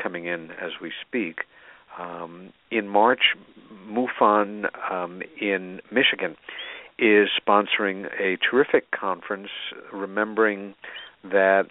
[0.02, 1.42] coming in as we speak.
[2.00, 3.36] Um, in March,
[3.88, 6.36] MUFON um, in Michigan
[6.98, 9.50] is sponsoring a terrific conference
[9.92, 10.74] remembering
[11.24, 11.68] that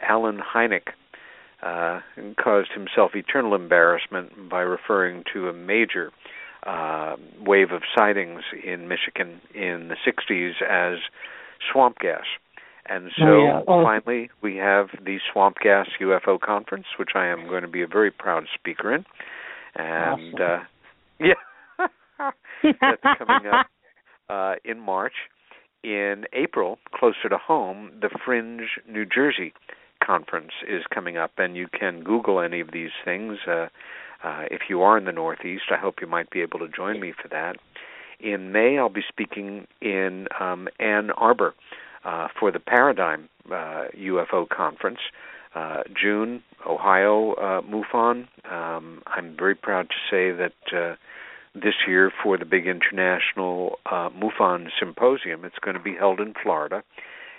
[0.00, 0.88] Allen Hynek
[1.62, 2.00] uh,
[2.42, 6.10] caused himself eternal embarrassment by referring to a major
[6.66, 10.98] uh, wave of sightings in Michigan in the 60s as
[11.72, 12.24] swamp gas.
[12.88, 13.60] And so oh, yeah.
[13.66, 13.82] oh.
[13.82, 17.86] finally, we have the Swamp Gas UFO Conference, which I am going to be a
[17.86, 19.04] very proud speaker in.
[19.74, 20.66] And awesome.
[21.20, 22.30] uh, yeah,
[22.62, 23.66] that's coming up
[24.28, 25.14] uh, in March.
[25.82, 29.52] In April, closer to home, the Fringe New Jersey
[30.06, 33.38] conference is coming up, and you can Google any of these things.
[33.46, 33.66] Uh,
[34.22, 37.00] uh, if you are in the Northeast, I hope you might be able to join
[37.00, 37.56] me for that.
[38.18, 41.54] In May, I'll be speaking in um, Ann Arbor
[42.04, 45.00] uh, for the Paradigm uh, UFO conference.
[45.54, 48.26] Uh, June, Ohio uh, MUFON.
[48.50, 50.96] Um, I'm very proud to say that uh,
[51.54, 56.34] this year for the big international uh, MUFON symposium, it's going to be held in
[56.42, 56.82] Florida,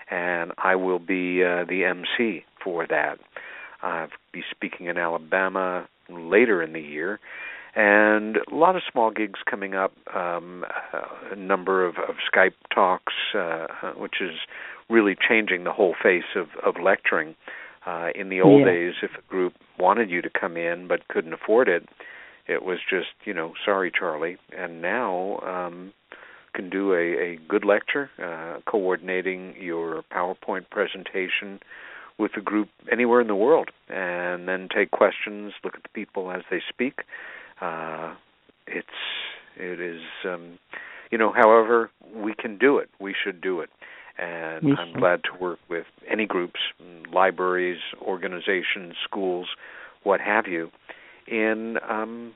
[0.10, 3.20] and I will be uh, the MC for that.
[3.82, 7.20] I'll be speaking in Alabama later in the year,
[7.76, 9.94] and a lot of small gigs coming up.
[10.14, 10.66] Um,
[11.32, 14.36] a number of, of Skype talks, uh, which is
[14.90, 17.36] really changing the whole face of, of lecturing.
[17.86, 18.74] Uh, in the old yeah.
[18.74, 21.88] days, if a group wanted you to come in but couldn't afford it,
[22.46, 24.38] it was just you know sorry Charlie.
[24.58, 25.94] And now um,
[26.54, 31.60] can do a, a good lecture, uh, coordinating your PowerPoint presentation
[32.18, 36.32] with a group anywhere in the world, and then take questions, look at the people
[36.32, 37.02] as they speak.
[37.62, 38.16] Uh,
[38.66, 38.88] it's
[39.56, 40.58] it is um,
[41.12, 43.70] you know however we can do it, we should do it
[44.18, 44.78] and.
[44.80, 46.60] I'm glad to work with any groups,
[47.14, 49.48] libraries, organizations, schools,
[50.04, 50.72] what have you,
[51.28, 52.34] in um,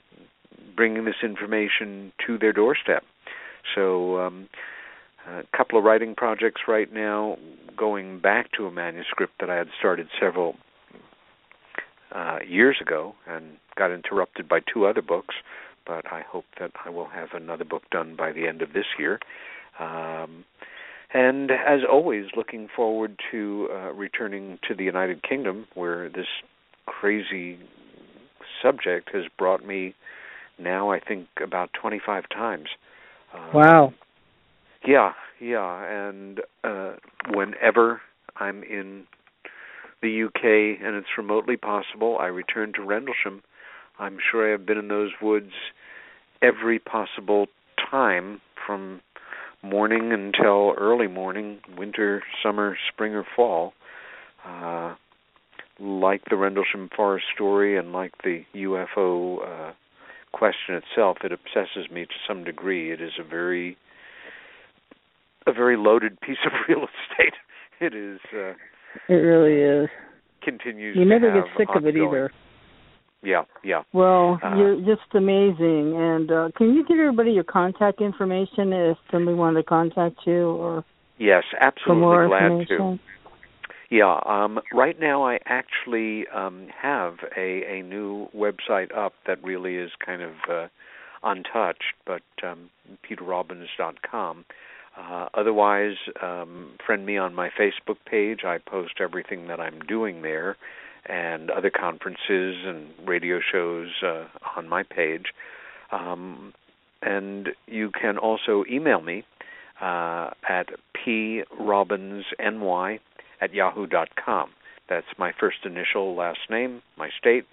[0.76, 3.04] bringing this information to their doorstep.
[3.76, 4.50] So, um,
[5.28, 7.38] a couple of writing projects right now,
[7.78, 10.56] going back to a manuscript that I had started several
[12.12, 15.36] uh, years ago and got interrupted by two other books,
[15.86, 18.86] but I hope that I will have another book done by the end of this
[19.00, 19.20] year.
[19.80, 20.44] Um,
[21.14, 26.28] and as always, looking forward to uh, returning to the United Kingdom, where this
[26.86, 27.60] crazy
[28.62, 29.94] subject has brought me
[30.58, 32.68] now, I think, about 25 times.
[33.34, 33.94] Um, wow.
[34.86, 36.10] Yeah, yeah.
[36.10, 36.94] And uh,
[37.30, 38.02] whenever
[38.38, 39.04] I'm in
[40.02, 43.44] the UK and it's remotely possible, I return to Rendlesham.
[44.00, 45.52] I'm sure I have been in those woods
[46.42, 47.48] every possible
[47.90, 49.02] time from
[49.64, 53.74] morning until early morning, winter, summer, spring, or fall.
[54.46, 54.96] Uh,
[55.80, 59.74] like the Rendlesham Forest story and like the UFO uh,
[60.32, 62.92] question itself, it obsesses me to some degree.
[62.92, 63.78] It is a very
[65.48, 67.34] a very loaded piece of real estate.
[67.80, 68.20] It is.
[68.34, 68.54] Uh,
[69.10, 69.90] it really is.
[70.44, 70.98] Continues.
[70.98, 71.96] You never get sick ongoing.
[71.96, 72.32] of it either.
[73.24, 73.84] Yeah, yeah.
[73.94, 75.96] Well, uh, you're just amazing.
[75.96, 80.50] And uh, can you give everybody your contact information if somebody wanted to contact you
[80.50, 80.84] or
[81.20, 83.00] yes, absolutely glad to.
[83.92, 89.76] Yeah, um, right now I actually um, have a, a new website up that really
[89.76, 90.68] is kind of uh,
[91.24, 92.70] untouched, but um,
[93.08, 94.46] peterrobbins.com.
[94.98, 98.44] Uh, otherwise, um, friend me on my Facebook page.
[98.46, 100.58] I post everything that I'm doing there
[101.06, 105.34] and other conferences and radio shows uh, on my page.
[105.92, 106.54] Um,
[107.02, 109.24] and you can also email me
[109.82, 113.00] uh, at probbinsny
[113.42, 114.52] at yahoo.com.
[114.88, 117.46] That's my first initial, last name, my state,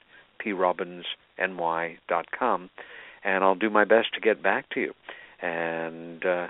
[0.45, 2.71] probbinsny.com,
[3.25, 4.93] and I'll do my best to get back to you.
[5.41, 6.49] And uh,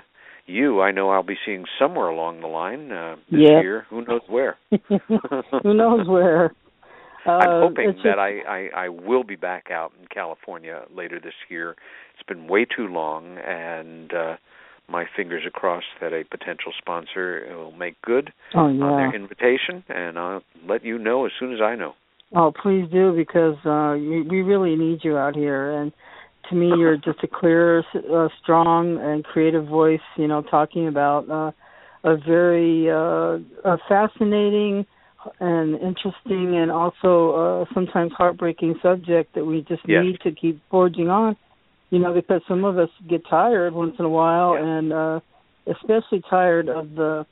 [0.49, 3.61] you, I know I'll be seeing somewhere along the line uh, this yeah.
[3.61, 3.85] year.
[3.89, 4.57] Who knows where?
[4.69, 6.53] Who knows where?
[7.25, 11.19] Uh, I'm hoping just, that I, I I will be back out in California later
[11.19, 11.75] this year.
[12.13, 14.35] It's been way too long, and uh,
[14.87, 18.83] my fingers are crossed that a potential sponsor will make good oh, yeah.
[18.83, 21.93] on their invitation, and I'll let you know as soon as I know.
[22.35, 25.91] Oh, please do because uh, we really need you out here, and
[26.49, 29.99] to me, you're just a clear, uh, strong, and creative voice.
[30.17, 31.51] You know, talking about uh,
[32.03, 33.39] a very uh,
[33.69, 34.85] a fascinating
[35.39, 40.03] and interesting, and also uh, sometimes heartbreaking subject that we just yes.
[40.03, 41.35] need to keep forging on.
[41.89, 44.77] You know, because some of us get tired once in a while, yeah.
[44.77, 45.19] and uh,
[45.67, 47.25] especially tired of the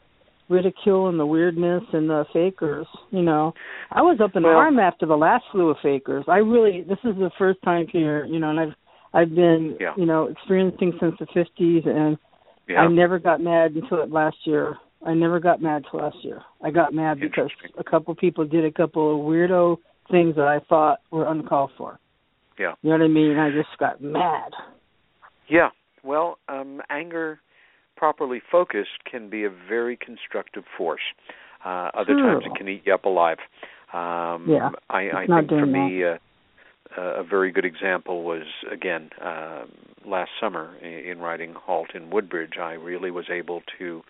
[0.50, 2.88] ridicule and the weirdness and the fakers.
[3.12, 3.54] You know,
[3.92, 6.26] I was up in well, arm after the last slew of fakers.
[6.28, 8.26] I really, this is the first time here.
[8.26, 8.74] You know, and I've
[9.14, 9.94] I've been, yeah.
[9.98, 12.18] you know, experiencing since the 50s, and
[12.68, 12.82] yeah.
[12.82, 14.78] I never got mad until last year.
[15.06, 16.42] I never got mad till last year.
[16.64, 19.78] I got mad because a couple people did a couple of weirdo
[20.12, 22.00] things that I thought were uncalled for.
[22.58, 22.74] Yeah.
[22.82, 23.38] You know what I mean?
[23.38, 24.52] I just got mad.
[25.50, 25.70] Yeah.
[26.04, 27.40] Well, um, anger
[27.96, 31.02] properly focused can be a very constructive force.
[31.66, 33.38] Uh, other times it can eat you up alive.
[33.94, 34.70] Um, yeah.
[34.90, 36.18] I, I not think for doing me, uh,
[36.98, 39.66] a very good example was again uh,
[40.06, 42.58] last summer in, in writing Halt in Woodbridge.
[42.60, 44.02] I really was able to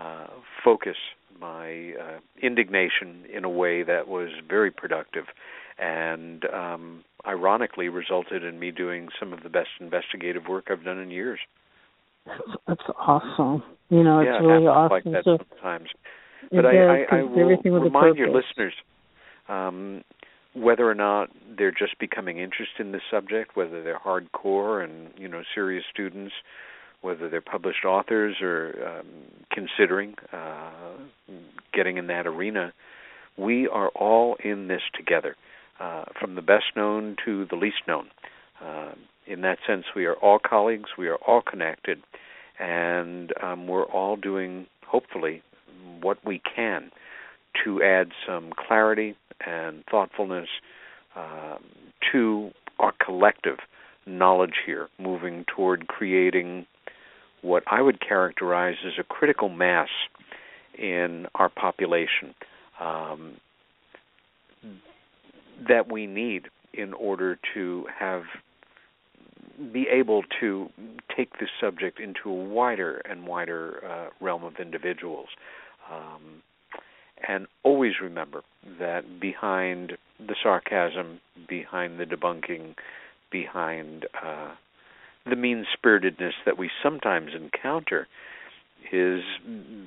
[0.00, 0.26] uh,
[0.64, 0.96] focus
[1.40, 5.24] my uh, indignation in a way that was very productive,
[5.78, 10.98] and um, ironically resulted in me doing some of the best investigative work I've done
[10.98, 11.40] in years.
[12.68, 13.62] That's awesome.
[13.88, 14.92] You know, it's yeah, really awesome.
[14.92, 15.88] like that so, sometimes.
[16.50, 18.74] But I, I, I will everything with a remind your listeners
[19.48, 20.02] um,
[20.54, 25.28] whether or not they're just becoming interested in this subject, whether they're hardcore and you
[25.28, 26.32] know serious students,
[27.00, 29.06] whether they're published authors or um,
[29.50, 30.70] considering uh,
[31.72, 32.72] getting in that arena,
[33.36, 35.36] we are all in this together,
[35.80, 38.06] uh, from the best known to the least known.
[38.62, 38.92] Uh,
[39.26, 42.02] in that sense, we are all colleagues, we are all connected,
[42.58, 45.42] and um, we're all doing, hopefully,
[46.00, 46.90] what we can
[47.64, 49.16] to add some clarity
[49.46, 50.48] and thoughtfulness
[51.16, 51.62] um,
[52.10, 53.58] to our collective
[54.06, 56.66] knowledge here, moving toward creating
[57.42, 59.88] what I would characterize as a critical mass
[60.78, 62.34] in our population
[62.80, 63.34] um,
[65.68, 68.22] that we need in order to have
[69.72, 70.70] be able to
[71.14, 75.28] take this subject into a wider and wider uh, realm of individuals.
[75.92, 76.42] Um,
[77.26, 78.42] and always remember
[78.78, 82.74] that behind the sarcasm, behind the debunking,
[83.30, 84.54] behind uh,
[85.28, 88.08] the mean spiritedness that we sometimes encounter
[88.92, 89.22] is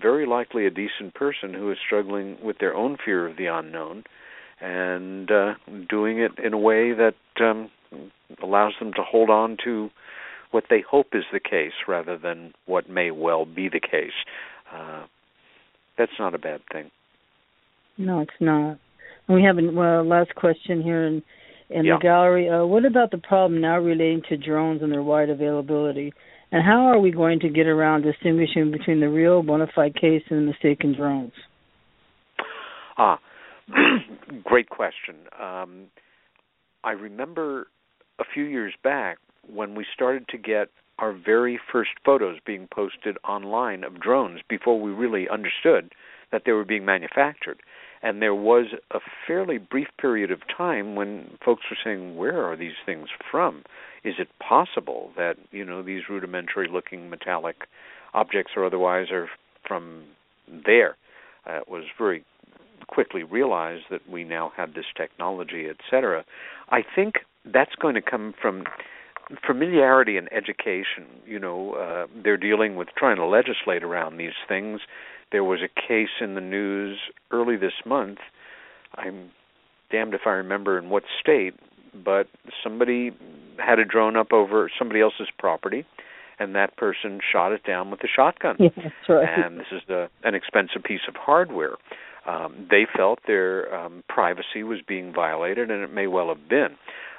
[0.02, 4.04] very likely a decent person who is struggling with their own fear of the unknown
[4.62, 5.54] and uh,
[5.90, 7.70] doing it in a way that um,
[8.42, 9.90] allows them to hold on to
[10.52, 14.14] what they hope is the case rather than what may well be the case.
[14.74, 15.06] Uh,
[15.98, 16.90] that's not a bad thing.
[17.98, 18.78] No, it's not.
[19.28, 21.24] We have a well, last question here in
[21.70, 21.96] in Yeah.
[21.96, 22.50] the gallery.
[22.50, 26.14] Uh, what about the problem now relating to drones and their wide availability?
[26.52, 30.24] And how are we going to get around distinguishing between the real bona fide case
[30.30, 31.34] and the mistaken drones?
[32.98, 33.20] Ah,
[34.44, 35.16] great question.
[35.42, 35.88] Um,
[36.84, 37.68] I remember
[38.20, 39.18] a few years back
[39.52, 40.70] when we started to get
[41.00, 45.92] our very first photos being posted online of drones before we really understood
[46.32, 47.60] that they were being manufactured.
[48.06, 52.56] And there was a fairly brief period of time when folks were saying, "Where are
[52.56, 53.64] these things from?
[54.04, 57.68] Is it possible that you know these rudimentary-looking metallic
[58.14, 59.28] objects or otherwise are
[59.68, 60.04] from
[60.48, 60.96] there?"
[61.48, 62.24] Uh, it was very
[62.86, 66.24] quickly realized that we now had this technology, et cetera.
[66.70, 68.66] I think that's going to come from
[69.46, 71.06] familiarity and education.
[71.26, 74.82] You know, uh, they're dealing with trying to legislate around these things.
[75.32, 77.00] There was a case in the news
[77.32, 78.20] early this month.
[78.96, 79.32] I'm
[79.92, 81.56] damned if I remember in what state,
[81.94, 82.28] but
[82.64, 83.12] somebody
[83.58, 85.86] had a drone up over somebody else's property,
[86.40, 88.58] and that person shot it down with a shotgun.
[88.60, 89.28] Yeah, that's right.
[89.28, 91.76] And this is the, an expensive piece of hardware.
[92.28, 96.76] Um, they felt their um, privacy was being violated, and it may well have been.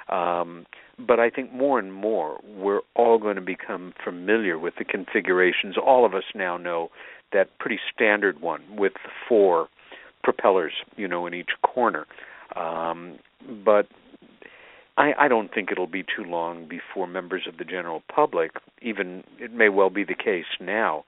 [0.09, 0.65] Um,
[0.99, 5.75] but I think more and more we're all going to become familiar with the configurations.
[5.77, 6.89] All of us now know
[7.33, 8.93] that pretty standard one with
[9.27, 9.67] four
[10.23, 12.05] propellers, you know, in each corner.
[12.55, 13.19] Um,
[13.63, 13.87] but
[14.97, 18.51] I, I don't think it'll be too long before members of the general public,
[18.81, 21.05] even it may well be the case now,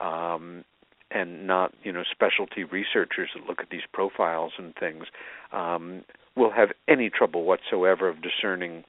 [0.00, 0.64] um,
[1.10, 5.04] and not you know specialty researchers that look at these profiles and things,
[5.52, 6.04] um,
[6.36, 8.84] will have any trouble whatsoever of discerning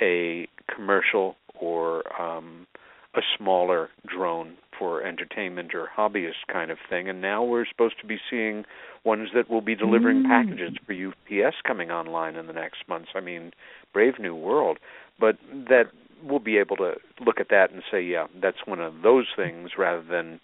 [0.00, 2.66] a commercial or um,
[3.14, 7.08] a smaller drone for entertainment or hobbyist kind of thing.
[7.08, 8.64] And now we're supposed to be seeing
[9.04, 10.26] ones that will be delivering mm.
[10.26, 13.10] packages for UPS coming online in the next months.
[13.14, 13.52] I mean,
[13.92, 14.78] brave new world.
[15.20, 15.36] But
[15.68, 15.84] that
[16.24, 16.94] we'll be able to
[17.24, 20.40] look at that and say, yeah, that's one of those things rather than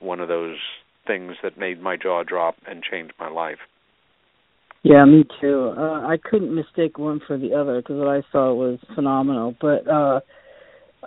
[0.00, 0.56] one of those
[1.06, 3.58] things that made my jaw drop and changed my life.
[4.82, 5.74] Yeah, me too.
[5.76, 9.54] Uh, I couldn't mistake one for the other because what I saw was phenomenal.
[9.60, 10.20] But uh,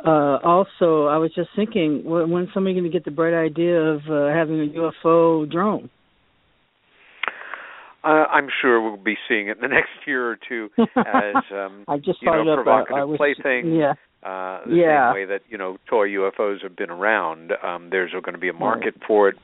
[0.06, 3.78] uh, also, I was just thinking, when, when somebody going to get the bright idea
[3.80, 5.90] of uh, having a UFO drone?
[8.04, 11.86] Uh, I'm sure we'll be seeing it in the next year or two as um,
[11.88, 13.76] I just you know up, provocative plaything.
[13.76, 13.94] Yeah.
[14.24, 15.10] Uh, the yeah.
[15.10, 18.50] same way that you know toy UFOs have been around, um, there's going to be
[18.50, 19.08] a market right.
[19.08, 19.36] for it,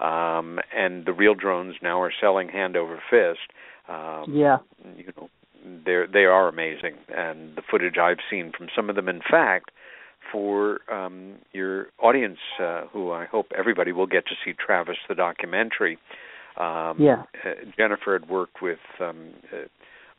[0.00, 3.52] um, and the real drones now are selling hand over fist.
[3.88, 4.58] Um, yeah.
[4.96, 5.28] You know,
[5.84, 9.70] they they are amazing, and the footage I've seen from some of them, in fact,
[10.30, 15.14] for um, your audience, uh, who I hope everybody will get to see Travis the
[15.14, 15.98] documentary.
[16.56, 17.24] Um, yeah.
[17.44, 19.32] Uh, Jennifer had worked with um,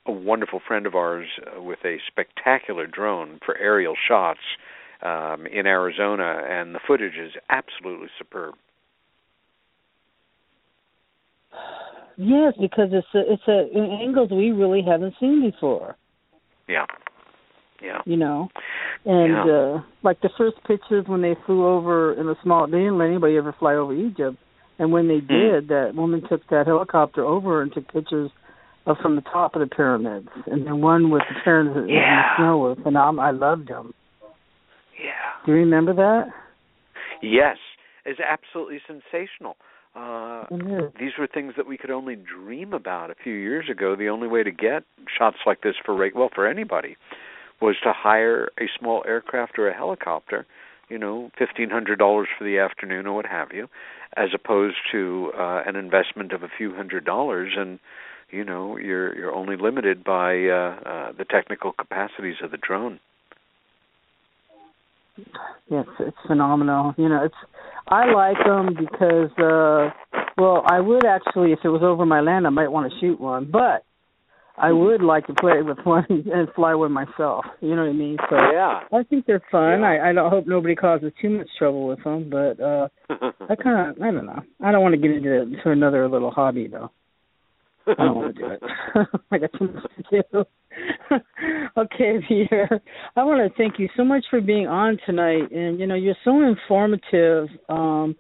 [0.06, 4.42] a wonderful friend of ours uh, with a spectacular drone for aerial shots
[5.02, 8.56] um, in Arizona, and the footage is absolutely superb.
[12.18, 15.98] Yes, because it's a, it's a in angles we really haven't seen before.
[16.68, 16.86] Yeah.
[17.84, 18.00] Yeah.
[18.06, 18.48] You know,
[19.06, 19.54] and yeah.
[19.54, 23.10] uh like the first pictures when they flew over in a small, they didn't let
[23.10, 24.38] anybody ever fly over Egypt,
[24.80, 25.28] and when they mm.
[25.28, 28.32] did, that woman took that helicopter over and took pictures
[28.86, 31.98] of from the top of the pyramids, and then one with the pyramids yeah.
[31.98, 33.26] in the snow were phenomenal.
[33.26, 33.94] I loved them.
[34.98, 35.46] Yeah.
[35.46, 36.28] Do you remember that?
[37.22, 37.58] Yes,
[38.06, 39.58] it's absolutely sensational.
[39.96, 40.98] Uh, mm-hmm.
[41.00, 43.96] these were things that we could only dream about a few years ago.
[43.96, 44.84] The only way to get
[45.18, 46.98] shots like this for well for anybody
[47.62, 50.46] was to hire a small aircraft or a helicopter,
[50.90, 53.70] you know, fifteen hundred dollars for the afternoon or what have you,
[54.18, 57.80] as opposed to uh, an investment of a few hundred dollars and
[58.32, 63.00] you know you're you're only limited by uh, uh, the technical capacities of the drone.
[65.70, 66.94] Yes, it's phenomenal.
[66.98, 67.36] You know, it's
[67.88, 69.90] I like them because uh
[70.38, 73.20] well, I would actually if it was over my land I might want to shoot
[73.20, 73.84] one, but
[74.58, 74.80] I mm-hmm.
[74.80, 77.46] would like to play with one and fly one myself.
[77.62, 78.18] You know what I mean?
[78.30, 78.82] So yeah.
[78.92, 79.82] I think they're fun.
[79.82, 79.88] Yeah.
[79.88, 82.88] I I don't hope nobody causes too much trouble with them, but uh
[83.50, 84.42] I kind of I don't know.
[84.64, 86.92] I don't want to get into to another little hobby though.
[87.88, 88.62] I don't want to do it.
[89.32, 90.46] I got too much to do.
[91.78, 92.82] okay, Peter.
[93.16, 96.16] I want to thank you so much for being on tonight, and you know you're
[96.24, 97.48] so informative.
[97.70, 98.16] Um,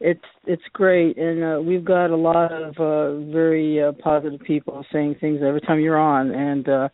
[0.00, 4.84] it's it's great, and uh, we've got a lot of uh, very uh, positive people
[4.92, 6.88] saying things every time you're on, and uh,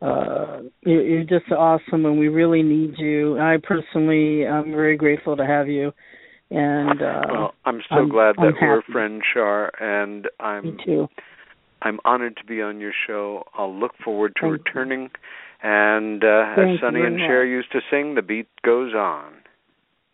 [0.00, 3.38] uh, you're just awesome, and we really need you.
[3.40, 5.92] I personally, I'm very grateful to have you.
[6.50, 11.08] And uh, well, I'm so I'm, glad that we're friends, Shar, and I'm Me too.
[11.84, 13.44] I'm honored to be on your show.
[13.56, 14.58] I'll look forward to Thank you.
[14.64, 15.10] returning.
[15.62, 19.32] And uh, as Sonny and Cher used to sing, the beat goes on.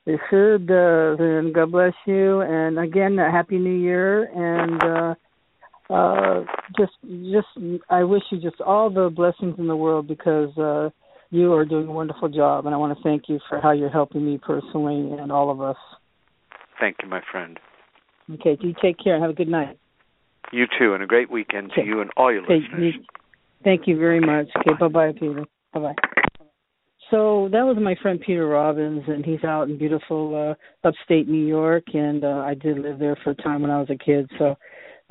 [0.07, 2.41] It sure does, and God bless you.
[2.41, 6.45] And again, a happy New Year, and uh, uh,
[6.77, 6.93] just,
[7.33, 10.91] just, I wish you just all the blessings in the world because uh,
[11.31, 13.91] you are doing a wonderful job, and I want to thank you for how you're
[13.91, 15.77] helping me personally and all of us.
[16.81, 17.59] Thank you, my friend.
[18.33, 19.79] Okay, Do you take care and have a good night.
[20.53, 21.89] You too, and a great weekend to Okay.
[21.89, 22.95] you and all your Okay, listeners.
[22.97, 23.05] you-
[23.63, 24.49] Thank you very much.
[24.57, 25.45] Okay, bye bye, Peter.
[25.73, 25.95] Bye bye.
[27.11, 31.45] So that was my friend Peter Robbins, and he's out in beautiful uh, upstate New
[31.45, 34.31] York, and uh, I did live there for a time when I was a kid,
[34.39, 34.57] so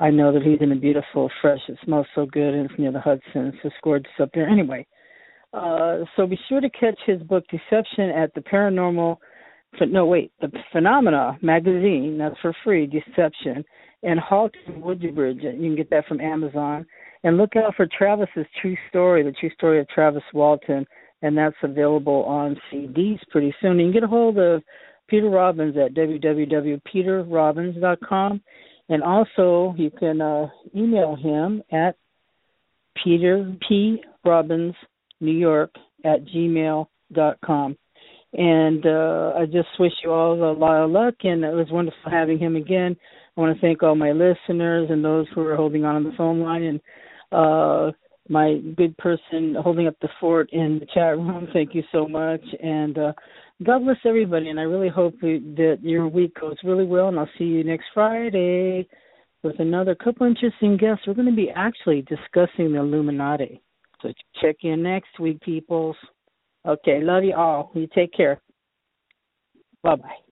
[0.00, 1.60] I know that he's in a beautiful, fresh.
[1.68, 3.48] It smells so good, and it's near the Hudson.
[3.52, 4.48] It's just gorgeous up there.
[4.48, 4.86] Anyway,
[5.52, 9.18] uh, so be sure to catch his book Deception at the Paranormal.
[9.86, 12.16] No, wait, the Phenomena magazine.
[12.18, 12.86] That's for free.
[12.86, 13.62] Deception
[14.02, 15.42] and Halt in Woodbridge.
[15.42, 16.86] You can get that from Amazon.
[17.22, 20.86] And look out for Travis's true story, the true story of Travis Walton,
[21.22, 23.78] and that's available on CDs pretty soon.
[23.78, 24.62] You can get a hold of
[25.06, 28.40] Peter Robbins at www.peterrobbins.com,
[28.88, 31.96] and also you can uh, email him at
[33.04, 34.74] Peter P Robbins
[35.20, 35.74] New York
[36.04, 37.76] at gmail dot com.
[38.32, 42.10] And uh, I just wish you all a lot of luck, and it was wonderful
[42.10, 42.96] having him again.
[43.36, 46.12] I want to thank all my listeners and those who are holding on on the
[46.16, 46.80] phone line, and
[47.32, 47.92] uh,
[48.28, 51.48] my good person holding up the fort in the chat room.
[51.52, 53.12] Thank you so much, and uh,
[53.62, 54.48] God bless everybody.
[54.48, 57.08] And I really hope that your week goes really well.
[57.08, 58.88] And I'll see you next Friday
[59.42, 61.06] with another couple interesting guests.
[61.06, 63.62] We're going to be actually discussing the Illuminati.
[64.02, 65.96] So check in next week, peoples.
[66.66, 67.70] Okay, love you all.
[67.74, 68.40] You take care.
[69.82, 70.29] Bye bye.